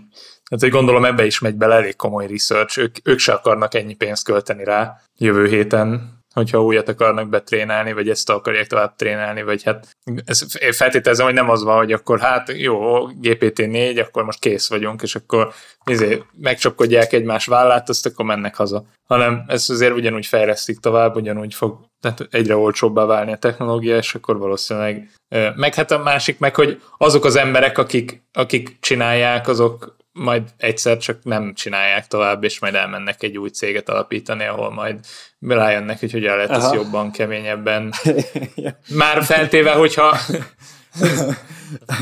Hát, 0.53 0.61
hogy 0.61 0.71
gondolom 0.71 1.05
ebbe 1.05 1.25
is 1.25 1.39
megy 1.39 1.55
bele 1.55 1.75
elég 1.75 1.95
komoly 1.95 2.27
research, 2.27 2.77
ők, 2.77 2.95
ők 3.03 3.19
se 3.19 3.33
akarnak 3.33 3.73
ennyi 3.73 3.93
pénzt 3.93 4.23
költeni 4.25 4.63
rá 4.63 5.01
jövő 5.17 5.47
héten, 5.47 6.21
hogyha 6.33 6.63
újat 6.63 6.87
akarnak 6.89 7.29
betrénálni, 7.29 7.93
vagy 7.93 8.09
ezt 8.09 8.29
akarják 8.29 8.67
tovább 8.67 8.95
trénálni, 8.95 9.43
vagy 9.43 9.63
hát 9.63 9.87
ez, 10.25 10.43
én 10.59 10.71
feltételezem, 10.71 11.25
hogy 11.25 11.33
nem 11.33 11.49
az 11.49 11.63
van, 11.63 11.77
hogy 11.77 11.91
akkor 11.91 12.19
hát 12.19 12.51
jó, 12.55 13.07
GPT-4, 13.21 14.05
akkor 14.05 14.23
most 14.23 14.39
kész 14.39 14.69
vagyunk, 14.69 15.01
és 15.01 15.15
akkor 15.15 15.53
izé, 15.85 16.23
megcsapkodják 16.33 17.13
egymás 17.13 17.45
vállát, 17.45 17.89
azt 17.89 18.05
akkor 18.05 18.25
mennek 18.25 18.55
haza. 18.55 18.85
Hanem 19.07 19.43
ez 19.47 19.69
azért 19.69 19.93
ugyanúgy 19.93 20.25
fejlesztik 20.25 20.79
tovább, 20.79 21.15
ugyanúgy 21.15 21.53
fog 21.53 21.79
tehát 21.99 22.27
egyre 22.31 22.55
olcsóbbá 22.55 23.05
válni 23.05 23.31
a 23.31 23.37
technológia, 23.37 23.97
és 23.97 24.15
akkor 24.15 24.37
valószínűleg 24.37 25.09
meg 25.55 25.73
hát 25.73 25.91
a 25.91 25.97
másik 25.97 26.39
meg, 26.39 26.55
hogy 26.55 26.81
azok 26.97 27.25
az 27.25 27.35
emberek, 27.35 27.77
akik, 27.77 28.23
akik 28.33 28.77
csinálják, 28.79 29.47
azok 29.47 29.95
majd 30.13 30.43
egyszer 30.57 30.97
csak 30.97 31.23
nem 31.23 31.53
csinálják 31.53 32.07
tovább, 32.07 32.43
és 32.43 32.59
majd 32.59 32.75
elmennek 32.75 33.23
egy 33.23 33.37
új 33.37 33.49
céget 33.49 33.89
alapítani, 33.89 34.45
ahol 34.45 34.71
majd 34.71 34.99
rájönnek, 35.39 35.99
hogy 35.99 36.11
hogyan 36.11 36.35
lehet 36.35 36.51
ezt 36.51 36.73
jobban, 36.73 37.11
keményebben. 37.11 37.93
Már 38.95 39.23
feltéve, 39.23 39.71
hogyha 39.71 40.17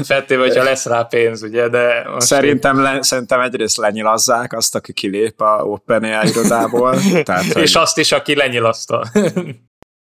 feltéve, 0.03 0.41
hogyha 0.41 0.63
lesz 0.63 0.85
rá 0.85 1.03
pénz, 1.03 1.43
ugye, 1.43 1.67
de... 1.67 2.07
Szerintem, 2.17 2.77
én... 2.77 2.81
le, 2.81 3.01
szerintem 3.01 3.39
egyrészt 3.39 3.77
lenyilazzák 3.77 4.53
azt, 4.53 4.75
aki 4.75 4.93
kilép 4.93 5.41
a 5.41 5.61
OpenAI 5.63 6.29
irodából. 6.29 6.95
Tehát, 7.23 7.53
hogy... 7.53 7.61
És 7.61 7.75
azt 7.75 7.97
is, 7.97 8.11
aki 8.11 8.35
lenyilazta. 8.35 9.05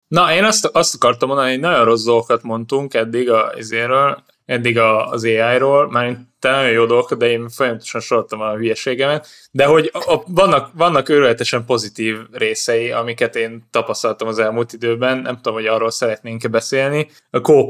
Na, 0.09 0.33
én 0.35 0.45
azt, 0.45 0.67
azt 0.67 0.95
akartam 0.95 1.29
mondani, 1.29 1.51
hogy 1.51 1.61
nagyon 1.61 1.85
rossz 1.85 2.05
dolgokat 2.05 2.43
mondtunk 2.43 2.95
eddig 2.95 3.31
a, 3.31 3.53
ezéről, 3.57 4.25
eddig 4.51 4.79
a, 4.79 5.07
az 5.07 5.25
AI-ról, 5.25 5.91
már 5.91 6.17
te 6.39 6.51
nagyon 6.51 6.71
jó 6.71 6.85
dolgok, 6.87 7.15
de 7.15 7.31
én 7.31 7.49
folyamatosan 7.49 8.01
soroltam 8.01 8.41
a 8.41 8.55
hülyeségemet, 8.55 9.29
de 9.51 9.65
hogy 9.65 9.91
a, 9.93 10.13
a, 10.13 10.23
vannak, 10.27 10.71
vannak 10.75 11.09
őrületesen 11.09 11.65
pozitív 11.65 12.17
részei, 12.33 12.91
amiket 12.91 13.37
én 13.37 13.69
tapasztaltam 13.71 14.29
az 14.29 14.39
elmúlt 14.39 14.73
időben, 14.73 15.19
nem 15.19 15.35
tudom, 15.35 15.55
hogy 15.55 15.67
arról 15.67 15.91
szeretnénk-e 15.91 16.49
beszélni, 16.49 17.11
a 17.31 17.39
co 17.39 17.67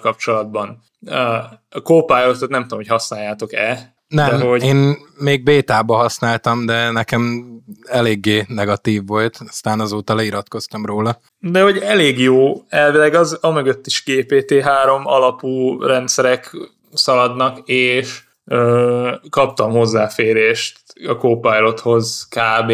kapcsolatban. 0.00 0.82
A 1.70 1.78
co 1.78 2.04
nem 2.48 2.62
tudom, 2.62 2.78
hogy 2.78 2.88
használjátok-e, 2.88 3.91
nem, 4.12 4.38
de 4.38 4.44
hogy... 4.44 4.62
én 4.62 4.96
még 5.18 5.42
bétába 5.42 5.96
használtam, 5.96 6.66
de 6.66 6.90
nekem 6.90 7.44
eléggé 7.82 8.44
negatív 8.48 9.06
volt, 9.06 9.38
aztán 9.48 9.80
azóta 9.80 10.14
leiratkoztam 10.14 10.86
róla. 10.86 11.18
De 11.38 11.62
hogy 11.62 11.78
elég 11.78 12.18
jó, 12.18 12.62
elvileg 12.68 13.14
az 13.14 13.38
amögött 13.40 13.86
is 13.86 14.02
GPT-3 14.06 15.02
alapú 15.02 15.80
rendszerek 15.80 16.56
szaladnak, 16.92 17.68
és 17.68 18.22
ö, 18.44 19.10
kaptam 19.30 19.70
hozzáférést 19.70 20.78
a 21.06 21.12
Copilothoz 21.12 22.28
kb. 22.28 22.70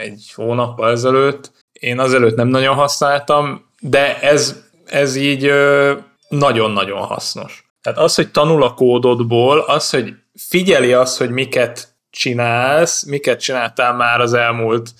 egy 0.00 0.32
hónappal 0.34 0.90
ezelőtt. 0.90 1.50
Én 1.72 1.98
azelőtt 1.98 2.36
nem 2.36 2.48
nagyon 2.48 2.74
használtam, 2.74 3.64
de 3.80 4.20
ez, 4.20 4.62
ez 4.84 5.16
így 5.16 5.44
ö, 5.44 5.92
nagyon-nagyon 6.28 7.00
hasznos. 7.00 7.64
Tehát 7.82 7.98
az, 7.98 8.14
hogy 8.14 8.30
tanul 8.30 8.62
a 8.62 8.74
kódodból, 8.74 9.58
az, 9.58 9.90
hogy 9.90 10.14
figyeli 10.34 10.92
azt, 10.92 11.18
hogy 11.18 11.30
miket 11.30 11.88
csinálsz, 12.10 13.04
miket 13.04 13.40
csináltál 13.40 13.94
már 13.94 14.20
az 14.20 14.32
elmúlt 14.32 14.90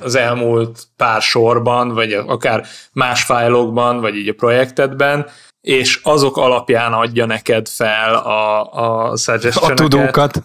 az 0.00 0.14
elmúlt 0.14 0.82
pár 0.96 1.22
sorban, 1.22 1.88
vagy 1.94 2.12
akár 2.12 2.66
más 2.92 3.22
fájlokban, 3.22 4.00
vagy 4.00 4.16
így 4.16 4.28
a 4.28 4.34
projektedben, 4.34 5.26
és 5.60 6.00
azok 6.02 6.36
alapján 6.36 6.92
adja 6.92 7.26
neked 7.26 7.68
fel 7.68 8.14
a, 8.14 8.72
a 8.72 9.16
suggestion 9.16 9.70
A 9.70 9.74
tudókat. 9.74 10.42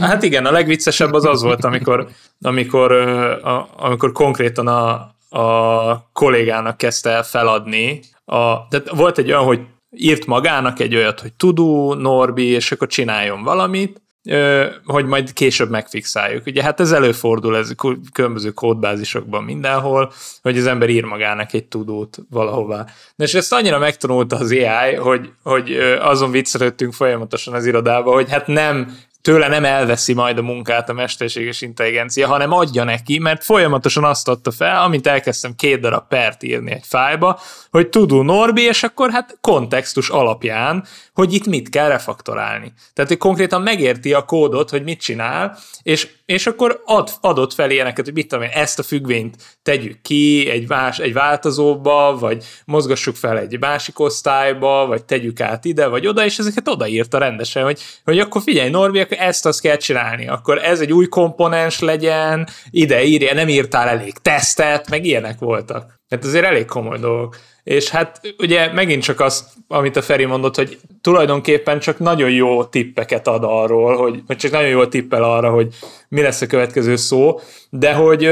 Hát 0.00 0.22
igen, 0.22 0.46
a 0.46 0.50
legviccesebb 0.50 1.12
az 1.12 1.24
az 1.24 1.42
volt, 1.42 1.64
amikor, 1.64 2.08
amikor, 2.40 2.92
a, 3.42 3.68
amikor 3.76 4.12
konkrétan 4.12 4.66
a, 4.66 5.14
a 5.38 6.10
kollégának 6.12 6.76
kezdte 6.76 7.10
el 7.10 7.22
feladni. 7.22 8.00
A, 8.24 8.68
tehát 8.68 8.90
volt 8.90 9.18
egy 9.18 9.28
olyan, 9.28 9.44
hogy 9.44 9.60
írt 9.96 10.26
magának 10.26 10.80
egy 10.80 10.94
olyat, 10.94 11.20
hogy 11.20 11.32
tudó, 11.32 11.94
Norbi, 11.94 12.44
és 12.44 12.72
akkor 12.72 12.86
csináljon 12.88 13.42
valamit, 13.42 14.02
hogy 14.84 15.06
majd 15.06 15.32
később 15.32 15.70
megfixáljuk. 15.70 16.46
Ugye 16.46 16.62
hát 16.62 16.80
ez 16.80 16.92
előfordul 16.92 17.56
ez 17.56 17.72
különböző 18.12 18.50
kódbázisokban 18.50 19.44
mindenhol, 19.44 20.12
hogy 20.42 20.58
az 20.58 20.66
ember 20.66 20.88
ír 20.88 21.04
magának 21.04 21.52
egy 21.52 21.64
tudót 21.64 22.18
valahová. 22.30 22.86
De 23.16 23.24
és 23.24 23.34
ezt 23.34 23.52
annyira 23.52 23.78
megtanulta 23.78 24.36
az 24.36 24.50
AI, 24.50 24.94
hogy, 24.94 25.30
hogy 25.42 25.72
azon 26.00 26.30
viccelődtünk 26.30 26.92
folyamatosan 26.92 27.54
az 27.54 27.66
irodába, 27.66 28.12
hogy 28.12 28.30
hát 28.30 28.46
nem 28.46 28.96
tőle 29.24 29.48
nem 29.48 29.64
elveszi 29.64 30.12
majd 30.12 30.38
a 30.38 30.42
munkát 30.42 30.88
a 30.88 30.92
mesterséges 30.92 31.60
intelligencia, 31.60 32.26
hanem 32.26 32.52
adja 32.52 32.84
neki, 32.84 33.18
mert 33.18 33.44
folyamatosan 33.44 34.04
azt 34.04 34.28
adta 34.28 34.50
fel, 34.50 34.82
amit 34.82 35.06
elkezdtem 35.06 35.54
két 35.54 35.80
darab 35.80 36.08
pert 36.08 36.42
írni 36.42 36.72
egy 36.72 36.84
fájba, 36.86 37.40
hogy 37.70 37.88
tudó 37.88 38.22
Norbi, 38.22 38.62
és 38.62 38.82
akkor 38.82 39.10
hát 39.10 39.38
kontextus 39.40 40.08
alapján, 40.08 40.84
hogy 41.14 41.32
itt 41.32 41.46
mit 41.46 41.68
kell 41.68 41.88
refaktorálni. 41.88 42.72
Tehát, 42.92 43.10
hogy 43.10 43.18
konkrétan 43.18 43.62
megérti 43.62 44.12
a 44.12 44.24
kódot, 44.24 44.70
hogy 44.70 44.82
mit 44.82 45.00
csinál, 45.00 45.58
és, 45.82 46.08
és 46.24 46.46
akkor 46.46 46.82
ad, 46.84 47.10
adott 47.20 47.52
fel 47.54 47.70
ilyeneket, 47.70 48.04
hogy 48.04 48.14
mit 48.14 48.28
tudom 48.28 48.44
én, 48.44 48.50
ezt 48.52 48.78
a 48.78 48.82
függvényt 48.82 49.36
tegyük 49.62 50.00
ki 50.02 50.48
egy, 50.50 50.68
más, 50.68 50.98
egy 50.98 51.12
változóba, 51.12 52.16
vagy 52.18 52.44
mozgassuk 52.64 53.16
fel 53.16 53.38
egy 53.38 53.58
másik 53.58 53.98
osztályba, 53.98 54.86
vagy 54.86 55.04
tegyük 55.04 55.40
át 55.40 55.64
ide, 55.64 55.86
vagy 55.86 56.06
oda, 56.06 56.24
és 56.24 56.38
ezeket 56.38 56.68
odaírta 56.68 57.18
rendesen, 57.18 57.64
hogy, 57.64 57.80
hogy 58.04 58.18
akkor 58.18 58.42
figyelj, 58.42 58.70
Norbi, 58.70 59.00
akkor 59.00 59.16
ezt 59.20 59.46
azt 59.46 59.60
kell 59.60 59.76
csinálni, 59.76 60.28
akkor 60.28 60.58
ez 60.58 60.80
egy 60.80 60.92
új 60.92 61.06
komponens 61.06 61.80
legyen, 61.80 62.48
ide 62.70 63.04
írja, 63.04 63.34
nem 63.34 63.48
írtál 63.48 63.88
elég 63.88 64.12
tesztet, 64.12 64.90
meg 64.90 65.04
ilyenek 65.04 65.38
voltak. 65.38 65.94
Hát 66.08 66.24
azért 66.24 66.44
elég 66.44 66.64
komoly 66.64 66.98
dolgok. 66.98 67.36
És 67.64 67.88
hát 67.88 68.20
ugye 68.38 68.72
megint 68.72 69.02
csak 69.02 69.20
az, 69.20 69.48
amit 69.68 69.96
a 69.96 70.02
Feri 70.02 70.24
mondott, 70.24 70.56
hogy 70.56 70.78
tulajdonképpen 71.00 71.78
csak 71.78 71.98
nagyon 71.98 72.30
jó 72.30 72.64
tippeket 72.64 73.26
ad 73.26 73.44
arról, 73.44 73.96
hogy, 73.96 74.22
vagy 74.26 74.36
csak 74.36 74.50
nagyon 74.50 74.68
jó 74.68 74.86
tippel 74.86 75.22
arra, 75.22 75.50
hogy 75.50 75.74
mi 76.08 76.20
lesz 76.20 76.40
a 76.40 76.46
következő 76.46 76.96
szó, 76.96 77.40
de 77.70 77.92
hogy 77.92 78.30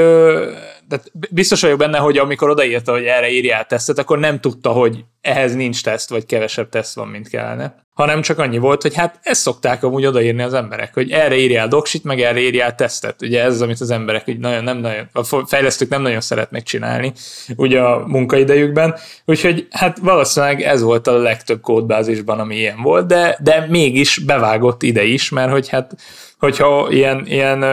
de 0.93 1.01
biztos 1.31 1.61
vagyok 1.61 1.79
benne, 1.79 1.99
hogy 1.99 2.19
amikor 2.19 2.51
odaírta, 2.51 2.93
hogy 2.93 3.05
erre 3.05 3.31
írjál 3.31 3.67
tesztet, 3.67 3.99
akkor 3.99 4.19
nem 4.19 4.41
tudta, 4.41 4.71
hogy 4.71 5.05
ehhez 5.21 5.55
nincs 5.55 5.83
teszt, 5.83 6.11
vagy 6.11 6.27
kevesebb 6.27 6.69
teszt 6.69 6.95
van, 6.95 7.09
mint 7.09 7.29
kellene. 7.29 7.85
Hanem 7.95 8.21
csak 8.21 8.39
annyi 8.39 8.59
volt, 8.59 8.83
hogy 8.83 8.95
hát 8.95 9.19
ezt 9.23 9.41
szokták 9.41 9.83
amúgy 9.83 10.07
odaírni 10.07 10.43
az 10.43 10.55
emberek, 10.55 10.95
hogy 10.95 11.11
erre 11.11 11.37
írjál 11.37 11.69
doksit, 11.69 12.05
meg 12.05 12.21
erre 12.21 12.41
írjál 12.41 12.75
tesztet. 12.75 13.23
Ugye 13.23 13.43
ez 13.43 13.53
az, 13.53 13.63
amit 13.63 13.81
az 13.81 13.91
emberek 13.91 14.29
így 14.29 14.39
nagyon, 14.39 14.65
nem 14.65 14.79
nagyon, 14.79 15.09
a 15.13 15.45
fejlesztők 15.47 15.89
nem 15.89 16.03
nagyon 16.03 16.21
szeretnek 16.21 16.63
csinálni, 16.63 17.13
ugye 17.57 17.81
a 17.81 18.07
munkaidejükben. 18.07 18.95
Úgyhogy 19.25 19.67
hát 19.71 19.99
valószínűleg 19.99 20.63
ez 20.63 20.83
volt 20.83 21.07
a 21.07 21.17
legtöbb 21.17 21.61
kódbázisban, 21.61 22.39
ami 22.39 22.57
ilyen 22.57 22.83
volt, 22.83 23.07
de, 23.07 23.39
de 23.43 23.67
mégis 23.69 24.19
bevágott 24.19 24.83
ide 24.83 25.05
is, 25.05 25.29
mert 25.29 25.51
hogy 25.51 25.69
hát 25.69 25.97
hogyha 26.39 26.91
ilyen, 26.91 27.27
ilyen, 27.27 27.65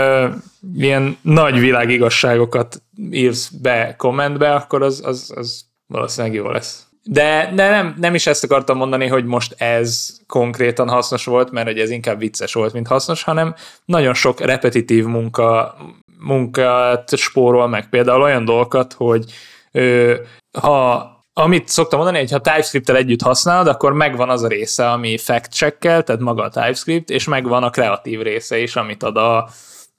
ilyen 0.75 1.17
nagy 1.21 1.59
világigazságokat 1.59 2.81
írsz 3.11 3.49
be 3.49 3.95
kommentbe, 3.97 4.53
akkor 4.53 4.81
az, 4.81 5.01
az, 5.05 5.31
az 5.35 5.65
valószínűleg 5.87 6.35
jó 6.35 6.49
lesz. 6.49 6.83
De, 7.03 7.51
de 7.55 7.69
nem, 7.69 7.95
nem 7.97 8.15
is 8.15 8.27
ezt 8.27 8.43
akartam 8.43 8.77
mondani, 8.77 9.07
hogy 9.07 9.25
most 9.25 9.55
ez 9.57 10.17
konkrétan 10.27 10.89
hasznos 10.89 11.25
volt, 11.25 11.51
mert 11.51 11.67
hogy 11.67 11.79
ez 11.79 11.89
inkább 11.89 12.19
vicces 12.19 12.53
volt, 12.53 12.73
mint 12.73 12.87
hasznos, 12.87 13.23
hanem 13.23 13.55
nagyon 13.85 14.13
sok 14.13 14.39
repetitív 14.39 15.05
munka, 15.05 15.75
munkát 16.19 17.17
spórol 17.17 17.67
meg. 17.67 17.89
Például 17.89 18.21
olyan 18.21 18.45
dolgokat, 18.45 18.93
hogy 18.93 19.33
ö, 19.71 20.15
ha 20.59 21.17
amit 21.39 21.67
szoktam 21.67 21.99
mondani, 21.99 22.19
hogy 22.19 22.31
ha 22.31 22.39
TypeScript-tel 22.39 22.95
együtt 22.95 23.21
használod, 23.21 23.67
akkor 23.67 23.93
megvan 23.93 24.29
az 24.29 24.43
a 24.43 24.47
része, 24.47 24.91
ami 24.91 25.17
fact 25.17 25.51
check 25.51 25.79
tehát 25.79 26.19
maga 26.19 26.43
a 26.43 26.49
TypeScript, 26.49 27.09
és 27.09 27.27
megvan 27.27 27.63
a 27.63 27.69
kreatív 27.69 28.21
része 28.21 28.59
is, 28.59 28.75
amit 28.75 29.03
ad 29.03 29.17
a, 29.17 29.49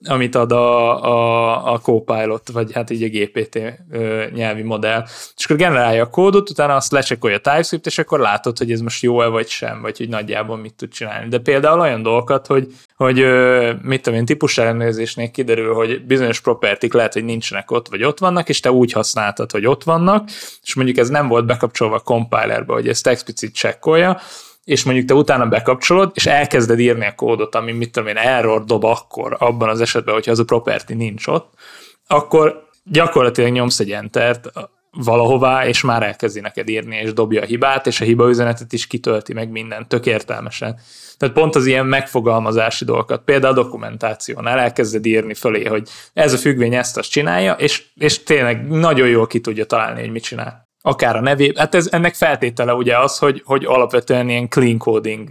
amit 0.04 0.34
ad 0.34 0.52
a, 0.52 1.04
a, 1.04 1.72
a 1.72 1.78
Copilot, 1.78 2.50
vagy 2.52 2.72
hát 2.72 2.90
így 2.90 3.02
a 3.02 3.08
GPT 3.08 3.58
ö, 3.90 4.24
nyelvi 4.34 4.62
modell. 4.62 5.04
És 5.36 5.44
akkor 5.44 5.56
generálja 5.56 6.02
a 6.02 6.10
kódot, 6.10 6.50
utána 6.50 6.74
azt 6.74 6.92
lecsekolja 6.92 7.36
a 7.36 7.40
TypeScript, 7.40 7.86
és 7.86 7.98
akkor 7.98 8.20
látod, 8.20 8.58
hogy 8.58 8.72
ez 8.72 8.80
most 8.80 9.02
jó-e 9.02 9.26
vagy 9.26 9.48
sem, 9.48 9.80
vagy 9.80 9.98
hogy 9.98 10.08
nagyjából 10.08 10.56
mit 10.56 10.74
tud 10.74 10.88
csinálni. 10.88 11.28
De 11.28 11.38
például 11.38 11.80
olyan 11.80 12.02
dolgokat, 12.02 12.46
hogy, 12.46 12.66
hogy 12.96 13.20
ö, 13.20 13.72
mit 13.82 14.02
tudom 14.02 14.18
én, 14.18 14.24
típus 14.24 14.58
ellenőrzésnél 14.58 15.30
kiderül, 15.30 15.74
hogy 15.74 16.04
bizonyos 16.04 16.40
propertik 16.40 16.92
lehet, 16.92 17.12
hogy 17.12 17.24
nincsenek 17.24 17.70
ott, 17.70 17.88
vagy 17.88 18.04
ott 18.04 18.18
vannak, 18.18 18.48
és 18.48 18.60
te 18.60 18.72
úgy 18.72 18.92
használtad, 18.92 19.50
hogy 19.50 19.66
ott 19.66 19.84
vannak, 19.84 20.28
és 20.62 20.74
mondjuk 20.74 20.96
ez 20.96 21.08
nem 21.08 21.28
volt 21.28 21.46
bekapcsolva 21.46 21.94
a 21.94 22.00
compilerbe, 22.00 22.72
hogy 22.72 22.88
ezt 22.88 23.06
explicit 23.06 23.54
csekkolja, 23.54 24.20
és 24.64 24.84
mondjuk 24.84 25.06
te 25.06 25.14
utána 25.14 25.46
bekapcsolod, 25.46 26.10
és 26.14 26.26
elkezded 26.26 26.78
írni 26.78 27.06
a 27.06 27.14
kódot, 27.14 27.54
ami 27.54 27.72
mit 27.72 27.92
tudom 27.92 28.08
én, 28.08 28.16
error 28.16 28.64
dob 28.64 28.84
akkor, 28.84 29.36
abban 29.38 29.68
az 29.68 29.80
esetben, 29.80 30.14
hogyha 30.14 30.30
az 30.30 30.38
a 30.38 30.44
property 30.44 30.94
nincs 30.94 31.26
ott, 31.26 31.54
akkor 32.06 32.68
gyakorlatilag 32.84 33.52
nyomsz 33.52 33.80
egy 33.80 33.92
entert 33.92 34.50
valahová, 34.90 35.66
és 35.66 35.80
már 35.80 36.02
elkezdi 36.02 36.40
neked 36.40 36.68
írni, 36.68 36.96
és 36.96 37.12
dobja 37.12 37.42
a 37.42 37.44
hibát, 37.44 37.86
és 37.86 38.00
a 38.00 38.04
hiba 38.04 38.28
üzenetet 38.28 38.72
is 38.72 38.86
kitölti 38.86 39.32
meg 39.32 39.50
minden, 39.50 39.88
tök 39.88 40.06
értelmesen. 40.06 40.80
Tehát 41.16 41.34
pont 41.34 41.54
az 41.54 41.66
ilyen 41.66 41.86
megfogalmazási 41.86 42.84
dolgokat, 42.84 43.24
például 43.24 43.52
a 43.52 43.62
dokumentációnál 43.62 44.58
elkezded 44.58 45.06
írni 45.06 45.34
fölé, 45.34 45.64
hogy 45.64 45.88
ez 46.12 46.32
a 46.32 46.36
függvény 46.36 46.74
ezt 46.74 46.96
azt 46.96 47.10
csinálja, 47.10 47.52
és, 47.52 47.84
és 47.94 48.22
tényleg 48.22 48.68
nagyon 48.68 49.08
jól 49.08 49.26
ki 49.26 49.40
tudja 49.40 49.64
találni, 49.64 50.00
hogy 50.00 50.10
mit 50.10 50.22
csinál 50.22 50.69
akár 50.82 51.16
a 51.16 51.20
nevét, 51.20 51.58
hát 51.58 51.74
ez, 51.74 51.88
ennek 51.92 52.14
feltétele 52.14 52.74
ugye 52.74 52.98
az, 52.98 53.18
hogy, 53.18 53.42
hogy 53.44 53.64
alapvetően 53.64 54.28
ilyen 54.28 54.48
clean 54.48 54.78
coding, 54.78 55.30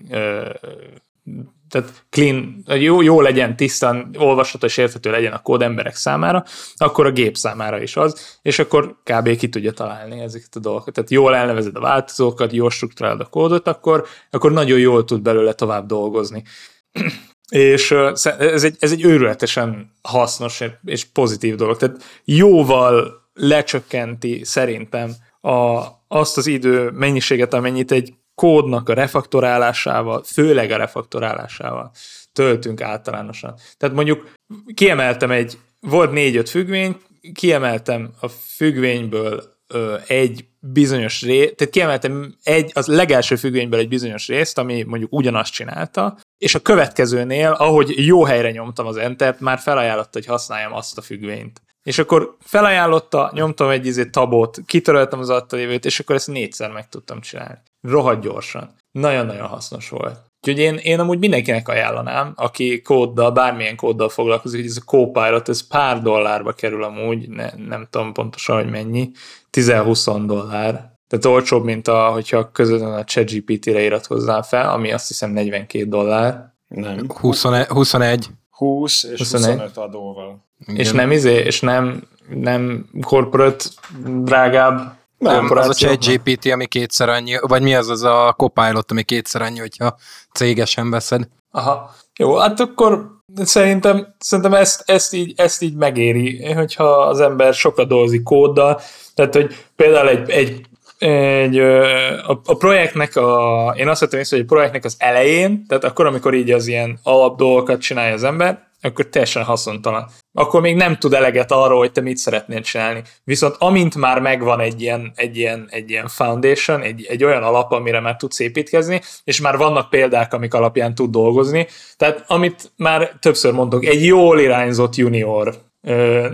tehát 1.70 2.06
clean, 2.10 2.64
jó, 2.66 3.02
jó 3.02 3.22
legyen, 3.22 3.56
tisztán 3.56 4.16
olvasható 4.18 4.66
és 4.66 4.78
érthető 4.78 5.12
legyen 5.12 5.34
a 5.34 5.42
kód 5.42 5.62
emberek 5.62 5.96
számára, 5.96 6.44
akkor 6.76 7.06
a 7.06 7.12
gép 7.12 7.38
számára 7.38 7.82
is 7.82 7.98
az, 7.98 8.40
és 8.42 8.60
akkor 8.60 8.96
kb. 9.04 9.36
ki 9.36 9.50
tudja 9.50 9.72
találni 9.72 10.20
ezeket 10.20 10.56
a 10.56 10.60
dolgokat. 10.60 10.94
Tehát 10.94 11.10
jól 11.10 11.36
elnevezed 11.36 11.76
a 11.76 11.80
változókat, 11.80 12.52
jól 12.52 12.70
struktúrálod 12.70 13.22
a 13.22 13.26
kódot, 13.26 13.68
akkor, 13.68 14.06
akkor 14.30 14.52
nagyon 14.52 14.80
jól 14.80 15.06
tud 15.06 15.22
belőle 15.22 15.54
tovább 15.54 15.86
dolgozni. 15.86 16.44
és 17.50 17.92
ez 17.92 18.64
egy, 18.64 18.76
ez 18.80 18.92
egy 18.92 19.04
őrületesen 19.04 19.92
hasznos 20.02 20.64
és 20.86 21.06
pozitív 21.06 21.56
dolog. 21.56 21.78
Tehát 21.78 22.04
jóval 22.24 23.28
lecsökkenti 23.34 24.42
szerintem 24.44 25.16
a, 25.42 25.86
azt 26.08 26.38
az 26.38 26.48
idő 26.48 26.90
mennyiséget, 26.90 27.54
amennyit 27.54 27.92
egy 27.92 28.14
kódnak 28.36 28.90
a 28.90 28.94
refaktorálásával, 28.94 30.24
főleg 30.24 30.72
a 30.72 30.78
refaktorálásával 30.78 31.92
töltünk 32.34 32.82
általánosan. 32.82 33.56
Tehát 33.78 33.96
mondjuk 33.96 34.32
kiemeltem 34.74 35.32
egy, 35.32 35.58
volt 35.80 36.12
négy-öt 36.12 36.50
függvény, 36.50 36.98
kiemeltem 37.34 38.10
a 38.20 38.28
függvényből 38.28 39.44
ö, 39.68 39.96
egy 40.08 40.46
bizonyos 40.60 41.22
részt, 41.22 41.56
tehát 41.56 41.74
kiemeltem 41.74 42.36
egy, 42.44 42.72
az 42.74 42.88
legelső 42.88 43.36
függvényből 43.36 43.80
egy 43.80 43.88
bizonyos 43.88 44.28
részt, 44.28 44.58
ami 44.58 44.84
mondjuk 44.84 45.14
ugyanazt 45.14 45.54
csinálta, 45.54 46.18
és 46.38 46.56
a 46.56 46.60
következőnél, 46.60 47.52
ahogy 47.52 48.06
jó 48.06 48.24
helyre 48.24 48.52
nyomtam 48.52 48.86
az 48.86 48.98
entert, 48.98 49.40
már 49.40 49.60
felajánlotta, 49.60 50.10
hogy 50.12 50.26
használjam 50.26 50.74
azt 50.74 50.98
a 50.98 51.02
függvényt. 51.02 51.62
És 51.84 52.00
akkor 52.00 52.36
felajánlotta, 52.40 53.32
nyomtam 53.34 53.70
egy 53.70 53.86
izé 53.86 54.06
tabot, 54.06 54.58
kitöröltem 54.66 55.20
az 55.20 55.30
alatta 55.30 55.56
lévőt, 55.56 55.86
és 55.86 56.00
akkor 56.00 56.16
ezt 56.16 56.28
négyszer 56.28 56.72
meg 56.72 56.90
tudtam 56.90 57.22
csinálni. 57.22 57.58
Rohadt 57.82 58.22
gyorsan. 58.22 58.76
Nagyon-nagyon 58.92 59.48
hasznos 59.48 59.90
volt. 59.90 60.20
Úgyhogy 60.42 60.60
én, 60.60 60.76
én 60.76 61.00
amúgy 61.00 61.20
mindenkinek 61.20 61.68
ajánlanám, 61.68 62.34
aki 62.36 62.82
kóddal, 62.82 63.32
bármilyen 63.32 63.76
kóddal 63.76 64.10
foglalkozik, 64.10 64.60
hogy 64.60 64.70
ez 64.70 64.78
a 64.78 64.86
Copilot, 64.86 65.50
ez 65.50 65.68
pár 65.68 66.02
dollárba 66.02 66.52
kerül 66.52 66.84
amúgy, 66.84 67.30
ne, 67.30 67.50
nem 67.68 67.88
tudom 67.90 68.14
pontosan, 68.14 68.56
hogy 68.56 68.70
mennyi, 68.70 69.12
10-20 69.52 70.24
dollár. 70.26 70.98
Tehát 71.08 71.26
olcsóbb, 71.26 71.64
mint 71.64 71.88
a, 71.88 72.10
hogyha 72.12 72.52
közvetlenül 72.52 72.96
a 72.96 73.04
ChatGPT-re 73.04 73.82
iratkozzál 73.82 74.44
fel, 74.44 74.70
ami 74.70 74.92
azt 74.92 75.08
hiszem 75.08 75.32
42 75.32 75.86
dollár. 75.86 76.54
Nem. 76.68 77.06
21. 77.08 77.66
21. 77.66 78.28
20 78.50 79.04
és 79.04 79.18
21. 79.18 79.50
25 79.50 79.78
adóval. 79.78 80.49
Igen. 80.66 80.76
És 80.76 80.92
nem 80.92 81.12
izé, 81.12 81.34
és 81.34 81.60
nem, 81.60 82.04
nem 82.30 82.90
corporate 83.02 83.66
drágább. 84.06 84.98
Nem, 85.18 85.52
az 85.52 85.70
a 85.70 85.74
ChatGPT, 85.74 86.46
ami 86.46 86.66
kétszer 86.66 87.10
annyi, 87.10 87.36
vagy 87.42 87.62
mi 87.62 87.76
az 87.76 87.90
az 87.90 88.04
a 88.04 88.34
Copilot, 88.38 88.92
ami 88.92 89.04
kétszer 89.04 89.42
annyi, 89.42 89.60
hogyha 89.60 89.96
cégesen 90.34 90.90
veszed. 90.90 91.28
Aha. 91.52 91.96
Jó, 92.18 92.36
hát 92.36 92.60
akkor 92.60 93.20
szerintem, 93.36 94.16
szerintem 94.20 94.54
ezt, 94.54 94.84
ezt, 94.86 95.14
így, 95.14 95.34
ezt 95.36 95.62
így 95.62 95.76
megéri, 95.76 96.54
hogyha 96.54 96.84
az 96.84 97.20
ember 97.20 97.54
sokat 97.54 97.88
dolgozik 97.88 98.24
kóddal, 98.24 98.82
tehát, 99.16 99.34
hogy 99.34 99.66
például 99.76 100.10
egy, 100.10 100.30
egy 100.30 100.69
egy, 101.00 101.60
a, 101.60 102.42
a 102.46 102.58
projektnek 102.58 103.16
a, 103.16 103.74
én 103.78 103.88
azt 103.88 104.00
vettem 104.00 104.20
észre, 104.20 104.36
hogy 104.38 104.46
a 104.46 104.54
projektnek 104.54 104.86
az 104.86 104.96
elején, 104.98 105.66
tehát 105.68 105.84
akkor, 105.84 106.06
amikor 106.06 106.34
így 106.34 106.52
az 106.52 106.68
ilyen 106.68 107.00
alap 107.04 107.38
dolgokat 107.38 107.82
csinálja 107.82 108.14
az 108.14 108.24
ember, 108.24 108.68
akkor 108.82 109.06
teljesen 109.06 109.44
haszontalan. 109.44 110.10
Akkor 110.34 110.62
még 110.62 110.76
nem 110.76 110.98
tud 110.98 111.14
eleget 111.14 111.52
arról, 111.52 111.78
hogy 111.78 111.92
te 111.92 112.02
mit 112.02 112.18
szeretnél 112.18 112.62
csinálni. 112.62 113.02
Viszont 113.24 113.56
amint 113.58 113.96
már 113.96 114.20
megvan 114.20 114.60
egy 114.60 114.82
ilyen, 114.82 115.12
egy 115.16 115.38
ilyen, 115.38 115.68
egy 115.70 115.90
ilyen 115.90 116.08
foundation, 116.08 116.82
egy, 116.82 117.06
egy 117.10 117.24
olyan 117.24 117.44
alap, 117.44 117.72
amire 117.72 118.00
már 118.00 118.16
tudsz 118.16 118.40
építkezni, 118.40 119.02
és 119.24 119.42
már 119.42 119.58
vannak 119.58 119.90
példák, 119.90 120.34
amik 120.34 120.54
alapján 120.54 120.96
tud 120.96 121.12
dolgozni. 121.12 121.68
Tehát 121.98 122.24
amit 122.28 122.72
már 122.76 123.18
többször 123.20 123.54
mondok, 123.54 123.86
egy 123.86 124.06
jól 124.06 124.40
irányzott 124.40 124.96
junior 124.96 125.69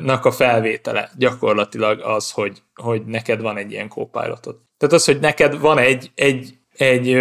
nak 0.04 0.26
a 0.26 0.32
felvétele 0.32 1.10
gyakorlatilag 1.18 2.00
az, 2.00 2.32
hogy, 2.32 2.62
hogy 2.76 3.06
neked 3.06 3.42
van 3.42 3.58
egy 3.58 3.72
ilyen 3.72 3.90
copilotod. 3.90 4.56
Tehát 4.78 4.96
az, 4.96 5.06
hogy 5.06 5.20
neked 5.20 5.60
van 5.60 5.78
egy, 5.78 6.12
egy, 6.16 6.54
egy, 6.78 7.18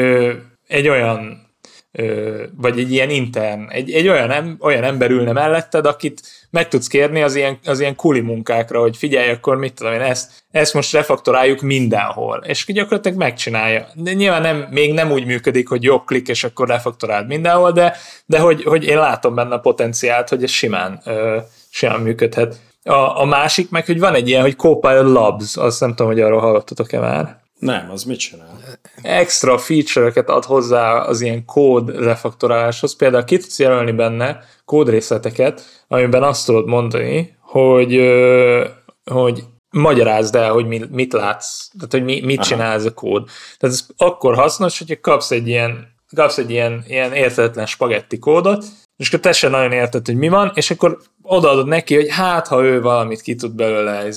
egy 0.66 0.88
olyan 0.88 1.44
vagy 2.56 2.78
egy 2.78 2.92
ilyen 2.92 3.10
intern, 3.10 3.70
egy, 3.70 3.92
egy 3.92 4.08
olyan, 4.08 4.56
olyan 4.60 4.82
ember 4.82 5.10
ülne 5.10 5.32
melletted, 5.32 5.86
akit 5.86 6.20
meg 6.50 6.68
tudsz 6.68 6.86
kérni 6.86 7.22
az 7.22 7.34
ilyen, 7.34 7.58
az 7.64 7.80
ilyen 7.80 7.96
kuli 7.96 8.20
munkákra, 8.20 8.80
hogy 8.80 8.96
figyelj, 8.96 9.30
akkor 9.30 9.56
mit 9.56 9.74
tudom 9.74 9.92
én, 9.92 10.00
ezt, 10.00 10.44
ezt 10.50 10.74
most 10.74 10.92
refaktoráljuk 10.92 11.60
mindenhol, 11.60 12.44
és 12.46 12.64
gyakorlatilag 12.66 13.18
megcsinálja. 13.18 13.86
De 13.94 14.12
nyilván 14.12 14.42
nem, 14.42 14.66
még 14.70 14.92
nem 14.92 15.10
úgy 15.12 15.24
működik, 15.24 15.68
hogy 15.68 15.82
jobb 15.82 16.04
klik, 16.04 16.28
és 16.28 16.44
akkor 16.44 16.68
refaktoráld 16.68 17.26
mindenhol, 17.26 17.72
de, 17.72 17.96
de 18.26 18.38
hogy, 18.38 18.62
hogy 18.64 18.84
én 18.84 18.98
látom 18.98 19.34
benne 19.34 19.54
a 19.54 19.60
potenciált, 19.60 20.28
hogy 20.28 20.42
ez 20.42 20.50
simán, 20.50 21.00
ö, 21.04 21.38
simán 21.74 22.00
működhet. 22.00 22.56
A, 22.82 23.20
a 23.20 23.24
másik 23.24 23.70
meg, 23.70 23.86
hogy 23.86 23.98
van 23.98 24.14
egy 24.14 24.28
ilyen, 24.28 24.42
hogy 24.42 24.56
Copilot 24.56 25.12
Labs, 25.12 25.56
azt 25.56 25.80
nem 25.80 25.90
tudom, 25.90 26.06
hogy 26.06 26.20
arról 26.20 26.40
hallottatok-e 26.40 27.00
már. 27.00 27.42
Nem, 27.58 27.90
az 27.90 28.04
mit 28.04 28.18
csinál? 28.18 28.60
Extra 29.02 29.58
feature-eket 29.58 30.28
ad 30.28 30.44
hozzá 30.44 30.98
az 30.98 31.20
ilyen 31.20 31.44
kód 31.44 31.96
refaktoráláshoz. 31.96 32.96
Például 32.96 33.24
ki 33.24 33.38
tudsz 33.38 33.58
jelölni 33.58 33.92
benne 33.92 34.38
kódrészleteket, 34.64 35.84
amiben 35.88 36.22
azt 36.22 36.46
tudod 36.46 36.66
mondani, 36.66 37.36
hogy, 37.40 38.00
hogy 39.04 39.44
magyarázd 39.70 40.34
el, 40.34 40.52
hogy 40.52 40.90
mit 40.90 41.12
látsz, 41.12 41.68
tehát 41.78 41.92
hogy 41.92 42.04
mi, 42.04 42.20
mit 42.20 42.38
Aha. 42.38 42.46
csinál 42.46 42.72
ez 42.72 42.84
a 42.84 42.94
kód. 42.94 43.24
Tehát 43.58 43.76
ez 43.76 43.86
akkor 43.96 44.34
hasznos, 44.34 44.78
hogyha 44.78 45.00
kapsz 45.00 45.30
egy 45.30 45.48
ilyen, 45.48 45.88
kapsz 46.16 46.38
egy 46.38 46.50
ilyen, 46.50 46.84
ilyen 46.86 47.12
értetlen 47.12 47.66
spagetti 47.66 48.18
kódot, 48.18 48.64
és 48.96 49.08
akkor 49.08 49.20
te 49.20 49.32
sem 49.32 49.50
nagyon 49.50 49.72
érted, 49.72 50.06
hogy 50.06 50.16
mi 50.16 50.28
van, 50.28 50.52
és 50.54 50.70
akkor 50.70 50.98
odaadod 51.26 51.66
neki, 51.66 51.94
hogy 51.94 52.08
hát, 52.10 52.48
ha 52.48 52.64
ő 52.64 52.80
valamit 52.80 53.20
ki 53.20 53.34
tud 53.34 53.54
belőle 53.54 54.08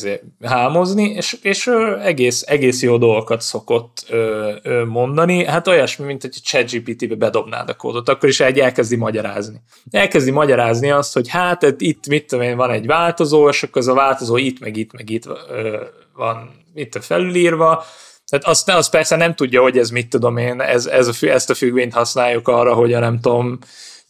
hámozni, 0.44 1.10
és, 1.10 1.38
és 1.42 1.68
ő 1.68 2.00
egész, 2.02 2.44
egész 2.48 2.82
jó 2.82 2.98
dolgokat 2.98 3.42
szokott 3.42 4.06
ö, 4.10 4.52
ö, 4.64 4.86
mondani, 4.86 5.46
hát 5.46 5.68
olyasmi, 5.68 6.06
mint 6.06 6.22
hogy 6.22 6.32
ChatGPT-be 6.32 7.16
bedobnád 7.16 7.70
a 7.70 7.74
kódot, 7.74 8.10
akkor 8.10 8.30
is 8.30 8.40
egy 8.40 8.60
elkezdi 8.60 8.96
magyarázni. 8.96 9.62
Elkezdi 9.92 10.32
magyarázni 10.32 10.92
azt, 10.92 11.14
hogy 11.14 11.30
hát 11.30 11.76
itt 11.78 12.08
mit 12.08 12.28
tudom 12.28 12.44
én, 12.46 12.58
van 12.58 12.72
egy 12.72 12.86
változó, 12.86 13.50
és 13.50 13.64
akkor 13.64 13.82
az 13.82 13.88
a 13.88 13.94
változó 13.94 14.38
itt, 14.38 14.60
meg 14.60 14.78
itt, 14.78 14.94
meg 14.94 15.10
itt 15.10 15.26
ö, 15.50 15.78
van 16.14 16.50
itt 16.74 16.98
felülírva, 17.02 17.86
tehát 18.30 18.46
azt, 18.46 18.70
azt 18.70 18.92
persze 18.92 19.16
nem 19.16 19.36
tudja, 19.36 19.62
hogy 19.62 19.78
ez 19.78 19.90
mit 19.90 20.10
tudom 20.10 20.38
én, 20.38 20.62
ez, 20.62 20.86
ez 20.86 21.08
a, 21.08 21.26
ezt 21.26 21.50
a 21.50 21.54
függvényt 21.54 21.94
használjuk 21.94 22.48
arra, 22.48 22.74
hogy 22.74 22.94
a 22.94 23.00
nem 23.00 23.20
tudom, 23.20 23.60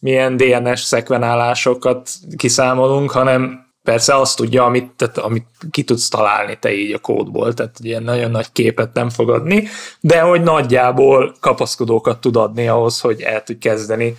milyen 0.00 0.36
DNS 0.36 0.80
szekvenálásokat 0.80 2.10
kiszámolunk, 2.36 3.10
hanem 3.10 3.66
persze 3.82 4.14
azt 4.14 4.36
tudja, 4.36 4.64
amit, 4.64 4.92
tehát, 4.96 5.18
amit 5.18 5.46
ki 5.70 5.84
tudsz 5.84 6.08
találni 6.08 6.58
te 6.60 6.72
így 6.72 6.92
a 6.92 6.98
kódból, 6.98 7.54
tehát 7.54 7.76
ilyen 7.82 8.02
nagyon 8.02 8.30
nagy 8.30 8.52
képet 8.52 8.94
nem 8.94 9.10
fog 9.10 9.30
adni, 9.30 9.68
de 10.00 10.20
hogy 10.20 10.42
nagyjából 10.42 11.34
kapaszkodókat 11.40 12.20
tud 12.20 12.36
adni 12.36 12.68
ahhoz, 12.68 13.00
hogy 13.00 13.20
el 13.20 13.42
tud 13.42 13.58
kezdeni, 13.58 14.16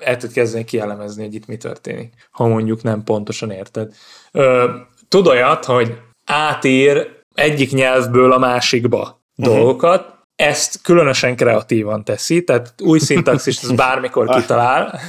el 0.00 0.16
tud 0.18 0.32
kezdeni 0.32 0.64
kielemezni, 0.64 1.24
hogy 1.24 1.34
itt 1.34 1.46
mi 1.46 1.56
történik, 1.56 2.12
ha 2.30 2.46
mondjuk 2.46 2.82
nem 2.82 3.04
pontosan 3.04 3.50
érted. 3.50 3.94
Tud 5.08 5.26
olyat, 5.26 5.64
hogy 5.64 5.98
átír 6.24 7.08
egyik 7.34 7.72
nyelvből 7.72 8.32
a 8.32 8.38
másikba 8.38 9.20
uh-huh. 9.36 9.54
dolgokat, 9.54 10.17
ezt 10.38 10.82
különösen 10.82 11.36
kreatívan 11.36 12.04
teszi, 12.04 12.44
tehát 12.44 12.74
új 12.82 12.98
szintaxist 12.98 13.62
ez 13.62 13.72
bármikor 13.72 14.28
kitalál. 14.28 15.00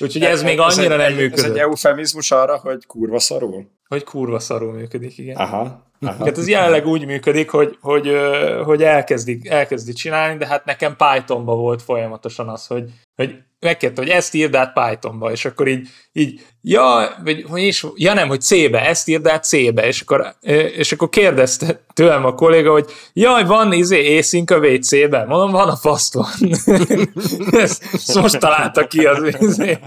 Úgyhogy 0.00 0.22
ez 0.22 0.42
még 0.42 0.58
annyira 0.60 0.96
nem 0.96 1.12
működik. 1.12 1.44
Ez 1.44 1.50
egy 1.50 1.58
eufemizmus 1.58 2.30
arra, 2.30 2.56
hogy 2.56 2.86
kurva 2.86 3.18
szarul? 3.18 3.66
Hogy 3.88 4.04
kurva 4.04 4.38
szarul 4.38 4.72
működik, 4.72 5.18
igen. 5.18 5.36
Aha. 5.36 5.88
Aha. 6.00 6.24
Hát 6.24 6.38
ez 6.38 6.48
jelenleg 6.48 6.86
úgy 6.86 7.06
működik, 7.06 7.50
hogy, 7.50 7.78
hogy, 7.80 8.16
hogy 8.64 8.82
elkezdi, 8.82 9.40
elkezdi 9.48 9.92
csinálni, 9.92 10.38
de 10.38 10.46
hát 10.46 10.64
nekem 10.64 10.96
Pythonba 10.96 11.54
volt 11.54 11.82
folyamatosan 11.82 12.48
az, 12.48 12.66
hogy, 12.66 12.90
hogy 13.16 13.34
megkérte, 13.60 14.00
hogy 14.00 14.10
ezt 14.10 14.34
írd 14.34 14.54
át 14.54 14.72
Pythonba, 14.72 15.30
és 15.30 15.44
akkor 15.44 15.68
így, 15.68 15.88
így 16.12 16.46
ja, 16.62 17.14
vagy, 17.24 17.44
hogy 17.48 17.62
is, 17.62 17.86
ja 17.94 18.14
nem, 18.14 18.28
hogy 18.28 18.40
C-be, 18.40 18.86
ezt 18.86 19.08
írd 19.08 19.26
át 19.26 19.44
C-be, 19.44 19.86
és 19.86 20.00
akkor, 20.00 20.34
és 20.76 20.92
akkor 20.92 21.08
kérdezte 21.08 21.80
tőlem 21.94 22.24
a 22.24 22.34
kolléga, 22.34 22.72
hogy 22.72 22.86
jaj, 23.12 23.44
van 23.44 23.72
izé 23.72 24.02
észink 24.02 24.50
a 24.50 24.58
WC-ben? 24.58 25.26
Mondom, 25.26 25.50
van 25.50 25.68
a 25.68 25.76
faszt 25.76 26.14
van. 26.14 26.30
ezt, 27.62 28.14
most 28.14 28.38
találta 28.38 28.86
ki 28.86 29.04
az 29.04 29.36
izé. 29.40 29.78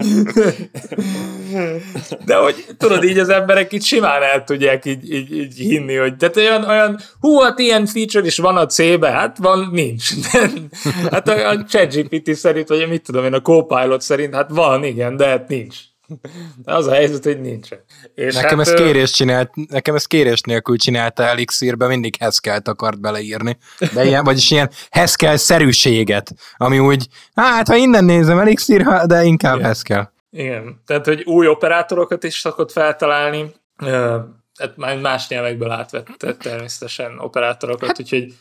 De 2.24 2.36
hogy 2.36 2.66
tudod, 2.78 3.04
így 3.04 3.18
az 3.18 3.28
emberek 3.28 3.72
itt 3.72 3.82
simán 3.82 4.22
el 4.22 4.44
tudják 4.44 4.84
így, 4.84 5.12
így, 5.12 5.36
így 5.36 5.56
hinni, 5.56 5.94
hogy 5.94 6.16
tehát 6.16 6.36
olyan, 6.36 6.64
olyan 6.64 7.00
hú, 7.20 7.38
hát 7.38 7.58
ilyen 7.58 7.86
feature 7.86 8.26
is 8.26 8.36
van 8.36 8.56
a 8.56 8.66
C-be, 8.66 9.10
hát 9.10 9.38
van, 9.38 9.68
nincs. 9.72 10.10
De, 10.32 10.50
hát 11.10 11.28
a, 11.28 11.48
a 11.48 11.64
ChatGPT 11.64 12.34
szerint, 12.34 12.68
vagy 12.68 12.88
mit 12.88 13.02
tudom 13.02 13.24
én, 13.24 13.32
a 13.32 13.40
Copilot 13.40 14.00
szerint, 14.00 14.34
hát 14.34 14.50
van, 14.50 14.84
igen, 14.84 15.16
de 15.16 15.26
hát 15.26 15.48
nincs. 15.48 15.76
Az 16.64 16.86
a 16.86 16.92
helyzet, 16.92 17.24
hogy 17.24 17.40
nincsen. 17.40 17.78
És 18.14 18.34
nekem, 18.34 18.58
hát, 18.58 18.66
ezt 18.66 18.76
kérés 18.76 19.10
csinált, 19.10 19.50
nekem 19.68 19.94
ezt 19.94 20.06
kérés 20.06 20.40
nélkül 20.40 20.76
csinálta 20.76 21.22
Elixirbe, 21.22 21.86
mindig 21.86 22.16
Haskell-t 22.20 22.68
akart 22.68 23.00
beleírni. 23.00 23.58
De 23.94 24.04
ilyen, 24.04 24.24
vagyis 24.24 24.50
ilyen 24.50 24.70
Haskell-szerűséget, 24.90 26.34
ami 26.56 26.78
úgy, 26.78 27.06
hát 27.34 27.68
ha 27.68 27.74
innen 27.74 28.04
nézem 28.04 28.38
Elixir, 28.38 28.82
de 29.06 29.24
inkább 29.24 29.56
Igen. 29.56 29.66
Haskell. 29.66 30.12
Igen, 30.30 30.82
tehát 30.86 31.06
hogy 31.06 31.22
új 31.22 31.46
operátorokat 31.46 32.24
is 32.24 32.34
szokott 32.38 32.72
feltalálni, 32.72 33.52
tehát 34.56 34.76
már 34.76 34.98
más 35.00 35.28
nyelvekből 35.28 35.70
átvett 35.70 36.36
természetesen 36.38 37.18
operátorokat, 37.18 38.00
úgyhogy 38.00 38.34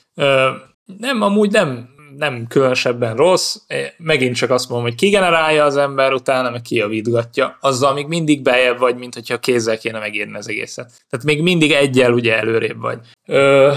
nem, 0.98 1.22
amúgy 1.22 1.52
nem, 1.52 1.90
nem 2.18 2.48
különösebben 2.48 3.16
rossz, 3.16 3.56
megint 3.98 4.36
csak 4.36 4.50
azt 4.50 4.70
mondom, 4.70 4.88
hogy 4.88 4.98
ki 4.98 5.10
generálja 5.10 5.64
az 5.64 5.78
ember, 5.78 6.14
utána 6.14 6.50
meg 6.50 6.62
kijavítgatja, 6.62 7.58
azzal 7.60 7.94
még 7.94 8.08
mindig 8.08 8.42
bejebb 8.42 8.80
vagy, 8.80 8.96
mint 8.96 9.14
hogyha 9.14 9.40
kézzel 9.40 9.78
kéne 9.78 10.00
megírni 10.00 10.38
az 10.38 10.50
egészet. 10.50 10.92
Tehát 11.10 11.26
még 11.26 11.42
mindig 11.42 11.72
egyel 11.72 12.14
ugye 12.14 12.38
előrébb 12.38 12.82
vagy. 12.82 13.00
Ö, 13.28 13.74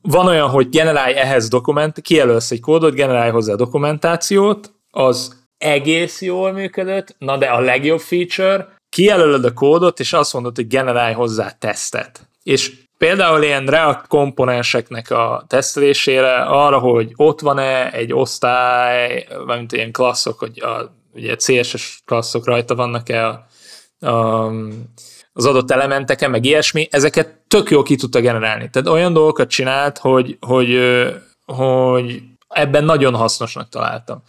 van 0.00 0.26
olyan, 0.26 0.48
hogy 0.48 0.68
generálj 0.68 1.14
ehhez 1.14 1.48
dokument, 1.48 2.00
kijelölsz 2.00 2.50
egy 2.50 2.60
kódot, 2.60 2.94
generálj 2.94 3.30
hozzá 3.30 3.54
dokumentációt, 3.54 4.72
az 4.90 5.44
egész 5.58 6.22
jól 6.22 6.52
működött, 6.52 7.16
na 7.18 7.36
de 7.36 7.46
a 7.46 7.60
legjobb 7.60 8.00
feature, 8.00 8.68
kijelölöd 8.88 9.44
a 9.44 9.52
kódot, 9.52 10.00
és 10.00 10.12
azt 10.12 10.32
mondod, 10.32 10.56
hogy 10.56 10.66
generálj 10.66 11.14
hozzá 11.14 11.50
tesztet. 11.50 12.28
És 12.42 12.72
például 12.98 13.42
ilyen 13.42 13.66
React 13.66 14.06
komponenseknek 14.06 15.10
a 15.10 15.44
tesztelésére 15.46 16.36
arra, 16.36 16.78
hogy 16.78 17.12
ott 17.16 17.40
van-e 17.40 17.92
egy 17.92 18.12
osztály, 18.12 19.26
valamint 19.44 19.72
ilyen 19.72 19.92
klasszok, 19.92 20.38
hogy 20.38 20.62
a, 20.62 20.94
ugye 21.12 21.36
CSS 21.36 22.02
klasszok 22.04 22.46
rajta 22.46 22.74
vannak-e 22.74 23.26
a, 23.26 23.46
a, 24.06 24.50
az 25.32 25.46
adott 25.46 25.70
elementeken, 25.70 26.30
meg 26.30 26.44
ilyesmi, 26.44 26.88
ezeket 26.90 27.34
tök 27.48 27.70
jól 27.70 27.82
ki 27.82 27.96
tudta 27.96 28.20
generálni. 28.20 28.70
Tehát 28.70 28.88
olyan 28.88 29.12
dolgokat 29.12 29.48
csinált, 29.48 29.98
hogy, 29.98 30.38
hogy, 30.40 30.78
hogy 31.44 32.22
ebben 32.48 32.84
nagyon 32.84 33.14
hasznosnak 33.14 33.68
találtam. 33.68 34.22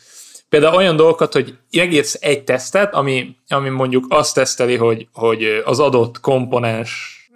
Például 0.49 0.75
olyan 0.75 0.95
dolgokat, 0.95 1.33
hogy 1.33 1.57
megírsz 1.71 2.17
egy 2.19 2.43
tesztet, 2.43 2.93
ami, 2.93 3.35
ami 3.47 3.69
mondjuk 3.69 4.05
azt 4.09 4.35
teszteli, 4.35 4.75
hogy, 4.75 5.07
hogy 5.13 5.61
az 5.65 5.79
adott 5.79 6.19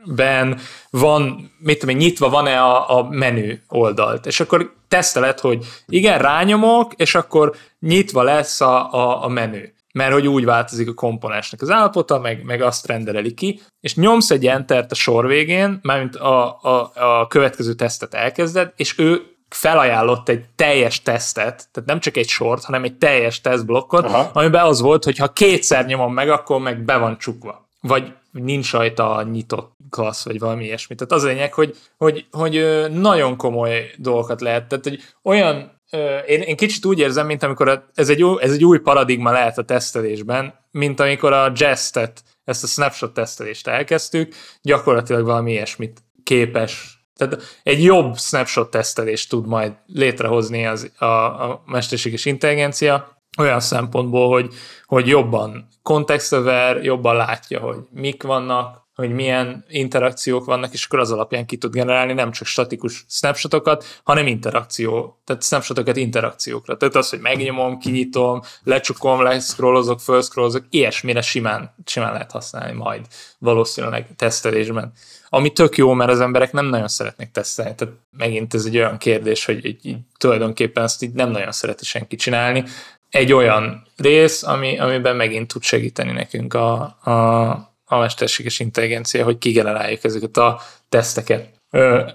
komponensben 0.05 0.59
van, 0.89 1.51
mit 1.59 1.79
tudom 1.79 1.95
nyitva 1.95 2.29
van-e 2.29 2.61
a, 2.61 2.97
a 2.97 3.09
menü 3.09 3.55
oldalt, 3.67 4.25
és 4.25 4.39
akkor 4.39 4.73
teszteled, 4.87 5.39
hogy 5.39 5.65
igen, 5.87 6.19
rányomok, 6.19 6.93
és 6.93 7.15
akkor 7.15 7.55
nyitva 7.79 8.23
lesz 8.23 8.61
a, 8.61 8.93
a, 8.93 9.23
a 9.23 9.27
menü. 9.27 9.63
mert 9.93 10.13
hogy 10.13 10.27
úgy 10.27 10.45
változik 10.45 10.89
a 10.89 10.93
komponensnek 10.93 11.61
az 11.61 11.69
állapota, 11.69 12.19
meg, 12.19 12.43
meg 12.43 12.61
azt 12.61 12.87
rendereli 12.87 13.33
ki, 13.33 13.61
és 13.81 13.95
nyomsz 13.95 14.31
egy 14.31 14.47
entert 14.47 14.91
a 14.91 14.95
sor 14.95 15.27
végén, 15.27 15.79
mármint 15.81 16.15
a, 16.15 16.59
a, 16.61 16.91
a 16.95 17.27
következő 17.27 17.73
tesztet 17.73 18.13
elkezded, 18.13 18.73
és 18.75 18.99
ő 18.99 19.21
felajánlott 19.49 20.29
egy 20.29 20.45
teljes 20.55 21.01
tesztet, 21.01 21.67
tehát 21.71 21.89
nem 21.89 21.99
csak 21.99 22.17
egy 22.17 22.27
sort, 22.27 22.63
hanem 22.63 22.83
egy 22.83 22.97
teljes 22.97 23.41
tesztblokkot, 23.41 24.05
Aha. 24.05 24.29
amiben 24.33 24.65
az 24.65 24.81
volt, 24.81 25.03
hogy 25.03 25.17
ha 25.17 25.27
kétszer 25.27 25.85
nyomom 25.85 26.13
meg, 26.13 26.29
akkor 26.29 26.59
meg 26.59 26.83
be 26.83 26.97
van 26.97 27.17
csukva. 27.17 27.69
Vagy 27.81 28.13
nincs 28.31 28.71
rajta 28.71 29.27
nyitott 29.31 29.70
klassz, 29.91 30.25
vagy 30.25 30.39
valami 30.39 30.63
ilyesmi. 30.63 30.95
Tehát 30.95 31.11
az 31.13 31.23
a 31.23 31.27
lényeg, 31.27 31.53
hogy, 31.53 31.77
hogy, 31.97 32.25
hogy 32.31 32.85
nagyon 32.91 33.37
komoly 33.37 33.91
dolgokat 33.97 34.41
lehet. 34.41 34.67
Tehát, 34.67 34.83
hogy 34.83 34.99
olyan 35.23 35.79
én, 36.27 36.41
én 36.41 36.55
kicsit 36.55 36.85
úgy 36.85 36.99
érzem, 36.99 37.25
mint 37.25 37.43
amikor 37.43 37.69
a, 37.69 37.85
ez, 37.93 38.09
egy, 38.09 38.23
ez 38.39 38.51
egy 38.51 38.65
új 38.65 38.79
paradigma 38.79 39.31
lehet 39.31 39.57
a 39.57 39.63
tesztelésben, 39.63 40.53
mint 40.71 40.99
amikor 40.99 41.33
a 41.33 41.51
Jest-et, 41.55 42.23
ezt 42.43 42.63
a 42.63 42.67
snapshot 42.67 43.13
tesztelést 43.13 43.67
elkezdtük, 43.67 44.35
gyakorlatilag 44.61 45.25
valami 45.25 45.51
ilyesmit 45.51 46.03
képes 46.23 47.01
tehát 47.27 47.59
egy 47.63 47.83
jobb 47.83 48.17
snapshot 48.17 48.71
tesztelést 48.71 49.29
tud 49.29 49.47
majd 49.47 49.73
létrehozni 49.85 50.65
az, 50.65 50.91
a, 50.97 51.05
a 51.05 51.63
mesterséges 51.65 52.25
intelligencia, 52.25 53.20
olyan 53.38 53.59
szempontból, 53.59 54.29
hogy, 54.29 54.53
hogy 54.86 55.07
jobban 55.07 55.67
kontextöver, 55.82 56.84
jobban 56.84 57.15
látja, 57.15 57.59
hogy 57.59 57.77
mik 57.91 58.23
vannak, 58.23 58.82
hogy 58.95 59.11
milyen 59.11 59.65
interakciók 59.67 60.45
vannak, 60.45 60.73
és 60.73 60.86
akkor 60.86 60.99
az 60.99 61.11
alapján 61.11 61.45
ki 61.45 61.57
tud 61.57 61.73
generálni 61.73 62.13
nem 62.13 62.32
csak 62.32 62.47
statikus 62.47 63.05
snapshotokat, 63.09 64.01
hanem 64.03 64.27
interakció, 64.27 65.21
tehát 65.23 65.43
snapshotokat 65.43 65.95
interakciókra. 65.95 66.77
Tehát 66.77 66.95
az, 66.95 67.09
hogy 67.09 67.19
megnyomom, 67.19 67.77
kinyitom, 67.77 68.41
lecsukom, 68.63 69.21
leszkrollozok, 69.21 69.99
felszkrollozok, 69.99 70.63
ilyesmire 70.69 71.21
simán, 71.21 71.75
simán 71.86 72.11
lehet 72.11 72.32
használni 72.32 72.77
majd 72.77 73.07
valószínűleg 73.38 74.15
tesztelésben. 74.15 74.91
Ami 75.29 75.51
tök 75.51 75.77
jó, 75.77 75.93
mert 75.93 76.11
az 76.11 76.19
emberek 76.19 76.51
nem 76.51 76.65
nagyon 76.65 76.88
szeretnek 76.88 77.32
tesztelni. 77.32 77.75
Tehát 77.75 77.93
megint 78.17 78.53
ez 78.53 78.65
egy 78.65 78.77
olyan 78.77 78.97
kérdés, 78.97 79.45
hogy 79.45 79.65
így, 79.65 79.86
így, 79.86 79.97
tulajdonképpen 80.17 80.84
ezt 80.84 81.03
így 81.03 81.13
nem 81.13 81.29
nagyon 81.29 81.51
szereti 81.51 81.86
senki 81.86 82.15
csinálni. 82.15 82.63
Egy 83.12 83.34
olyan 83.34 83.88
rész, 83.97 84.43
ami, 84.43 84.80
amiben 84.80 85.16
megint 85.16 85.47
tud 85.47 85.64
segíteni 85.64 86.12
nekünk 86.12 86.53
a, 86.53 86.82
a 86.82 87.72
a 87.91 87.97
mesterséges 87.97 88.59
intelligencia, 88.59 89.24
hogy 89.24 89.38
kigeneráljuk 89.38 90.03
ezeket 90.03 90.38
a 90.38 90.62
teszteket. 90.89 91.49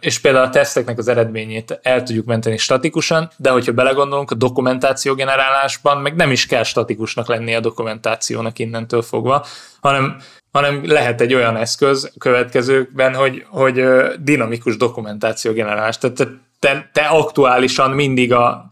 És 0.01 0.19
például 0.19 0.45
a 0.45 0.51
teszteknek 0.51 0.99
az 0.99 1.09
eredményét 1.09 1.79
el 1.83 2.03
tudjuk 2.03 2.27
menteni 2.27 2.57
statikusan, 2.57 3.31
de 3.37 3.51
hogyha 3.51 3.73
belegondolunk 3.73 4.31
a 4.31 4.35
dokumentáció 4.35 5.15
generálásban, 5.15 5.99
meg 6.01 6.15
nem 6.15 6.31
is 6.31 6.47
kell 6.47 6.63
statikusnak 6.63 7.29
lenni 7.29 7.55
a 7.55 7.61
dokumentációnak 7.61 8.59
innentől 8.59 9.03
fogva, 9.03 9.47
hanem, 9.81 10.17
hanem 10.53 10.87
lehet 10.87 11.21
egy 11.21 11.35
olyan 11.35 11.57
eszköz 11.57 12.13
következőkben, 12.19 13.15
hogy, 13.15 13.45
hogy 13.49 13.85
dinamikus 14.21 14.77
dokumentáció 14.77 15.53
generálás. 15.53 15.99
Tehát 15.99 16.17
te, 16.17 16.29
te, 16.59 16.91
te 16.93 17.03
aktuálisan 17.03 17.91
mindig 17.91 18.33
a 18.33 18.69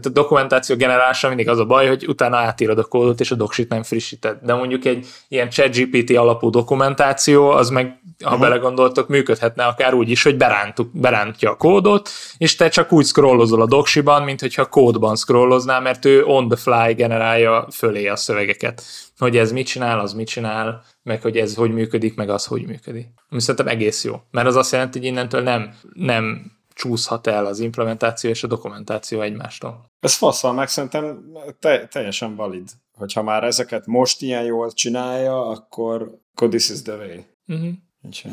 tehát 0.00 0.18
a 0.18 0.20
dokumentáció 0.20 0.76
generálása 0.76 1.28
mindig 1.28 1.48
az 1.48 1.58
a 1.58 1.64
baj, 1.64 1.86
hogy 1.86 2.08
utána 2.08 2.36
átírod 2.36 2.78
a 2.78 2.84
kódot, 2.84 3.20
és 3.20 3.30
a 3.30 3.34
doksit 3.34 3.68
nem 3.68 3.82
frissíted. 3.82 4.38
De 4.42 4.54
mondjuk 4.54 4.84
egy 4.84 5.06
ilyen 5.28 5.48
ChatGPT 5.48 6.16
alapú 6.16 6.50
dokumentáció, 6.50 7.50
az 7.50 7.68
meg, 7.68 7.86
ha 8.24 8.26
uh-huh. 8.26 8.40
belegondoltok, 8.40 9.08
működhetne 9.08 9.64
akár 9.64 9.94
úgy 9.94 10.10
is, 10.10 10.22
hogy 10.22 10.36
berántuk, 10.36 10.90
berántja 10.92 11.50
a 11.50 11.56
kódot, 11.56 12.08
és 12.38 12.56
te 12.56 12.68
csak 12.68 12.92
úgy 12.92 13.04
scrollozol 13.04 13.60
a 13.60 13.66
doksiban, 13.66 14.22
mint 14.22 14.40
hogyha 14.40 14.66
kódban 14.66 15.16
scrolloznál, 15.16 15.80
mert 15.80 16.04
ő 16.04 16.24
on 16.24 16.48
the 16.48 16.56
fly 16.56 16.94
generálja 16.94 17.66
fölé 17.72 18.06
a 18.06 18.16
szövegeket. 18.16 18.82
Hogy 19.18 19.36
ez 19.36 19.52
mit 19.52 19.66
csinál, 19.66 19.98
az 19.98 20.12
mit 20.12 20.28
csinál, 20.28 20.84
meg 21.02 21.22
hogy 21.22 21.36
ez 21.36 21.54
hogy 21.54 21.70
működik, 21.70 22.16
meg 22.16 22.30
az 22.30 22.44
hogy 22.44 22.66
működik. 22.66 23.06
Ami 23.30 23.40
szerintem 23.40 23.68
egész 23.68 24.04
jó. 24.04 24.20
Mert 24.30 24.46
az 24.46 24.56
azt 24.56 24.72
jelenti, 24.72 24.98
hogy 24.98 25.06
innentől 25.06 25.42
nem, 25.42 25.74
nem 25.92 26.52
csúszhat 26.74 27.26
el 27.26 27.46
az 27.46 27.60
implementáció 27.60 28.30
és 28.30 28.42
a 28.42 28.46
dokumentáció 28.46 29.20
egymástól. 29.20 29.90
Ez 30.00 30.14
faszal, 30.14 30.52
meg 30.52 30.68
szerintem 30.68 31.24
te, 31.58 31.86
teljesen 31.86 32.36
valid. 32.36 32.70
Hogyha 32.92 33.22
már 33.22 33.44
ezeket 33.44 33.86
most 33.86 34.22
ilyen 34.22 34.44
jól 34.44 34.72
csinálja, 34.72 35.48
akkor, 35.48 36.18
akkor 36.34 36.48
this 36.48 36.68
is 36.68 36.82
the 36.82 36.94
way. 36.96 37.18
Uh-huh. 37.46 37.72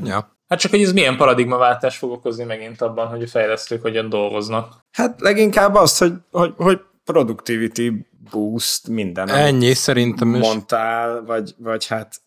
Ja. 0.04 0.36
Hát 0.48 0.60
csak, 0.60 0.72
hogy 0.72 0.82
ez 0.82 0.94
milyen 0.94 1.18
paradigmaváltás 1.18 1.98
fog 1.98 2.12
okozni 2.12 2.44
megint 2.44 2.82
abban, 2.82 3.08
hogy 3.08 3.24
a 3.24 3.28
fejlesztők 3.28 3.82
hogyan 3.82 4.10
dolgoznak. 4.10 4.86
Hát 4.92 5.22
leginkább 5.22 5.76
azt, 5.76 6.00
hogy, 6.00 6.14
hogy, 6.32 6.54
hogy 6.58 6.80
productivity 7.04 8.08
boost 8.32 8.88
minden. 8.88 9.30
Ennyi 9.30 9.74
szerintem 9.74 10.28
mondtál, 10.28 11.20
is. 11.22 11.28
Vagy, 11.28 11.56
vagy 11.58 11.88
hát 11.88 12.22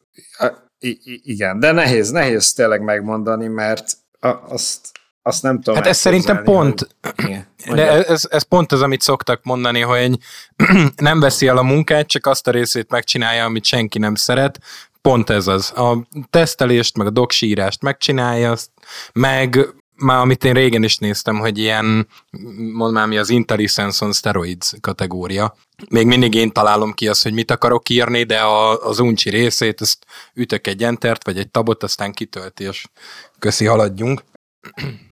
igen, 1.23 1.61
de 1.61 1.73
nehéz, 1.73 2.11
nehéz 2.11 2.53
tényleg 2.53 2.83
megmondani, 2.83 3.47
mert 3.47 3.93
azt 4.49 4.93
azt 5.27 5.43
nem 5.43 5.57
tudom. 5.61 5.75
Hát 5.75 5.87
ez 5.87 5.97
szerintem 5.97 6.43
pont, 6.43 6.89
hogy... 7.65 7.77
de 7.77 8.07
ez, 8.07 8.29
ez 8.31 8.43
pont 8.43 8.73
az, 8.73 8.83
amit 8.83 9.01
szoktak 9.01 9.41
mondani, 9.43 9.81
hogy 9.81 10.19
nem 10.97 11.21
veszi 11.21 11.47
el 11.47 11.57
a 11.57 11.63
munkát, 11.63 12.07
csak 12.07 12.27
azt 12.27 12.47
a 12.49 12.51
részét 12.51 12.91
megcsinálja, 12.91 13.45
amit 13.45 13.65
senki 13.65 13.99
nem 13.99 14.15
szeret. 14.15 14.61
Pont 15.01 15.31
ez 15.31 15.47
az. 15.47 15.73
A 15.77 16.07
tesztelést, 16.31 16.97
meg 16.97 17.07
a 17.07 17.11
doksírást 17.11 17.83
megcsinálja, 17.83 18.51
azt, 18.51 18.71
meg 19.13 19.75
már 19.97 20.19
amit 20.19 20.45
én 20.45 20.53
régen 20.53 20.83
is 20.83 20.99
néztem, 20.99 21.39
hogy 21.39 21.59
ilyen, 21.59 22.09
mondd 22.73 23.09
mi 23.09 23.19
az 23.19 23.31
Intelligence 23.31 24.05
on 24.05 24.13
Steroids 24.13 24.73
kategória. 24.81 25.57
Még 25.89 26.07
mindig 26.07 26.35
én 26.35 26.53
találom 26.53 26.93
ki 26.93 27.09
azt, 27.09 27.23
hogy 27.23 27.33
mit 27.33 27.51
akarok 27.51 27.89
írni, 27.89 28.23
de 28.23 28.39
a, 28.39 28.87
az 28.87 28.99
uncsi 28.99 29.31
részét, 29.31 29.81
ezt 29.81 30.07
ütök 30.35 30.67
egy 30.67 30.83
entert, 30.83 31.25
vagy 31.25 31.39
egy 31.39 31.51
tabot, 31.51 31.83
aztán 31.83 32.13
kitölti, 32.13 32.65
és 32.65 32.85
köszi, 33.39 33.65
haladjunk 33.65 34.23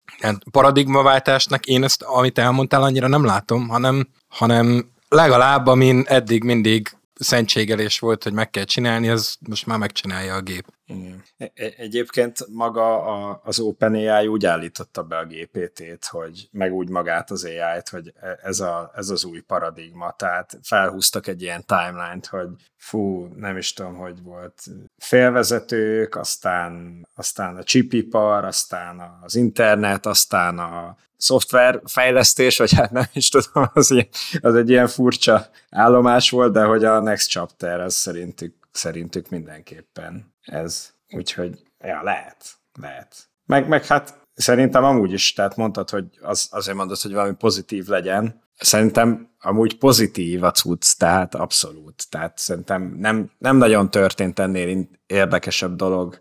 paradigmaváltásnak 0.52 1.66
én 1.66 1.84
ezt, 1.84 2.02
amit 2.02 2.40
elmondtál, 2.40 2.84
annyira 2.84 3.08
nem 3.08 3.26
látom, 3.26 3.68
hanem, 3.68 4.08
hanem 4.28 4.92
legalább, 5.10 5.68
amin 5.68 6.04
eddig 6.08 6.44
mindig 6.44 6.98
szentségelés 7.14 8.00
volt, 8.00 8.24
hogy 8.24 8.34
meg 8.34 8.50
kell 8.50 8.64
csinálni, 8.64 9.10
az 9.10 9.38
most 9.50 9.66
már 9.66 9.78
megcsinálja 9.78 10.36
a 10.36 10.42
gép. 10.42 10.66
Igen. 10.88 11.24
E-, 11.38 11.52
e-, 11.56 11.74
egyébként 11.78 12.48
maga 12.50 13.04
a, 13.04 13.42
az 13.44 13.60
OpenAI 13.60 14.28
úgy 14.28 14.46
állította 14.46 15.04
be 15.04 15.18
a 15.18 15.26
GPT-t, 15.26 16.06
hogy 16.06 16.50
meg 16.52 16.74
úgy 16.74 16.90
magát 16.90 17.32
az 17.32 17.46
AI-t, 17.46 17.90
hogy 17.90 18.14
e-, 18.20 18.40
ez, 18.42 18.60
a, 18.60 18.92
ez 18.96 19.10
az 19.10 19.26
új 19.26 19.40
paradigma, 19.40 20.12
tehát 20.12 20.60
felhúztak 20.62 21.28
egy 21.28 21.42
ilyen 21.42 21.66
timeline-t, 21.66 22.26
hogy 22.26 22.50
fú, 22.78 23.28
nem 23.36 23.58
is 23.58 23.74
tudom, 23.74 23.96
hogy 23.96 24.22
volt 24.22 24.64
félvezetők, 24.98 26.16
aztán, 26.16 27.06
aztán 27.16 27.56
a 27.56 27.64
chipipar, 27.64 28.46
aztán 28.46 29.20
az 29.24 29.36
internet, 29.36 30.06
aztán 30.06 30.60
a 30.60 30.98
szoftverfejlesztés, 31.18 32.58
vagy 32.58 32.74
hát 32.74 32.92
nem 32.92 33.06
is 33.14 33.30
tudom, 33.30 33.70
az, 33.74 33.92
ilyen, 33.92 34.08
az 34.42 34.56
egy 34.56 34.70
ilyen 34.70 34.88
furcsa 34.88 35.50
állomás 35.70 36.30
volt, 36.30 36.54
de 36.54 36.64
hogy 36.64 36.84
a 36.84 37.00
Next 37.00 37.30
Chapter, 37.30 37.80
az 37.80 37.94
szerintük, 37.94 38.67
szerintük 38.78 39.30
mindenképpen 39.30 40.34
ez. 40.42 40.94
Úgyhogy, 41.10 41.64
ja, 41.80 42.04
lehet, 42.04 42.46
lehet. 42.80 43.30
Meg, 43.46 43.68
meg 43.68 43.86
hát 43.86 44.22
szerintem 44.34 44.84
amúgy 44.84 45.12
is, 45.12 45.34
tehát 45.34 45.56
mondtad, 45.56 45.90
hogy 45.90 46.06
az, 46.22 46.48
azért 46.52 46.78
mondod, 46.78 46.98
hogy 47.00 47.14
valami 47.14 47.36
pozitív 47.36 47.88
legyen. 47.88 48.46
Szerintem 48.60 49.30
amúgy 49.40 49.78
pozitív 49.78 50.44
a 50.44 50.52
cucc, 50.52 50.98
tehát 50.98 51.36
abszolút. 51.36 52.10
Tehát 52.10 52.38
szerintem 52.38 52.96
nem, 53.00 53.32
nem 53.38 53.58
nagyon 53.58 53.92
történt 53.92 54.40
ennél 54.40 54.88
érdekesebb 55.08 55.76
dolog 55.76 56.20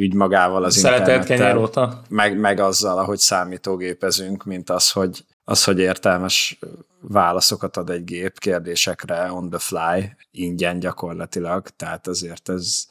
úgy 0.00 0.14
magával 0.14 0.64
az 0.64 0.76
internettel. 0.76 1.58
óta? 1.58 2.02
Meg, 2.08 2.38
meg 2.38 2.60
azzal, 2.60 2.98
ahogy 2.98 3.18
számítógépezünk, 3.18 4.44
mint 4.44 4.70
az, 4.70 4.90
hogy 4.90 5.24
az, 5.48 5.64
hogy 5.64 5.78
értelmes 5.78 6.58
válaszokat 7.00 7.76
ad 7.76 7.90
egy 7.90 8.04
gép 8.04 8.38
kérdésekre 8.38 9.32
on 9.32 9.50
the 9.50 9.58
fly, 9.58 10.16
ingyen 10.30 10.78
gyakorlatilag, 10.78 11.68
tehát 11.76 12.06
azért 12.06 12.48
ez, 12.48 12.86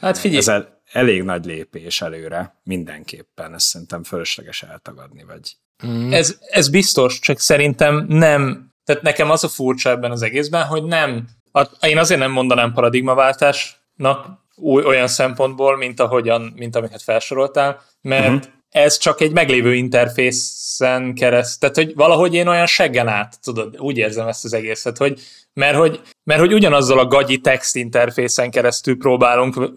hát 0.00 0.18
figyelj. 0.18 0.38
ez 0.46 0.64
elég 0.92 1.22
nagy 1.22 1.44
lépés 1.44 2.00
előre 2.00 2.60
mindenképpen, 2.62 3.54
ezt 3.54 3.66
szerintem 3.66 4.02
fölösleges 4.02 4.62
eltagadni, 4.62 5.24
vagy... 5.24 5.56
Mm. 5.86 6.12
Ez, 6.12 6.38
ez 6.48 6.68
biztos, 6.68 7.18
csak 7.18 7.38
szerintem 7.38 8.04
nem, 8.08 8.72
tehát 8.84 9.02
nekem 9.02 9.30
az 9.30 9.44
a 9.44 9.48
furcsa 9.48 9.90
ebben 9.90 10.10
az 10.10 10.22
egészben, 10.22 10.66
hogy 10.66 10.84
nem, 10.84 11.28
a, 11.52 11.66
én 11.80 11.98
azért 11.98 12.20
nem 12.20 12.30
mondanám 12.30 12.72
paradigmaváltásnak 12.72 14.26
új, 14.54 14.84
olyan 14.84 15.08
szempontból, 15.08 15.76
mint 15.76 16.00
ahogyan, 16.00 16.52
mint 16.56 16.76
amiket 16.76 17.02
felsoroltál, 17.02 17.82
mert 18.00 18.44
uh-huh 18.44 18.58
ez 18.70 18.98
csak 18.98 19.20
egy 19.20 19.32
meglévő 19.32 19.74
interfészen 19.74 21.14
kereszt, 21.14 21.60
tehát 21.60 21.76
hogy 21.76 21.94
valahogy 21.94 22.34
én 22.34 22.46
olyan 22.46 22.66
seggen 22.66 23.08
át, 23.08 23.40
tudod, 23.42 23.78
úgy 23.78 23.96
érzem 23.96 24.26
ezt 24.26 24.44
az 24.44 24.52
egészet, 24.52 24.96
hogy 24.96 25.20
mert 25.52 25.76
hogy, 25.76 26.00
mert 26.24 26.40
hogy 26.40 26.52
ugyanazzal 26.52 26.98
a 26.98 27.06
gagyi 27.06 27.38
text 27.38 27.76
interfészen 27.76 28.50
keresztül 28.50 28.96
próbálunk, 28.96 29.72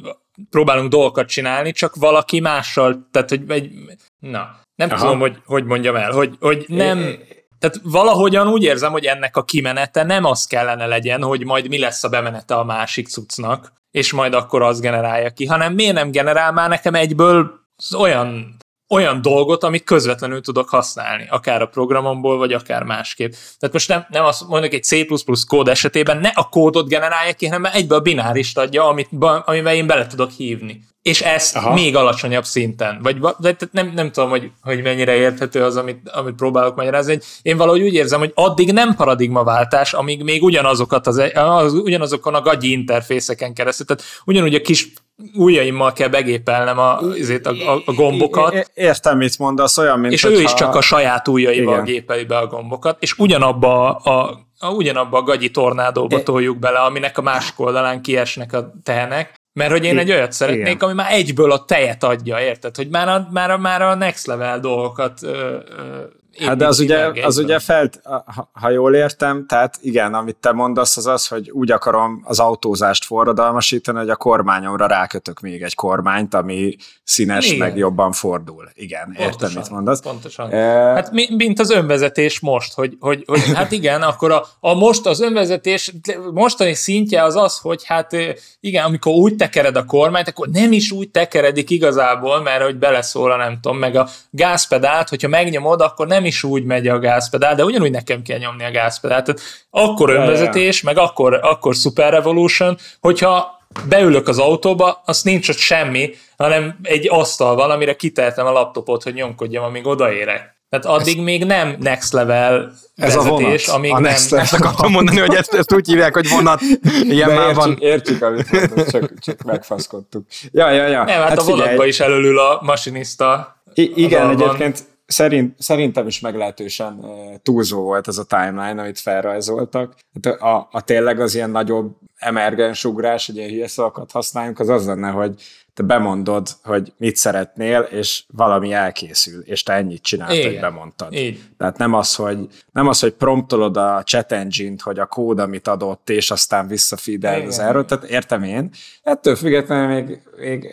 próbálunk 0.50 0.90
dolgokat 0.90 1.28
csinálni, 1.28 1.72
csak 1.72 1.96
valaki 1.96 2.40
mással, 2.40 3.08
tehát 3.12 3.30
hogy 3.30 3.44
egy, 3.48 3.72
na, 4.20 4.60
nem 4.76 4.90
Aha. 4.90 5.00
tudom, 5.00 5.20
hogy 5.20 5.38
hogy 5.46 5.64
mondjam 5.64 5.96
el, 5.96 6.12
hogy, 6.12 6.36
hogy 6.40 6.66
nem, 6.68 7.18
tehát 7.60 7.80
valahogyan 7.84 8.48
úgy 8.48 8.64
érzem, 8.64 8.92
hogy 8.92 9.06
ennek 9.06 9.38
a 9.38 9.44
kimenete 9.44 10.04
nem 10.04 10.26
az 10.26 10.46
kellene 10.46 10.86
legyen, 10.86 11.24
hogy 11.24 11.46
majd 11.46 11.68
mi 11.68 11.80
lesz 11.80 12.04
a 12.04 12.10
bemenete 12.10 12.56
a 12.56 12.64
másik 12.64 13.08
cuccnak, 13.08 13.74
és 13.92 14.12
majd 14.12 14.34
akkor 14.34 14.62
az 14.62 14.80
generálja 14.80 15.30
ki, 15.30 15.46
hanem 15.46 15.74
miért 15.74 15.94
nem 15.94 16.12
generál 16.12 16.52
már 16.52 16.70
nekem 16.70 16.94
egyből 16.94 17.52
olyan 17.98 18.58
olyan 18.90 19.22
dolgot, 19.22 19.64
amit 19.64 19.84
közvetlenül 19.84 20.42
tudok 20.42 20.70
használni, 20.70 21.28
akár 21.30 21.62
a 21.62 21.66
programomból, 21.66 22.38
vagy 22.38 22.54
akár 22.54 22.84
másképp. 22.84 23.32
Tehát 23.32 23.74
most 23.74 23.88
nem, 23.88 24.06
nem 24.10 24.26
azt 24.26 24.48
mondjuk 24.48 24.74
egy 24.74 24.84
C++ 24.84 25.06
kód 25.48 25.68
esetében 25.68 26.18
ne 26.18 26.30
a 26.34 26.50
kódot 26.50 26.88
generálja 26.88 27.34
ki, 27.34 27.48
hanem 27.48 27.72
egyből 27.74 27.98
a 27.98 28.02
binárist 28.02 28.58
adja, 28.58 28.88
amit, 28.88 29.10
amivel 29.46 29.76
én 29.76 29.88
bele 29.88 30.08
tudok 30.08 30.32
hívni. 30.32 30.92
És 31.02 31.22
ezt 31.22 31.56
Aha. 31.56 31.74
még 31.74 31.96
alacsonyabb 31.96 32.44
szinten. 32.44 33.00
Vagy, 33.02 33.20
vagy 33.20 33.56
nem, 33.72 33.92
nem 33.96 34.12
tudom, 34.12 34.30
hogy, 34.30 34.52
hogy 34.62 34.82
mennyire 34.82 35.16
érthető 35.16 35.64
az, 35.64 35.76
amit, 35.76 36.10
amit 36.10 36.36
próbálok 36.36 36.76
magyarázni. 36.76 37.20
Én 37.42 37.58
valahogy 37.58 37.82
úgy 37.82 37.94
érzem, 37.94 38.20
hogy 38.20 38.32
addig 38.36 38.72
nem 38.72 38.96
paradigmaváltás, 38.96 39.94
amíg 39.94 40.24
még 40.24 40.44
ugyanazokat 40.44 41.08
az, 41.08 41.22
az, 41.34 41.74
ugyanazokon 41.74 42.36
a 42.36 42.42
gagyi 42.42 42.72
interfészeken 42.72 43.54
keresztül. 43.54 43.86
Tehát 43.86 44.04
ugyanúgy 44.26 44.56
a 44.56 44.62
kis 44.62 44.94
ujjaimmal 45.36 45.94
kell 45.94 46.08
begépelnem 46.08 46.80
a, 46.80 46.98
azért 46.98 47.46
a, 47.46 47.52
a, 47.74 47.82
a 47.86 47.94
gombokat. 47.94 48.72
Értem, 48.74 49.18
mit 49.18 49.40
mondasz, 49.40 49.78
olyan, 49.78 50.00
mint 50.00 50.14
És 50.14 50.24
hogyha... 50.24 50.38
ő 50.38 50.42
is 50.42 50.54
csak 50.54 50.76
a 50.76 50.82
saját 50.82 51.28
ujjaival 51.28 51.74
Igen. 51.74 51.86
gépeli 51.86 52.26
be 52.26 52.38
a 52.38 52.48
gombokat, 52.48 52.98
és 53.00 53.18
ugyanabba 53.18 53.96
a, 53.96 54.40
a, 54.60 54.70
ugyanabba 54.70 55.18
a 55.18 55.24
gagyi 55.24 55.52
tornádóba 55.52 56.18
é. 56.18 56.24
toljuk 56.24 56.60
bele, 56.60 56.80
aminek 56.80 57.18
a 57.18 57.22
másik 57.22 57.60
oldalán 57.60 58.02
kiesnek 58.02 58.54
a 58.54 58.72
tehenek, 58.84 59.34
mert 59.54 59.72
hogy 59.72 59.86
én 59.86 59.98
egy 59.98 60.12
olyat 60.12 60.32
szeretnék, 60.32 60.76
Igen. 60.76 60.78
ami 60.80 60.94
már 60.94 61.12
egyből 61.12 61.52
a 61.52 61.66
tejet 61.66 62.04
adja, 62.04 62.40
érted? 62.40 62.76
Hogy 62.76 62.90
már 62.90 63.08
a, 63.08 63.28
már 63.32 63.52
a, 63.52 63.58
már 63.58 63.82
a 63.82 63.96
next 63.96 64.28
level 64.28 64.60
dolgokat 64.60 65.24
ö, 65.24 65.58
ö, 65.78 66.04
Hát 66.40 66.58
de 66.58 66.68
az 66.68 66.80
ugye, 66.80 67.26
az 67.26 67.38
ugye 67.38 67.60
felt, 67.60 68.00
ha, 68.04 68.50
ha 68.54 68.70
jól 68.70 68.96
értem, 68.96 69.46
tehát 69.48 69.78
igen, 69.82 70.14
amit 70.14 70.36
te 70.36 70.52
mondasz, 70.52 70.98
az 70.98 71.08
az, 71.08 71.28
hogy 71.28 71.50
úgy 71.52 71.72
akarom 71.72 72.22
az 72.26 72.40
autózást 72.40 73.06
forradalmasítani, 73.06 73.98
hogy 73.98 74.10
a 74.10 74.16
kormányomra 74.16 74.88
rákötök 74.88 75.40
még 75.40 75.62
egy 75.62 75.76
kormányt, 75.76 76.34
ami 76.34 76.76
színes, 77.04 77.46
igen. 77.46 77.58
meg 77.58 77.78
jobban 77.78 78.12
fordul. 78.12 78.70
Igen, 78.74 79.04
pontosan, 79.04 79.32
értem, 79.32 79.52
mit 79.56 79.70
mondasz. 79.70 80.02
Pontosan. 80.02 80.52
E... 80.52 80.58
Hát 80.94 81.12
mint 81.12 81.60
az 81.60 81.70
önvezetés 81.70 82.40
most, 82.40 82.74
hogy, 82.74 82.98
hogy, 83.00 83.24
hogy 83.26 83.54
hát 83.54 83.72
igen, 83.72 84.02
akkor 84.02 84.32
a, 84.32 84.46
a 84.60 84.74
most 84.74 85.06
az 85.06 85.22
önvezetés 85.22 85.94
mostani 86.34 86.74
szintje 86.74 87.24
az 87.24 87.36
az, 87.36 87.58
hogy 87.58 87.86
hát 87.86 88.16
igen, 88.60 88.86
amikor 88.86 89.14
úgy 89.14 89.36
tekered 89.36 89.76
a 89.76 89.86
kormányt, 89.86 90.28
akkor 90.28 90.48
nem 90.48 90.72
is 90.72 90.92
úgy 90.92 91.10
tekeredik 91.10 91.70
igazából, 91.70 92.42
mert 92.42 92.64
hogy 92.64 92.76
beleszól 92.76 93.32
a 93.32 93.38
nem 93.38 93.60
tudom, 93.62 93.78
meg 93.78 93.96
a 93.96 94.10
gázpedált, 94.30 95.10
hogyha 95.10 95.28
megnyomod, 95.28 95.82
akkor 95.82 96.08
nem 96.08 96.23
nem 96.24 96.32
is 96.32 96.44
úgy 96.44 96.64
megy 96.64 96.88
a 96.88 97.00
gázpedál, 97.00 97.56
de 97.56 97.64
ugyanúgy 97.64 97.92
nekem 97.92 98.22
kell 98.22 98.38
nyomni 98.38 98.64
a 98.64 98.72
gázpedált. 98.72 99.26
Tehát 99.26 99.42
akkor 99.70 100.10
önvezetés, 100.10 100.82
meg 100.82 100.98
akkor, 100.98 101.40
akkor 101.42 101.76
Super 101.76 102.14
Revolution, 102.14 102.78
hogyha 103.00 103.62
beülök 103.88 104.28
az 104.28 104.40
autóba, 104.40 105.02
az 105.06 105.22
nincs 105.22 105.50
ott 105.50 105.58
semmi, 105.58 106.10
hanem 106.38 106.76
egy 106.82 107.08
asztal 107.10 107.56
van, 107.56 107.72
amire 107.72 107.96
kitehetem 107.96 108.46
a 108.46 108.52
laptopot, 108.52 109.04
hogy 109.04 109.14
nyomkodjam, 109.14 109.64
amíg 109.64 109.86
odaérek. 109.86 110.52
Tehát 110.70 110.86
addig 110.86 111.18
ez, 111.18 111.24
még 111.24 111.46
nem 111.46 111.76
next 111.80 112.14
level 112.14 112.74
ez 112.96 113.16
vezetés, 113.16 113.68
a 113.68 113.72
vonat, 113.72 113.78
amíg 113.78 113.92
a 113.92 114.00
nem... 114.00 114.14
Level. 114.30 114.40
Ezt 114.40 114.54
akartam 114.54 114.92
mondani, 114.92 115.20
hogy 115.20 115.36
ezt, 115.36 115.54
ezt 115.54 115.74
úgy 115.74 115.88
hívják, 115.88 116.14
hogy 116.14 116.30
vonat, 116.30 116.62
ilyen 117.02 117.28
De 117.28 117.36
már 117.36 117.48
értjük, 117.48 117.64
van. 117.64 117.78
Értjük, 117.80 118.22
amit 118.22 118.52
mondod, 118.52 118.92
csak, 118.92 119.14
csak 119.20 119.44
megfaszkodtuk. 119.44 120.26
Ja, 120.52 120.70
ja, 120.70 120.88
ja. 120.88 121.04
Nem, 121.04 121.20
hát, 121.20 121.30
hát 121.30 121.38
a 121.38 121.44
vonatban 121.44 121.88
is 121.88 122.00
előlül 122.00 122.40
a 122.40 122.60
masinista. 122.64 123.58
I- 123.74 123.94
igen, 123.96 124.30
egyébként 124.30 124.84
szerint, 125.06 125.56
szerintem 125.62 126.08
is 126.08 126.20
meglehetősen 126.20 127.06
túlzó 127.42 127.82
volt 127.82 128.08
ez 128.08 128.18
a 128.18 128.24
timeline, 128.24 128.82
amit 128.82 129.00
felrajzoltak. 129.00 129.96
Hát 130.14 130.42
a, 130.42 130.68
a 130.72 130.82
tényleg 130.82 131.20
az 131.20 131.36
ilyen 131.36 131.50
nagyobb 131.50 131.96
emergens 132.16 132.86
ugrás, 132.86 133.26
hogy 133.26 133.36
ilyen 133.36 133.50
hülye 133.50 133.68
szavakat 133.68 134.12
használjunk, 134.12 134.60
az 134.60 134.70
az 134.70 134.86
lenne, 134.86 135.10
hogy 135.10 135.42
te 135.74 135.84
bemondod, 135.84 136.48
hogy 136.64 136.94
mit 136.98 137.16
szeretnél, 137.16 137.80
és 137.80 138.24
valami 138.28 138.74
elkészül, 138.74 139.42
és 139.42 139.64
te 139.64 139.74
ennyit 139.74 140.02
csináltad, 140.02 140.44
hogy 140.44 140.60
bemondtad. 140.60 141.14
Így. 141.14 141.40
Tehát 141.58 141.78
nem 141.78 141.94
az, 141.94 142.16
hogy, 142.16 142.48
nem 142.72 142.88
az, 142.88 143.00
hogy 143.00 143.14
promptolod 143.14 143.78
a 143.78 144.04
chat 144.04 144.32
engine-t, 144.32 144.82
hogy 144.82 145.00
a 145.00 145.06
kód, 145.06 145.40
amit 145.40 145.68
adott, 145.68 146.10
és 146.10 146.32
aztán 146.32 146.68
visszafeedel 146.68 147.42
az 147.42 147.60
erről, 147.60 147.86
tehát 147.86 148.04
értem 148.04 148.44
én. 148.44 148.70
Ettől 149.04 149.36
függetlenül 149.36 149.88
még, 149.88 150.22
még 150.38 150.70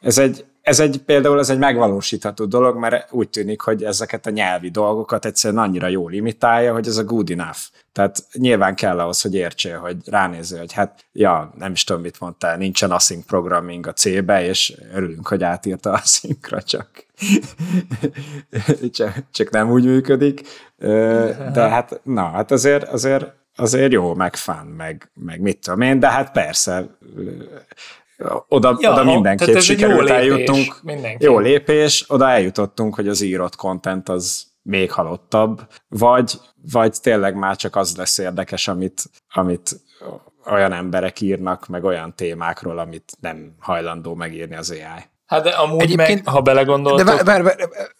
ez 0.00 0.18
egy, 0.18 0.44
ez 0.62 0.80
egy 0.80 1.02
például 1.06 1.38
ez 1.38 1.50
egy 1.50 1.58
megvalósítható 1.58 2.44
dolog, 2.44 2.76
mert 2.76 3.12
úgy 3.12 3.28
tűnik, 3.28 3.60
hogy 3.60 3.84
ezeket 3.84 4.26
a 4.26 4.30
nyelvi 4.30 4.70
dolgokat 4.70 5.24
egyszerűen 5.24 5.62
annyira 5.62 5.88
jól 5.88 6.10
limitálja, 6.10 6.72
hogy 6.72 6.86
ez 6.86 6.96
a 6.96 7.04
good 7.04 7.30
enough. 7.30 7.58
Tehát 7.92 8.24
nyilván 8.32 8.74
kell 8.74 9.00
ahhoz, 9.00 9.20
hogy 9.20 9.34
értsél, 9.34 9.78
hogy 9.78 9.96
ránéző, 10.04 10.58
hogy 10.58 10.72
hát, 10.72 11.04
ja, 11.12 11.52
nem 11.58 11.72
is 11.72 11.84
tudom, 11.84 12.02
mit 12.02 12.20
mondtál, 12.20 12.56
nincsen 12.56 12.90
async 12.90 13.26
programming 13.26 13.86
a 13.86 13.92
C-be, 13.92 14.44
és 14.44 14.74
örülünk, 14.94 15.28
hogy 15.28 15.42
átírta 15.42 15.92
a 15.92 16.00
szinkra, 16.04 16.62
csak, 16.72 17.04
csak 19.32 19.50
nem 19.50 19.70
úgy 19.70 19.84
működik. 19.84 20.40
De 21.52 21.68
hát, 21.68 22.00
na, 22.02 22.30
hát 22.30 22.50
azért, 22.50 22.88
azért, 22.88 23.26
azért 23.56 23.92
jó, 23.92 24.14
meg 24.14 24.36
fán, 24.36 24.66
meg, 24.66 25.10
meg 25.14 25.40
mit 25.40 25.58
tudom 25.58 25.80
én, 25.80 26.00
de 26.00 26.08
hát 26.08 26.32
persze 26.32 26.86
oda, 28.48 28.76
ja, 28.80 28.92
oda 28.92 29.04
mindenképp 29.04 29.58
sikerült 29.58 30.08
jó 30.08 30.14
eljutnunk. 30.14 30.82
Mindenki. 30.82 31.24
Jó 31.24 31.38
lépés, 31.38 32.04
oda 32.08 32.28
eljutottunk, 32.28 32.94
hogy 32.94 33.08
az 33.08 33.20
írott 33.20 33.56
content 33.56 34.08
az 34.08 34.44
még 34.62 34.92
halottabb, 34.92 35.66
vagy, 35.88 36.32
vagy 36.72 36.94
tényleg 37.00 37.34
már 37.34 37.56
csak 37.56 37.76
az 37.76 37.96
lesz 37.96 38.18
érdekes, 38.18 38.68
amit, 38.68 39.02
amit 39.32 39.80
olyan 40.50 40.72
emberek 40.72 41.20
írnak, 41.20 41.66
meg 41.66 41.84
olyan 41.84 42.14
témákról, 42.14 42.78
amit 42.78 43.12
nem 43.20 43.54
hajlandó 43.58 44.14
megírni 44.14 44.56
az 44.56 44.70
AI. 44.70 45.10
Hát 45.26 45.42
de 45.42 45.50
amúgy 45.50 45.82
Egyébként, 45.82 46.24
meg, 46.24 46.34
ha 46.34 46.40
belegondoltok... 46.40 47.06
De 47.06 47.24
vár, 47.24 47.42
vár, 47.42 47.56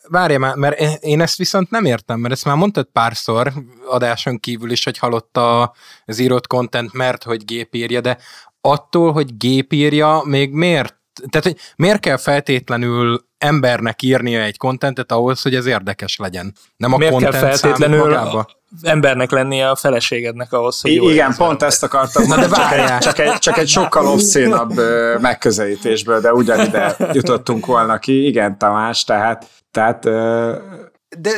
várj 0.09 0.37
már, 0.37 0.55
mert 0.55 1.03
én 1.03 1.20
ezt 1.20 1.37
viszont 1.37 1.70
nem 1.70 1.85
értem, 1.85 2.20
mert 2.20 2.35
ezt 2.35 2.45
már 2.45 2.57
mondtad 2.57 2.89
párszor 2.93 3.53
adáson 3.87 4.41
kívül 4.41 4.70
is, 4.70 4.85
hogy 4.85 4.99
halotta 4.99 5.73
az 6.05 6.18
írott 6.18 6.47
content, 6.47 6.93
mert 6.93 7.23
hogy 7.23 7.45
gép 7.45 7.75
írja, 7.75 8.01
de 8.01 8.18
attól, 8.63 9.13
hogy 9.13 9.37
gép 9.37 9.73
írja, 9.73 10.23
még 10.25 10.53
miért? 10.53 11.01
Tehát, 11.31 11.47
hogy 11.47 11.57
miért 11.77 12.01
kell 12.01 12.17
feltétlenül 12.17 13.25
embernek 13.39 14.03
írnia 14.03 14.41
egy 14.41 14.57
kontentet 14.57 15.13
ahhoz, 15.13 15.43
hogy 15.43 15.55
ez 15.55 15.67
érdekes 15.67 16.17
legyen? 16.17 16.55
Nem 16.77 16.93
a 16.93 16.97
miért 16.97 17.17
kell 17.17 17.33
feltétlenül 17.33 18.45
embernek 18.83 19.31
lennie 19.31 19.71
a 19.71 19.77
feleségednek 19.77 20.53
ahhoz, 20.53 20.81
hogy 20.81 20.91
I- 20.91 20.95
Igen, 20.95 21.35
pont 21.37 21.51
érdekes. 21.53 21.69
ezt 21.69 21.83
akartam. 21.83 22.27
Na 22.27 22.37
de 22.37 22.49
várjál. 22.49 23.01
Csak 23.01 23.19
egy, 23.19 23.39
csak 23.39 23.59
egy 23.59 23.69
sokkal 23.69 24.07
obszénabb 24.07 24.73
megközelítésből, 25.21 26.21
de 26.21 26.33
ugyanide 26.33 26.97
jutottunk 27.13 27.67
volna 27.67 27.99
ki. 27.99 28.27
Igen, 28.27 28.59
Tamás, 28.59 29.05
tehát, 29.05 29.47
tehát 29.71 30.05
de, 31.19 31.31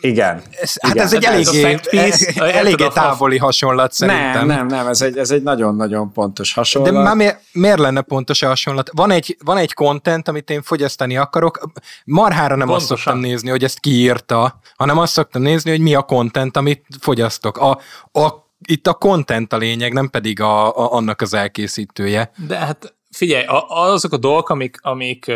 igen. 0.00 0.42
Ez, 0.60 0.74
hát 0.80 0.94
igen. 0.94 1.06
ez 1.06 1.12
egy 1.12 1.24
eléggé, 1.24 1.78
piece, 1.90 2.52
eléggé 2.52 2.86
távoli 2.88 3.38
hasonlat 3.38 3.92
szerintem. 3.92 4.46
Nem, 4.46 4.56
nem, 4.56 4.66
nem, 4.66 4.86
ez 4.86 5.02
egy, 5.02 5.18
ez 5.18 5.30
egy 5.30 5.42
nagyon-nagyon 5.42 6.12
pontos 6.12 6.52
hasonlat. 6.52 6.92
De 6.92 6.98
már 6.98 7.16
miért, 7.16 7.40
miért 7.52 7.78
lenne 7.78 8.00
pontos 8.00 8.42
a 8.42 8.46
hasonlat? 8.46 8.90
Van 8.92 9.10
egy, 9.10 9.36
van 9.44 9.56
egy 9.56 9.74
content, 9.74 10.28
amit 10.28 10.50
én 10.50 10.62
fogyasztani 10.62 11.16
akarok, 11.16 11.70
marhára 12.04 12.56
nem 12.56 12.66
Pontosan. 12.66 12.94
azt 12.94 13.02
szoktam 13.02 13.20
nézni, 13.20 13.50
hogy 13.50 13.64
ezt 13.64 13.80
kiírta, 13.80 14.60
hanem 14.76 14.98
azt 14.98 15.12
szoktam 15.12 15.42
nézni, 15.42 15.70
hogy 15.70 15.80
mi 15.80 15.94
a 15.94 16.02
content, 16.02 16.56
amit 16.56 16.84
fogyasztok. 17.00 17.58
A, 17.58 17.70
a 18.20 18.44
itt 18.66 18.86
a 18.86 18.94
content 18.94 19.52
a 19.52 19.56
lényeg, 19.56 19.92
nem 19.92 20.10
pedig 20.10 20.40
a, 20.40 20.76
a, 20.76 20.92
annak 20.92 21.20
az 21.20 21.34
elkészítője. 21.34 22.30
De 22.46 22.56
hát 22.56 22.94
figyelj, 23.10 23.44
azok 23.68 24.12
a 24.12 24.16
dolgok, 24.16 24.48
amik, 24.48 24.76
amik 24.82 25.32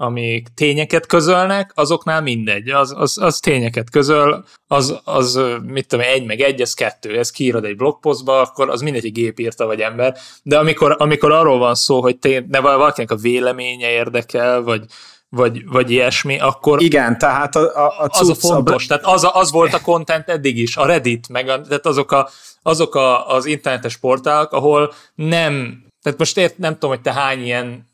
amik 0.00 0.48
tényeket 0.54 1.06
közölnek, 1.06 1.72
azoknál 1.74 2.22
mindegy, 2.22 2.68
az, 2.68 2.94
az, 2.96 3.18
az 3.18 3.38
tényeket 3.38 3.90
közöl, 3.90 4.44
az, 4.66 5.00
az 5.04 5.40
mit 5.66 5.86
tudom, 5.86 6.04
egy 6.08 6.26
meg 6.26 6.40
egy, 6.40 6.60
ez 6.60 6.74
kettő, 6.74 7.18
ez 7.18 7.30
kiírod 7.30 7.64
egy 7.64 7.76
blogpostba, 7.76 8.40
akkor 8.40 8.70
az 8.70 8.80
mindegy, 8.80 9.12
gép 9.12 9.38
írta 9.38 9.66
vagy 9.66 9.80
ember, 9.80 10.16
de 10.42 10.58
amikor, 10.58 10.96
amikor 10.98 11.32
arról 11.32 11.58
van 11.58 11.74
szó, 11.74 12.00
hogy 12.00 12.18
te, 12.18 12.44
ne 12.48 12.60
valakinek 12.60 13.10
a 13.10 13.16
véleménye 13.16 13.90
érdekel, 13.90 14.62
vagy, 14.62 14.84
vagy, 15.28 15.68
vagy 15.68 15.90
ilyesmi, 15.90 16.38
akkor 16.38 16.82
igen, 16.82 17.18
tehát 17.18 17.56
a, 17.56 17.86
a, 17.86 17.86
a 17.86 18.06
az 18.08 18.28
a 18.28 18.34
fontos, 18.34 18.84
a... 18.84 18.88
tehát 18.88 19.04
az, 19.04 19.24
a, 19.24 19.34
az 19.34 19.50
volt 19.50 19.74
a 19.74 19.80
content 19.80 20.28
eddig 20.28 20.58
is, 20.58 20.76
a 20.76 20.86
Reddit, 20.86 21.28
meg 21.28 21.48
a, 21.48 21.60
tehát 21.60 21.86
azok, 21.86 22.12
a, 22.12 22.28
azok 22.62 22.94
a, 22.94 23.28
az 23.28 23.46
internetes 23.46 23.96
portálok, 23.96 24.52
ahol 24.52 24.92
nem 25.14 25.86
tehát 26.08 26.22
most 26.22 26.38
ért, 26.38 26.58
nem 26.58 26.72
tudom, 26.72 26.90
hogy 26.90 27.00
te 27.00 27.12
hány 27.12 27.44
ilyen 27.44 27.90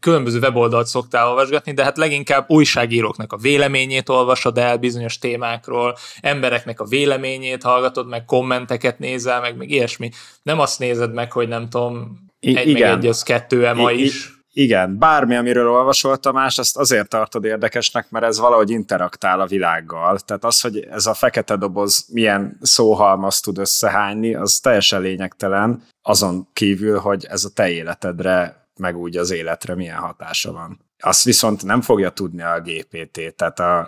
különböző 0.00 0.38
weboldalt 0.38 0.86
szoktál 0.86 1.28
olvasgatni, 1.28 1.72
de 1.72 1.84
hát 1.84 1.96
leginkább 1.96 2.50
újságíróknak 2.50 3.32
a 3.32 3.36
véleményét 3.36 4.08
olvasod 4.08 4.58
el 4.58 4.76
bizonyos 4.76 5.18
témákról, 5.18 5.96
embereknek 6.20 6.80
a 6.80 6.84
véleményét 6.84 7.62
hallgatod, 7.62 8.08
meg 8.08 8.24
kommenteket 8.24 8.98
nézel, 8.98 9.40
meg, 9.40 9.56
meg 9.56 9.70
ilyesmi. 9.70 10.10
Nem 10.42 10.60
azt 10.60 10.78
nézed 10.78 11.12
meg, 11.12 11.32
hogy 11.32 11.48
nem 11.48 11.68
tudom, 11.68 12.18
egy 12.40 12.68
Igen. 12.68 12.90
meg 12.90 12.98
egy, 12.98 13.06
az 13.06 13.22
kettő 13.22 13.72
ma 13.72 13.90
is. 13.90 14.35
Igen, 14.58 14.98
bármi, 14.98 15.36
amiről 15.36 15.70
olvasol 15.70 16.16
Tamás, 16.16 16.58
azt 16.58 16.76
azért 16.76 17.08
tartod 17.08 17.44
érdekesnek, 17.44 18.10
mert 18.10 18.24
ez 18.24 18.38
valahogy 18.38 18.70
interaktál 18.70 19.40
a 19.40 19.46
világgal. 19.46 20.18
Tehát 20.18 20.44
az, 20.44 20.60
hogy 20.60 20.78
ez 20.90 21.06
a 21.06 21.14
fekete 21.14 21.56
doboz 21.56 22.06
milyen 22.12 22.58
szóhalmaz 22.60 23.40
tud 23.40 23.58
összehányni, 23.58 24.34
az 24.34 24.58
teljesen 24.58 25.00
lényegtelen, 25.00 25.82
azon 26.02 26.48
kívül, 26.52 26.98
hogy 26.98 27.24
ez 27.24 27.44
a 27.44 27.50
te 27.54 27.70
életedre, 27.70 28.66
meg 28.76 28.96
úgy 28.96 29.16
az 29.16 29.30
életre 29.30 29.74
milyen 29.74 29.98
hatása 29.98 30.52
van. 30.52 30.80
Azt 30.98 31.24
viszont 31.24 31.64
nem 31.64 31.80
fogja 31.80 32.10
tudni 32.10 32.42
a 32.42 32.60
GPT, 32.60 33.34
tehát 33.34 33.60
a, 33.60 33.78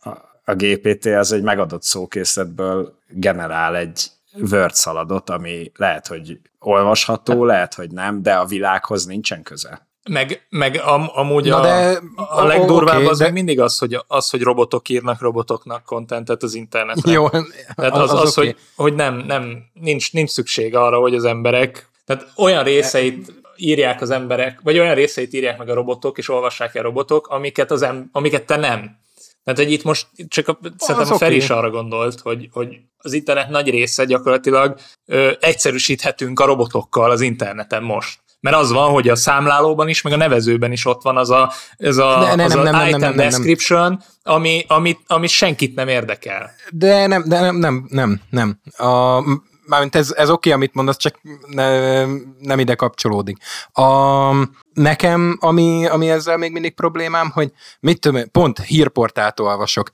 a, 0.00 0.08
a 0.44 0.54
GPT 0.54 1.06
az 1.06 1.32
egy 1.32 1.42
megadott 1.42 1.82
szókészletből 1.82 2.98
generál 3.08 3.76
egy 3.76 4.10
Word 4.32 4.74
szaladot, 4.74 5.30
ami 5.30 5.72
lehet, 5.74 6.06
hogy 6.06 6.40
olvasható, 6.58 7.44
lehet, 7.44 7.74
hogy 7.74 7.90
nem, 7.90 8.22
de 8.22 8.34
a 8.34 8.46
világhoz 8.46 9.06
nincsen 9.06 9.42
köze. 9.42 9.88
Meg, 10.10 10.46
meg 10.48 10.80
am, 10.84 11.10
amúgy 11.14 11.46
Na 11.46 11.56
a, 11.56 11.62
de, 11.62 12.00
a 12.16 12.44
legdurvább 12.44 12.96
okay, 12.96 13.06
az 13.06 13.18
de... 13.18 13.24
még 13.24 13.32
mindig 13.32 13.60
az 13.60 13.78
hogy, 13.78 13.98
az, 14.06 14.30
hogy 14.30 14.42
robotok 14.42 14.88
írnak 14.88 15.20
robotoknak 15.20 15.84
kontentet 15.84 16.42
az 16.42 16.54
internetre. 16.54 17.12
Jó, 17.12 17.28
tehát 17.28 17.92
az, 17.92 18.00
az, 18.00 18.12
az, 18.12 18.20
az 18.20 18.38
okay. 18.38 18.46
hogy, 18.46 18.56
hogy 18.76 18.94
nem, 18.94 19.16
nem 19.16 19.64
nincs, 19.72 20.12
nincs 20.12 20.30
szükség 20.30 20.76
arra, 20.76 20.98
hogy 20.98 21.14
az 21.14 21.24
emberek, 21.24 21.88
tehát 22.04 22.32
olyan 22.36 22.64
részeit 22.64 23.32
írják 23.56 24.00
az 24.00 24.10
emberek, 24.10 24.60
vagy 24.62 24.78
olyan 24.78 24.94
részeit 24.94 25.32
írják 25.32 25.58
meg 25.58 25.68
a 25.68 25.74
robotok, 25.74 26.18
és 26.18 26.28
olvassák 26.28 26.74
el 26.74 26.82
robotok, 26.82 27.26
amiket, 27.26 27.70
az 27.70 27.82
em, 27.82 28.08
amiket 28.12 28.46
te 28.46 28.56
nem. 28.56 28.98
Tehát, 29.44 29.60
hogy 29.60 29.72
itt 29.72 29.82
most 29.82 30.06
csak 30.28 30.48
a, 30.48 30.58
szerintem 30.76 31.12
a 31.12 31.18
Feri 31.18 31.36
is 31.36 31.50
arra 31.50 31.70
gondolt, 31.70 32.20
hogy, 32.20 32.48
hogy 32.52 32.76
az 32.96 33.12
internet 33.12 33.48
nagy 33.48 33.70
része 33.70 34.04
gyakorlatilag 34.04 34.78
ö, 35.06 35.32
egyszerűsíthetünk 35.40 36.40
a 36.40 36.44
robotokkal 36.44 37.10
az 37.10 37.20
interneten 37.20 37.82
most. 37.82 38.19
Mert 38.40 38.56
az 38.56 38.72
van, 38.72 38.90
hogy 38.90 39.08
a 39.08 39.16
számlálóban 39.16 39.88
is, 39.88 40.02
meg 40.02 40.12
a 40.12 40.16
nevezőben 40.16 40.72
is 40.72 40.86
ott 40.86 41.02
van 41.02 41.16
az 41.16 41.30
a, 41.30 41.52
ez 41.76 41.96
a, 41.96 42.18
ne, 42.18 42.34
ne, 42.34 42.44
az 42.44 42.54
nem, 42.54 42.60
a 42.60 42.70
nem, 42.70 42.86
item 42.86 43.00
nem, 43.00 43.14
nem, 43.14 43.16
description, 43.16 44.02
ami, 44.22 44.64
ami, 44.68 44.98
ami 45.06 45.26
senkit 45.26 45.74
nem 45.74 45.88
érdekel. 45.88 46.50
De 46.70 47.06
nem, 47.06 47.24
de 47.26 47.40
nem, 47.40 47.56
nem, 47.56 47.86
nem, 47.88 48.20
nem. 48.30 48.60
A, 48.76 49.22
mármint 49.66 49.96
ez, 49.96 50.12
ez 50.16 50.30
oké, 50.30 50.48
okay, 50.48 50.52
amit 50.52 50.74
mondasz, 50.74 50.96
csak 50.96 51.20
ne, 51.46 52.04
nem 52.38 52.58
ide 52.58 52.74
kapcsolódik. 52.74 53.36
A, 53.72 54.32
nekem, 54.72 55.36
ami, 55.40 55.86
ami 55.86 56.10
ezzel 56.10 56.36
még 56.36 56.52
mindig 56.52 56.74
problémám, 56.74 57.30
hogy 57.30 57.52
mit 57.80 58.00
tudom, 58.00 58.30
pont 58.30 58.58
hírportát 58.58 59.40
olvasok. 59.40 59.90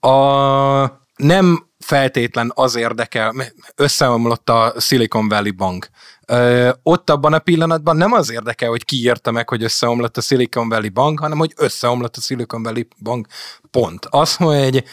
A, 0.00 1.05
nem 1.16 1.66
feltétlen 1.78 2.52
az 2.54 2.76
érdekel, 2.76 3.34
összeomlott 3.76 4.50
a 4.50 4.74
Silicon 4.78 5.28
Valley 5.28 5.52
Bank. 5.52 5.88
Ö, 6.26 6.70
ott 6.82 7.10
abban 7.10 7.32
a 7.32 7.38
pillanatban 7.38 7.96
nem 7.96 8.12
az 8.12 8.30
érdekel, 8.30 8.68
hogy 8.68 8.84
ki 8.84 8.96
írta 8.96 9.30
meg, 9.30 9.48
hogy 9.48 9.62
összeomlott 9.62 10.16
a 10.16 10.20
Silicon 10.20 10.68
Valley 10.68 10.90
Bank, 10.90 11.20
hanem 11.20 11.38
hogy 11.38 11.52
összeomlott 11.56 12.16
a 12.16 12.20
Silicon 12.20 12.62
Valley 12.62 12.86
Bank. 13.02 13.26
Pont. 13.70 14.06
Az, 14.10 14.36
hogy 14.36 14.84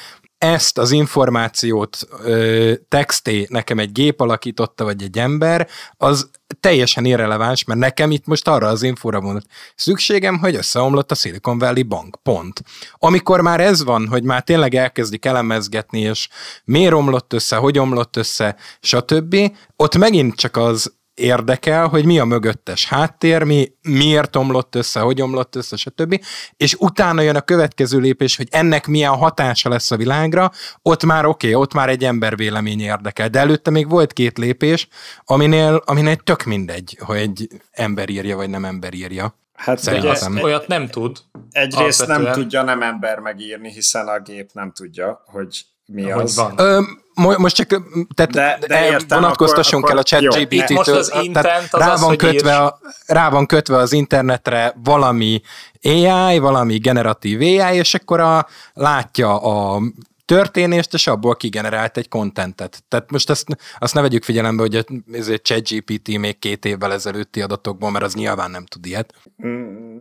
ezt 0.44 0.78
az 0.78 0.92
információt 0.92 1.98
ö, 2.24 2.74
texté 2.88 3.48
nekem 3.50 3.80
egy 3.80 3.92
gép 3.92 4.22
alakította, 4.22 4.84
vagy 4.84 5.04
egy 5.04 5.18
ember, 5.18 5.68
az 5.98 6.30
teljesen 6.60 7.06
irreleváns, 7.06 7.64
mert 7.64 7.80
nekem 7.80 8.12
itt 8.12 8.26
most 8.26 8.48
arra 8.48 8.68
az 8.68 8.84
infóra 8.84 9.22
van 9.22 9.44
szükségem, 9.76 10.38
hogy 10.38 10.56
összeomlott 10.56 11.12
a 11.12 11.16
Silicon 11.16 11.58
Valley 11.58 11.84
Bank. 11.84 12.18
Pont. 12.24 12.64
Amikor 12.94 13.42
már 13.42 13.60
ez 13.60 13.84
van, 13.84 14.08
hogy 14.08 14.24
már 14.24 14.44
tényleg 14.44 14.76
elkezdik 14.76 15.26
elemezgetni, 15.26 16.00
és 16.00 16.30
miért 16.64 16.94
omlott 16.94 17.34
össze, 17.34 17.56
hogy 17.56 17.80
omlott 17.80 18.16
össze, 18.16 18.56
stb., 18.80 19.36
ott 19.76 19.98
megint 19.98 20.36
csak 20.36 20.58
az 20.58 20.94
érdekel, 21.14 21.88
hogy 21.88 22.06
mi 22.06 22.20
a 22.20 22.26
mögöttes 22.26 22.86
háttér, 22.86 23.44
mi 23.44 23.72
miért 23.82 24.36
omlott 24.36 24.76
össze, 24.76 25.00
hogy 25.00 25.22
omlott 25.22 25.56
össze, 25.56 25.76
stb. 25.76 26.24
És 26.58 26.76
utána 26.80 27.22
jön 27.22 27.36
a 27.36 27.42
következő 27.42 28.00
lépés, 28.00 28.38
hogy 28.38 28.48
ennek 28.52 28.88
milyen 28.88 29.16
hatása 29.16 29.70
lesz 29.70 29.92
a 29.92 29.98
világra, 29.98 30.52
ott 30.82 31.04
már 31.04 31.26
oké, 31.26 31.48
okay, 31.48 31.62
ott 31.62 31.74
már 31.74 31.90
egy 31.90 32.04
ember 32.04 32.36
vélemény 32.36 32.82
érdekel. 32.82 33.30
De 33.30 33.40
előtte 33.40 33.72
még 33.72 33.90
volt 33.90 34.14
két 34.14 34.38
lépés, 34.38 34.88
aminél, 35.24 35.82
aminél 35.86 36.16
tök 36.16 36.44
mindegy, 36.44 36.98
hogy 37.00 37.18
egy 37.18 37.48
ember 37.72 38.10
írja, 38.10 38.36
vagy 38.36 38.50
nem 38.50 38.66
ember 38.66 38.94
írja. 38.94 39.38
Hát 39.54 39.84
de 39.84 40.10
ezt, 40.10 40.30
olyat 40.42 40.68
nem 40.68 40.88
tud. 40.88 41.18
Egyrészt 41.52 42.02
alapvetően. 42.02 42.32
nem 42.32 42.42
tudja 42.42 42.64
nem 42.64 42.82
ember 42.82 43.20
megírni, 43.20 43.72
hiszen 43.72 44.08
a 44.08 44.20
gép 44.20 44.50
nem 44.54 44.72
tudja, 44.72 45.24
hogy 45.26 45.66
mi 45.86 46.10
hogy 46.10 46.24
az. 46.24 46.36
Van. 46.36 46.54
Ö, 46.58 46.82
most 47.16 47.56
csak 47.56 47.68
tehát 48.16 48.32
de, 48.32 48.58
de 48.68 48.86
értem, 48.86 49.22
vonatkoztassunk 49.22 49.90
el 49.90 49.98
a 49.98 50.04
chat 50.04 50.22
GPT-től. 50.22 50.78
Most 50.78 50.90
az 50.90 51.14
intent 51.22 51.74
az 51.74 51.80
rá, 51.80 51.96
van 51.96 52.18
kötve 52.18 52.58
a, 52.58 52.80
rá 53.06 53.30
van 53.30 53.46
kötve 53.46 53.78
az 53.78 53.94
internetre 53.94 54.76
valami 54.84 55.42
AI, 55.84 56.38
valami 56.38 56.78
generatív 56.78 57.40
AI, 57.40 57.78
és 57.78 57.94
akkor 57.94 58.20
a, 58.20 58.48
látja 58.74 59.42
a 59.42 59.82
történést, 60.26 60.94
és 60.94 61.08
abból 61.08 61.36
kigenerált 61.36 61.98
egy 61.98 62.08
kontentet. 62.08 62.84
Tehát 62.88 63.12
most 63.12 63.30
ezt, 63.30 63.48
azt 63.80 63.94
ne 63.94 64.02
vegyük 64.02 64.24
figyelembe, 64.24 64.62
hogy 64.62 64.86
ez 65.12 65.28
egy 65.28 65.42
ChatGPT 65.42 66.18
még 66.18 66.40
két 66.40 66.66
évvel 66.66 66.94
ezelőtti 66.94 67.42
adatokból, 67.42 67.92
mert 67.92 68.06
az 68.06 68.14
nyilván 68.14 68.52
nem 68.52 68.66
tud 68.66 68.86
ilyet. 68.86 69.14
Mm, 69.46 69.98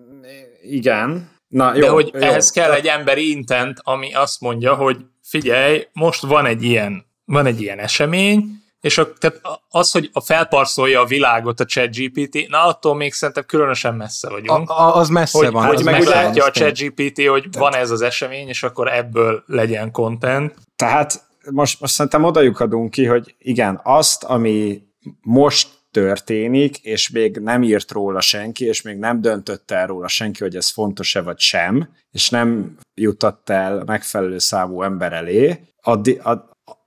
igen. 0.63 1.31
Na, 1.49 1.75
jó, 1.75 1.81
De 1.81 1.89
hogy 1.89 2.11
jó. 2.15 2.21
ehhez 2.21 2.51
kell 2.51 2.73
egy 2.73 2.87
emberi 2.87 3.31
intent, 3.31 3.79
ami 3.83 4.15
azt 4.15 4.41
mondja, 4.41 4.75
hogy 4.75 4.97
figyelj, 5.33 5.87
most 5.93 6.23
van 6.23 6.47
egy 6.47 6.63
ilyen, 6.63 7.05
van 7.25 7.47
egy 7.47 7.61
ilyen 7.61 7.79
esemény, 7.79 8.63
és 8.81 8.99
a, 8.99 9.13
tehát 9.13 9.41
az, 9.69 9.91
hogy 9.91 10.11
a 10.13 10.21
felparszolja 10.21 11.01
a 11.01 11.05
világot 11.05 11.61
a 11.61 11.65
ChatGPT, 11.65 12.49
na 12.49 12.65
attól 12.65 12.95
még 12.95 13.13
szerintem 13.13 13.45
különösen 13.47 13.95
messze 13.95 14.29
vagyunk. 14.29 14.71
A, 14.71 14.81
a, 14.81 14.97
az 14.97 15.09
messze 15.09 15.39
hogy, 15.39 15.51
van. 15.51 15.67
Hogy 15.67 15.75
az 15.75 15.83
meglátja 15.83 16.45
a 16.45 16.51
ChatGPT, 16.51 17.27
hogy 17.27 17.47
tehát. 17.51 17.55
van 17.57 17.75
ez 17.75 17.91
az 17.91 18.03
esemény, 18.03 18.49
és 18.49 18.63
akkor 18.63 18.93
ebből 18.93 19.43
legyen 19.47 19.91
content. 19.91 20.55
Tehát 20.77 21.29
most, 21.51 21.81
most 21.81 21.93
szerintem 21.93 22.25
odajuk 22.25 22.61
adunk 22.61 22.91
ki, 22.91 23.05
hogy 23.05 23.35
igen, 23.39 23.81
azt, 23.83 24.25
ami 24.25 24.83
most 25.21 25.69
történik, 25.93 26.79
és 26.79 27.11
még 27.11 27.37
nem 27.37 27.63
írt 27.63 27.91
róla 27.91 28.21
senki, 28.21 28.65
és 28.65 28.83
még 28.83 28.97
nem 28.97 29.21
döntött 29.21 29.71
el 29.71 29.87
róla 29.87 30.09
senki, 30.09 30.43
hogy 30.43 30.57
ez 30.57 30.71
fontos-e 30.71 31.23
vagy 31.23 31.39
sem, 31.39 31.89
és 32.11 32.31
nem 32.31 32.77
jutott 32.95 33.49
el 33.49 33.83
megfelelő 33.87 34.39
számú 34.39 34.83
ember 34.83 35.13
elé, 35.13 35.61
addig, 35.83 36.21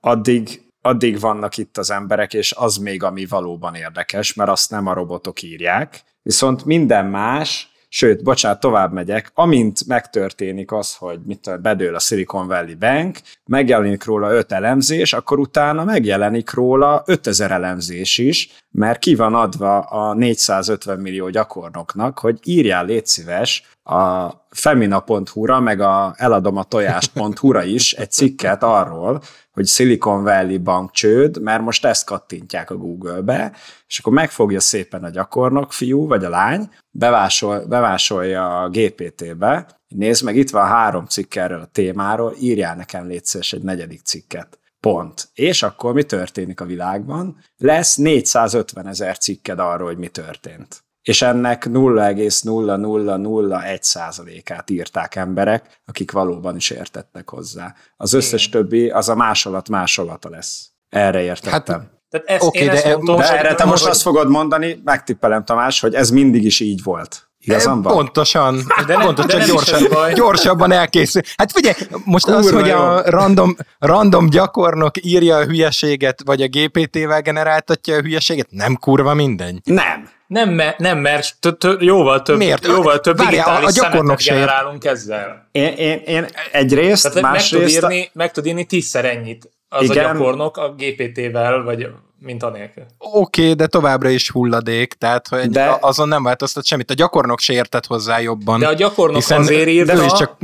addig, 0.00 0.62
addig 0.80 1.20
vannak 1.20 1.56
itt 1.56 1.78
az 1.78 1.90
emberek, 1.90 2.34
és 2.34 2.52
az 2.52 2.76
még, 2.76 3.02
ami 3.02 3.26
valóban 3.26 3.74
érdekes, 3.74 4.34
mert 4.34 4.50
azt 4.50 4.70
nem 4.70 4.86
a 4.86 4.92
robotok 4.92 5.42
írják, 5.42 6.02
viszont 6.22 6.64
minden 6.64 7.06
más, 7.06 7.70
Sőt, 7.88 8.22
bocsánat, 8.22 8.60
tovább 8.60 8.92
megyek, 8.92 9.30
amint 9.34 9.86
megtörténik 9.86 10.72
az, 10.72 10.94
hogy 10.94 11.18
mit 11.26 11.60
bedől 11.60 11.94
a 11.94 11.98
Silicon 11.98 12.46
Valley 12.46 12.74
Bank, 12.74 13.18
megjelenik 13.44 14.04
róla 14.04 14.32
öt 14.32 14.52
elemzés, 14.52 15.12
akkor 15.12 15.38
utána 15.38 15.84
megjelenik 15.84 16.52
róla 16.52 17.02
5000 17.06 17.50
elemzés 17.50 18.18
is, 18.18 18.50
mert 18.76 18.98
ki 18.98 19.14
van 19.14 19.34
adva 19.34 19.78
a 19.78 20.14
450 20.14 20.98
millió 21.00 21.28
gyakornoknak, 21.28 22.18
hogy 22.18 22.38
írjál 22.44 22.84
légy 22.84 23.06
szíves 23.06 23.76
a 23.82 24.30
femina.hu-ra, 24.50 25.60
meg 25.60 25.80
a 25.80 26.14
eladom 26.16 26.56
a 26.56 26.62
tojást.hu-ra 26.62 27.64
is 27.64 27.92
egy 27.92 28.10
cikket 28.10 28.62
arról, 28.62 29.22
hogy 29.52 29.66
Silicon 29.66 30.22
Valley 30.22 30.58
bank 30.58 30.90
csőd, 30.90 31.42
mert 31.42 31.62
most 31.62 31.84
ezt 31.84 32.06
kattintják 32.06 32.70
a 32.70 32.76
Google-be, 32.76 33.52
és 33.86 33.98
akkor 33.98 34.12
megfogja 34.12 34.60
szépen 34.60 35.04
a 35.04 35.10
gyakornok 35.10 35.72
fiú 35.72 36.06
vagy 36.06 36.24
a 36.24 36.28
lány, 36.28 36.70
bevásol, 36.90 37.66
bevásolja 37.66 38.60
a 38.62 38.68
GPT-be, 38.68 39.80
nézd 39.88 40.24
meg, 40.24 40.36
itt 40.36 40.50
van 40.50 40.66
három 40.66 41.04
cikk 41.06 41.34
erről 41.34 41.60
a 41.60 41.70
témáról, 41.72 42.34
írjál 42.40 42.76
nekem 42.76 43.06
létszés 43.06 43.52
egy 43.52 43.62
negyedik 43.62 44.00
cikket. 44.02 44.58
Pont. 44.80 45.28
És 45.34 45.62
akkor 45.62 45.92
mi 45.92 46.02
történik 46.02 46.60
a 46.60 46.64
világban? 46.64 47.38
Lesz 47.56 47.96
450 47.96 48.86
ezer 48.86 49.18
cikked 49.18 49.58
arról, 49.58 49.86
hogy 49.86 49.98
mi 49.98 50.08
történt 50.08 50.86
és 51.06 51.22
ennek 51.22 51.66
0,0001 51.68 53.82
százalékát 53.82 54.70
írták 54.70 55.14
emberek, 55.14 55.80
akik 55.84 56.10
valóban 56.10 56.56
is 56.56 56.70
értettek 56.70 57.30
hozzá. 57.30 57.74
Az 57.96 58.12
összes 58.12 58.48
többi, 58.48 58.90
az 58.90 59.08
a 59.08 59.14
másolat 59.14 59.68
másolata 59.68 60.28
lesz. 60.28 60.70
Erre 60.88 61.22
értettem. 61.22 61.80
Hát, 61.80 61.90
tehát 62.08 62.26
ezt, 62.26 62.42
okay, 62.42 62.66
de, 62.66 62.96
mondom, 62.96 63.16
de 63.16 63.38
erre 63.38 63.54
te 63.54 63.64
most 63.64 63.82
hogy... 63.82 63.90
azt 63.90 64.02
fogod 64.02 64.28
mondani, 64.28 64.80
megtippelem 64.84 65.44
Tamás, 65.44 65.80
hogy 65.80 65.94
ez 65.94 66.10
mindig 66.10 66.44
is 66.44 66.60
így 66.60 66.82
volt. 66.82 67.25
Igazam 67.46 67.82
van? 67.82 67.94
Pontosan, 67.94 68.60
de 68.86 68.94
pontosan 68.94 69.40
de 69.40 69.46
gyorsan, 69.46 70.14
gyorsabban 70.14 70.72
elkészül. 70.72 71.22
Hát 71.36 71.52
figyelj, 71.52 71.74
most 72.04 72.24
Kurva 72.24 72.38
az, 72.38 72.50
hogy 72.50 72.66
jó. 72.66 72.76
a 72.76 73.02
random, 73.04 73.56
random 73.78 74.30
gyakornok 74.30 75.04
írja 75.04 75.36
a 75.36 75.44
hülyeséget, 75.44 76.22
vagy 76.24 76.42
a 76.42 76.46
GPT-vel 76.48 77.20
generáltatja 77.20 77.96
a 77.96 78.00
hülyeséget, 78.00 78.46
nem 78.50 78.76
kurva 78.76 79.14
mindegy. 79.14 79.60
Nem. 79.64 80.08
Nem, 80.26 80.50
mert, 80.50 80.78
nem, 80.78 80.98
mert 80.98 81.36
t- 81.40 81.58
t- 81.58 81.76
jóval 81.78 82.22
több, 82.22 82.36
Miért? 82.36 82.66
jóval 82.66 83.00
több 83.00 83.16
Várjál, 83.16 83.44
digitális 83.44 83.78
a 83.78 83.82
gyakornok 83.82 84.18
generálunk 84.22 84.84
ezzel. 84.84 85.48
Én, 85.52 85.72
én, 85.76 86.02
én 86.06 86.26
egyrészt, 86.52 87.02
Tehát 87.02 87.20
másrészt... 87.32 87.80
Meg 87.80 87.82
tud, 87.82 87.90
írni, 87.90 88.10
meg 88.12 88.32
tud 88.32 88.46
írni 88.46 88.64
tízszer 88.64 89.04
ennyit 89.04 89.50
az 89.68 89.90
Igen. 89.90 90.04
a 90.04 90.12
gyakornok 90.12 90.56
a 90.56 90.74
GPT-vel, 90.78 91.62
vagy 91.62 91.86
mint 92.18 92.42
anélkül. 92.42 92.84
Oké, 92.98 93.42
okay, 93.42 93.54
de 93.54 93.66
továbbra 93.66 94.08
is 94.08 94.30
hulladék, 94.30 94.92
tehát 94.92 95.28
hogy 95.28 95.50
de... 95.50 95.76
azon 95.80 96.08
nem 96.08 96.22
változtat 96.22 96.64
semmit. 96.64 96.90
A 96.90 96.94
gyakornok 96.94 97.40
se 97.40 97.52
értett 97.52 97.86
hozzá 97.86 98.20
jobban. 98.20 98.60
De 98.60 98.68
a 98.68 98.72
gyakornok 98.72 99.22
azért 99.28 99.68
írta... 99.68 99.94
Ő 99.94 100.04
is 100.04 100.12
csak 100.12 100.36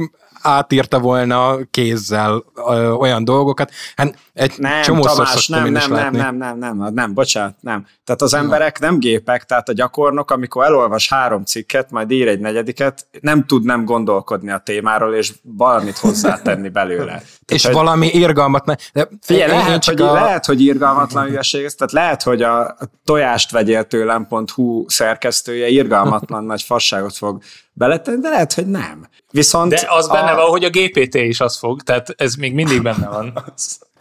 átírta 0.42 0.98
volna 0.98 1.56
kézzel 1.70 2.44
ö, 2.54 2.90
olyan 2.90 3.24
dolgokat. 3.24 3.70
Hát 3.96 4.14
egy 4.32 4.54
nem, 4.58 4.82
csomó 4.82 5.02
Tamás, 5.02 5.48
nem, 5.48 5.72
nem, 5.72 5.90
nem, 5.90 6.12
nem, 6.12 6.36
nem, 6.36 6.58
nem, 6.58 6.76
nem, 6.76 6.94
nem, 6.94 7.14
bocsánat, 7.14 7.54
nem. 7.60 7.86
Tehát 8.04 8.22
az 8.22 8.34
emberek 8.34 8.78
nem 8.78 8.98
gépek, 8.98 9.44
tehát 9.44 9.68
a 9.68 9.72
gyakornok, 9.72 10.30
amikor 10.30 10.64
elolvas 10.64 11.08
három 11.08 11.44
cikket, 11.44 11.90
majd 11.90 12.10
ír 12.10 12.28
egy 12.28 12.40
negyediket, 12.40 13.06
nem 13.20 13.46
tud 13.46 13.64
nem 13.64 13.84
gondolkodni 13.84 14.50
a 14.50 14.58
témáról, 14.58 15.14
és 15.14 15.32
valamit 15.42 15.98
hozzátenni 15.98 16.68
belőle. 16.68 17.22
Tehát, 17.44 17.64
és 17.64 17.64
hogy, 17.64 17.74
valami 17.74 18.06
irgalmatlan. 18.06 18.76
De 18.92 19.08
figyelj, 19.20 19.50
lehet, 19.50 19.84
hogy, 19.84 20.00
a... 20.00 20.12
lehet, 20.12 20.46
hogy 20.46 20.60
irgalmatlan 20.60 21.24
hülyeség, 21.24 21.70
tehát 21.70 21.92
lehet, 21.92 22.22
hogy 22.22 22.42
a 22.42 22.76
tojást 23.04 23.50
vegyél 23.50 23.84
tőlem.hu 23.84 24.84
szerkesztője 24.88 25.68
irgalmatlan 25.68 26.44
nagy 26.44 26.62
fasságot 26.62 27.16
fog 27.16 27.42
beletenni, 27.72 28.20
de 28.20 28.28
lehet, 28.28 28.52
hogy 28.52 28.66
nem. 28.66 29.08
Viszont 29.30 29.70
de 29.70 29.86
az 29.88 30.08
a... 30.08 30.12
benne 30.12 30.34
van, 30.34 30.46
hogy 30.46 30.64
a 30.64 30.70
GPT 30.70 31.14
is 31.14 31.40
az 31.40 31.58
fog, 31.58 31.82
tehát 31.82 32.14
ez 32.16 32.34
még 32.34 32.54
mindig 32.54 32.82
benne 32.82 33.08
van. 33.08 33.32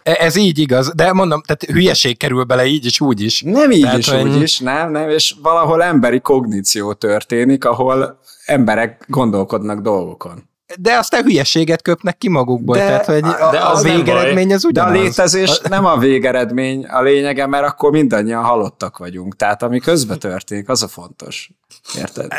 E, 0.02 0.16
ez 0.18 0.36
így 0.36 0.58
igaz, 0.58 0.92
de 0.94 1.12
mondom, 1.12 1.42
tehát 1.42 1.62
hülyeség 1.62 2.16
kerül 2.16 2.44
bele 2.44 2.64
így 2.64 2.84
is, 2.84 3.00
úgy 3.00 3.20
is. 3.20 3.42
Nem 3.42 3.70
így 3.70 3.82
tehát, 3.82 3.98
is, 3.98 4.08
hogy... 4.08 4.22
úgy 4.22 4.42
is, 4.42 4.58
nem, 4.58 4.90
nem, 4.90 5.08
és 5.08 5.34
valahol 5.42 5.82
emberi 5.82 6.20
kogníció 6.20 6.92
történik, 6.92 7.64
ahol 7.64 8.18
emberek 8.46 9.04
gondolkodnak 9.08 9.80
dolgokon. 9.80 10.50
De 10.78 10.96
aztán 10.96 11.22
hülyeséget 11.22 11.82
köpnek 11.82 12.18
ki 12.18 12.28
magukból, 12.28 12.76
de, 12.76 12.86
tehát 12.86 13.04
hogy 13.04 13.24
a, 13.24 13.50
de 13.50 13.58
az 13.58 13.84
a 13.84 13.94
végeredmény 13.94 14.52
az 14.52 14.64
ugyanaz. 14.64 14.92
De 14.92 14.98
a 14.98 15.02
létezés 15.02 15.60
nem 15.68 15.84
a 15.84 15.98
végeredmény 15.98 16.84
a 16.84 17.02
lényege, 17.02 17.46
mert 17.46 17.64
akkor 17.64 17.90
mindannyian 17.90 18.42
halottak 18.42 18.98
vagyunk. 18.98 19.36
Tehát 19.36 19.62
ami 19.62 19.80
közben 19.80 20.18
történik, 20.18 20.68
az 20.68 20.82
a 20.82 20.88
fontos. 20.88 21.50
Érted? 21.98 22.32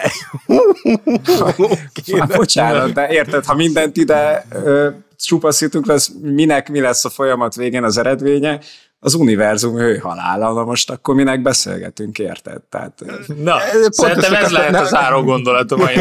hát, 2.19 2.36
bocsánat, 2.36 2.93
de 2.93 3.07
érted, 3.09 3.45
ha 3.45 3.55
mindent 3.55 3.97
ide 3.97 4.45
ö, 4.49 4.89
csupaszítunk, 5.17 5.86
lesz, 5.86 6.11
minek 6.21 6.69
mi 6.69 6.79
lesz 6.79 7.05
a 7.05 7.09
folyamat 7.09 7.55
végén 7.55 7.84
az 7.84 7.97
eredménye, 7.97 8.59
az 9.04 9.14
univerzum 9.14 9.80
ő 9.80 9.97
halála, 9.97 10.54
na 10.54 10.64
most 10.64 10.89
akkor 10.89 11.16
minek 11.16 11.41
beszélgetünk, 11.41 12.20
érted? 12.20 12.62
Tehát, 12.62 13.04
na, 13.43 13.56
szerintem 13.89 14.34
ez 14.34 14.51
lehet 14.51 14.76
az 14.76 14.89
záró 14.89 15.24
gondolat 15.24 15.72
a 15.72 15.78
mai 15.78 15.95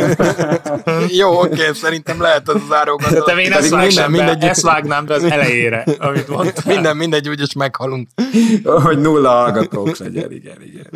Jó, 1.21 1.41
oké, 1.41 1.73
szerintem 1.73 2.21
lehet 2.21 2.49
az 2.49 2.61
záró 2.69 2.97
gondolat. 2.97 3.27
Szerintem 3.27 3.39
én 3.39 3.53
ezt 3.53 3.69
vágnám, 3.69 4.11
minden, 4.11 4.27
be, 4.27 4.33
mindegy, 4.33 4.49
ezt 4.49 4.63
vágnám 4.63 5.07
be 5.07 5.15
az 5.15 5.25
elejére, 5.25 5.85
amit 5.99 6.29
mondtál. 6.29 6.75
Minden, 6.75 6.97
mindegy, 6.97 7.29
úgyis 7.29 7.53
meghalunk. 7.53 8.09
hogy 8.65 8.99
nulla 8.99 9.31
hallgatók 9.31 9.97
legyen, 9.97 10.33
igen, 10.33 10.63
igen. 10.63 10.87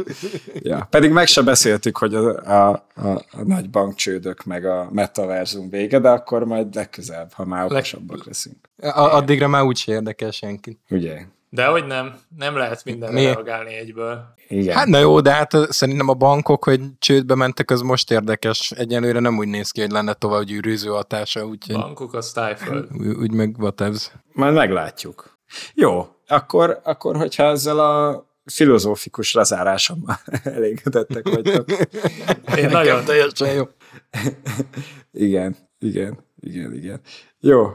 Ja. 0.52 0.86
Pedig 0.90 1.10
meg 1.10 1.26
se 1.26 1.42
beszéltük, 1.42 1.96
hogy 1.96 2.14
a, 2.14 2.28
a, 2.28 2.86
a, 2.94 3.08
a 3.10 3.42
nagy 3.44 3.70
bankcsődök 3.70 4.44
meg 4.44 4.64
a 4.64 4.88
metaverzum 4.92 5.70
vége, 5.70 5.98
de 5.98 6.08
akkor 6.08 6.44
majd 6.44 6.74
legközelebb, 6.74 7.32
ha 7.32 7.44
már 7.44 7.64
okosabbak 7.64 8.26
leszünk. 8.26 8.56
Addigra 8.94 9.48
már 9.48 9.62
úgyse 9.62 9.92
érdekel 9.92 10.30
senki. 10.30 10.78
Ugye? 10.90 11.34
De 11.48 11.66
hogy 11.66 11.86
nem, 11.86 12.14
nem 12.36 12.56
lehet 12.56 12.84
mindenre 12.84 13.14
Mi? 13.14 13.24
reagálni 13.24 13.74
egyből. 13.74 14.24
Igen. 14.48 14.76
Hát 14.76 14.86
na 14.86 14.98
jó, 14.98 15.20
de 15.20 15.32
hát 15.32 15.52
szerintem 15.68 16.08
a 16.08 16.14
bankok, 16.14 16.64
hogy 16.64 16.80
csődbe 16.98 17.34
mentek, 17.34 17.70
az 17.70 17.80
most 17.80 18.10
érdekes. 18.10 18.70
Egyelőre 18.70 19.20
nem 19.20 19.38
úgy 19.38 19.48
néz 19.48 19.70
ki, 19.70 19.80
hogy 19.80 19.90
lenne 19.90 20.12
tovább 20.12 20.42
gyűrűző 20.42 20.88
hatása. 20.88 21.44
Úgy, 21.44 21.72
bankok 21.72 22.14
a 22.14 22.20
stifle. 22.20 22.84
Úgy, 22.98 23.06
úgy 23.06 23.32
meg 23.32 23.56
whatevs. 23.58 24.10
Majd 24.32 24.54
meglátjuk. 24.54 25.38
Jó, 25.74 26.06
akkor, 26.26 26.80
akkor 26.84 27.16
hogyha 27.16 27.44
ezzel 27.44 27.78
a 27.78 28.24
filozófikus 28.44 29.34
lezárásommal 29.34 30.18
elégedettek 30.44 31.28
vagytok. 31.28 31.70
Én 32.56 32.68
nagyon 32.68 33.04
teljesen 33.04 33.54
jó. 33.54 33.64
igen, 35.26 35.56
igen, 35.78 36.24
igen, 36.40 36.74
igen. 36.74 37.00
Jó, 37.40 37.68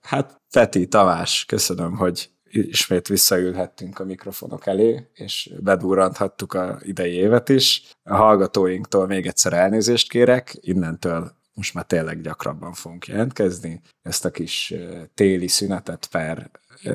hát 0.00 0.42
Peti, 0.50 0.88
Tamás, 0.88 1.44
köszönöm, 1.44 1.96
hogy 1.96 2.30
ismét 2.56 3.08
visszaülhettünk 3.08 3.98
a 3.98 4.04
mikrofonok 4.04 4.66
elé, 4.66 5.08
és 5.14 5.50
bedurranthattuk 5.60 6.52
a 6.52 6.78
idei 6.82 7.12
évet 7.12 7.48
is. 7.48 7.82
A 8.02 8.14
hallgatóinktól 8.14 9.06
még 9.06 9.26
egyszer 9.26 9.52
elnézést 9.52 10.10
kérek, 10.10 10.56
innentől 10.60 11.32
most 11.54 11.74
már 11.74 11.84
tényleg 11.84 12.20
gyakrabban 12.20 12.72
fogunk 12.72 13.06
jelentkezni. 13.06 13.80
Ezt 14.02 14.24
a 14.24 14.30
kis 14.30 14.74
téli 15.14 15.48
szünetet 15.48 16.06
per 16.10 16.50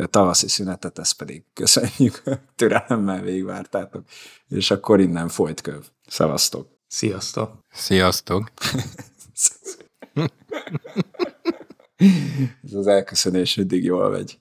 tavaszi 0.09 0.47
szünetet, 0.47 0.99
ezt 0.99 1.17
pedig 1.17 1.43
köszönjük, 1.53 2.23
türelemmel 2.55 3.21
végigvártátok, 3.21 4.03
és 4.47 4.71
akkor 4.71 4.99
innen 4.99 5.27
folyt 5.27 5.61
köv. 5.61 5.85
Szevasztok! 6.07 6.77
Sziasztok! 6.87 7.65
Sziasztok! 7.71 8.51
Ez 12.63 12.73
az 12.73 12.87
elköszönés 12.87 13.57
eddig 13.57 13.83
jól 13.83 14.09
megy. 14.09 14.39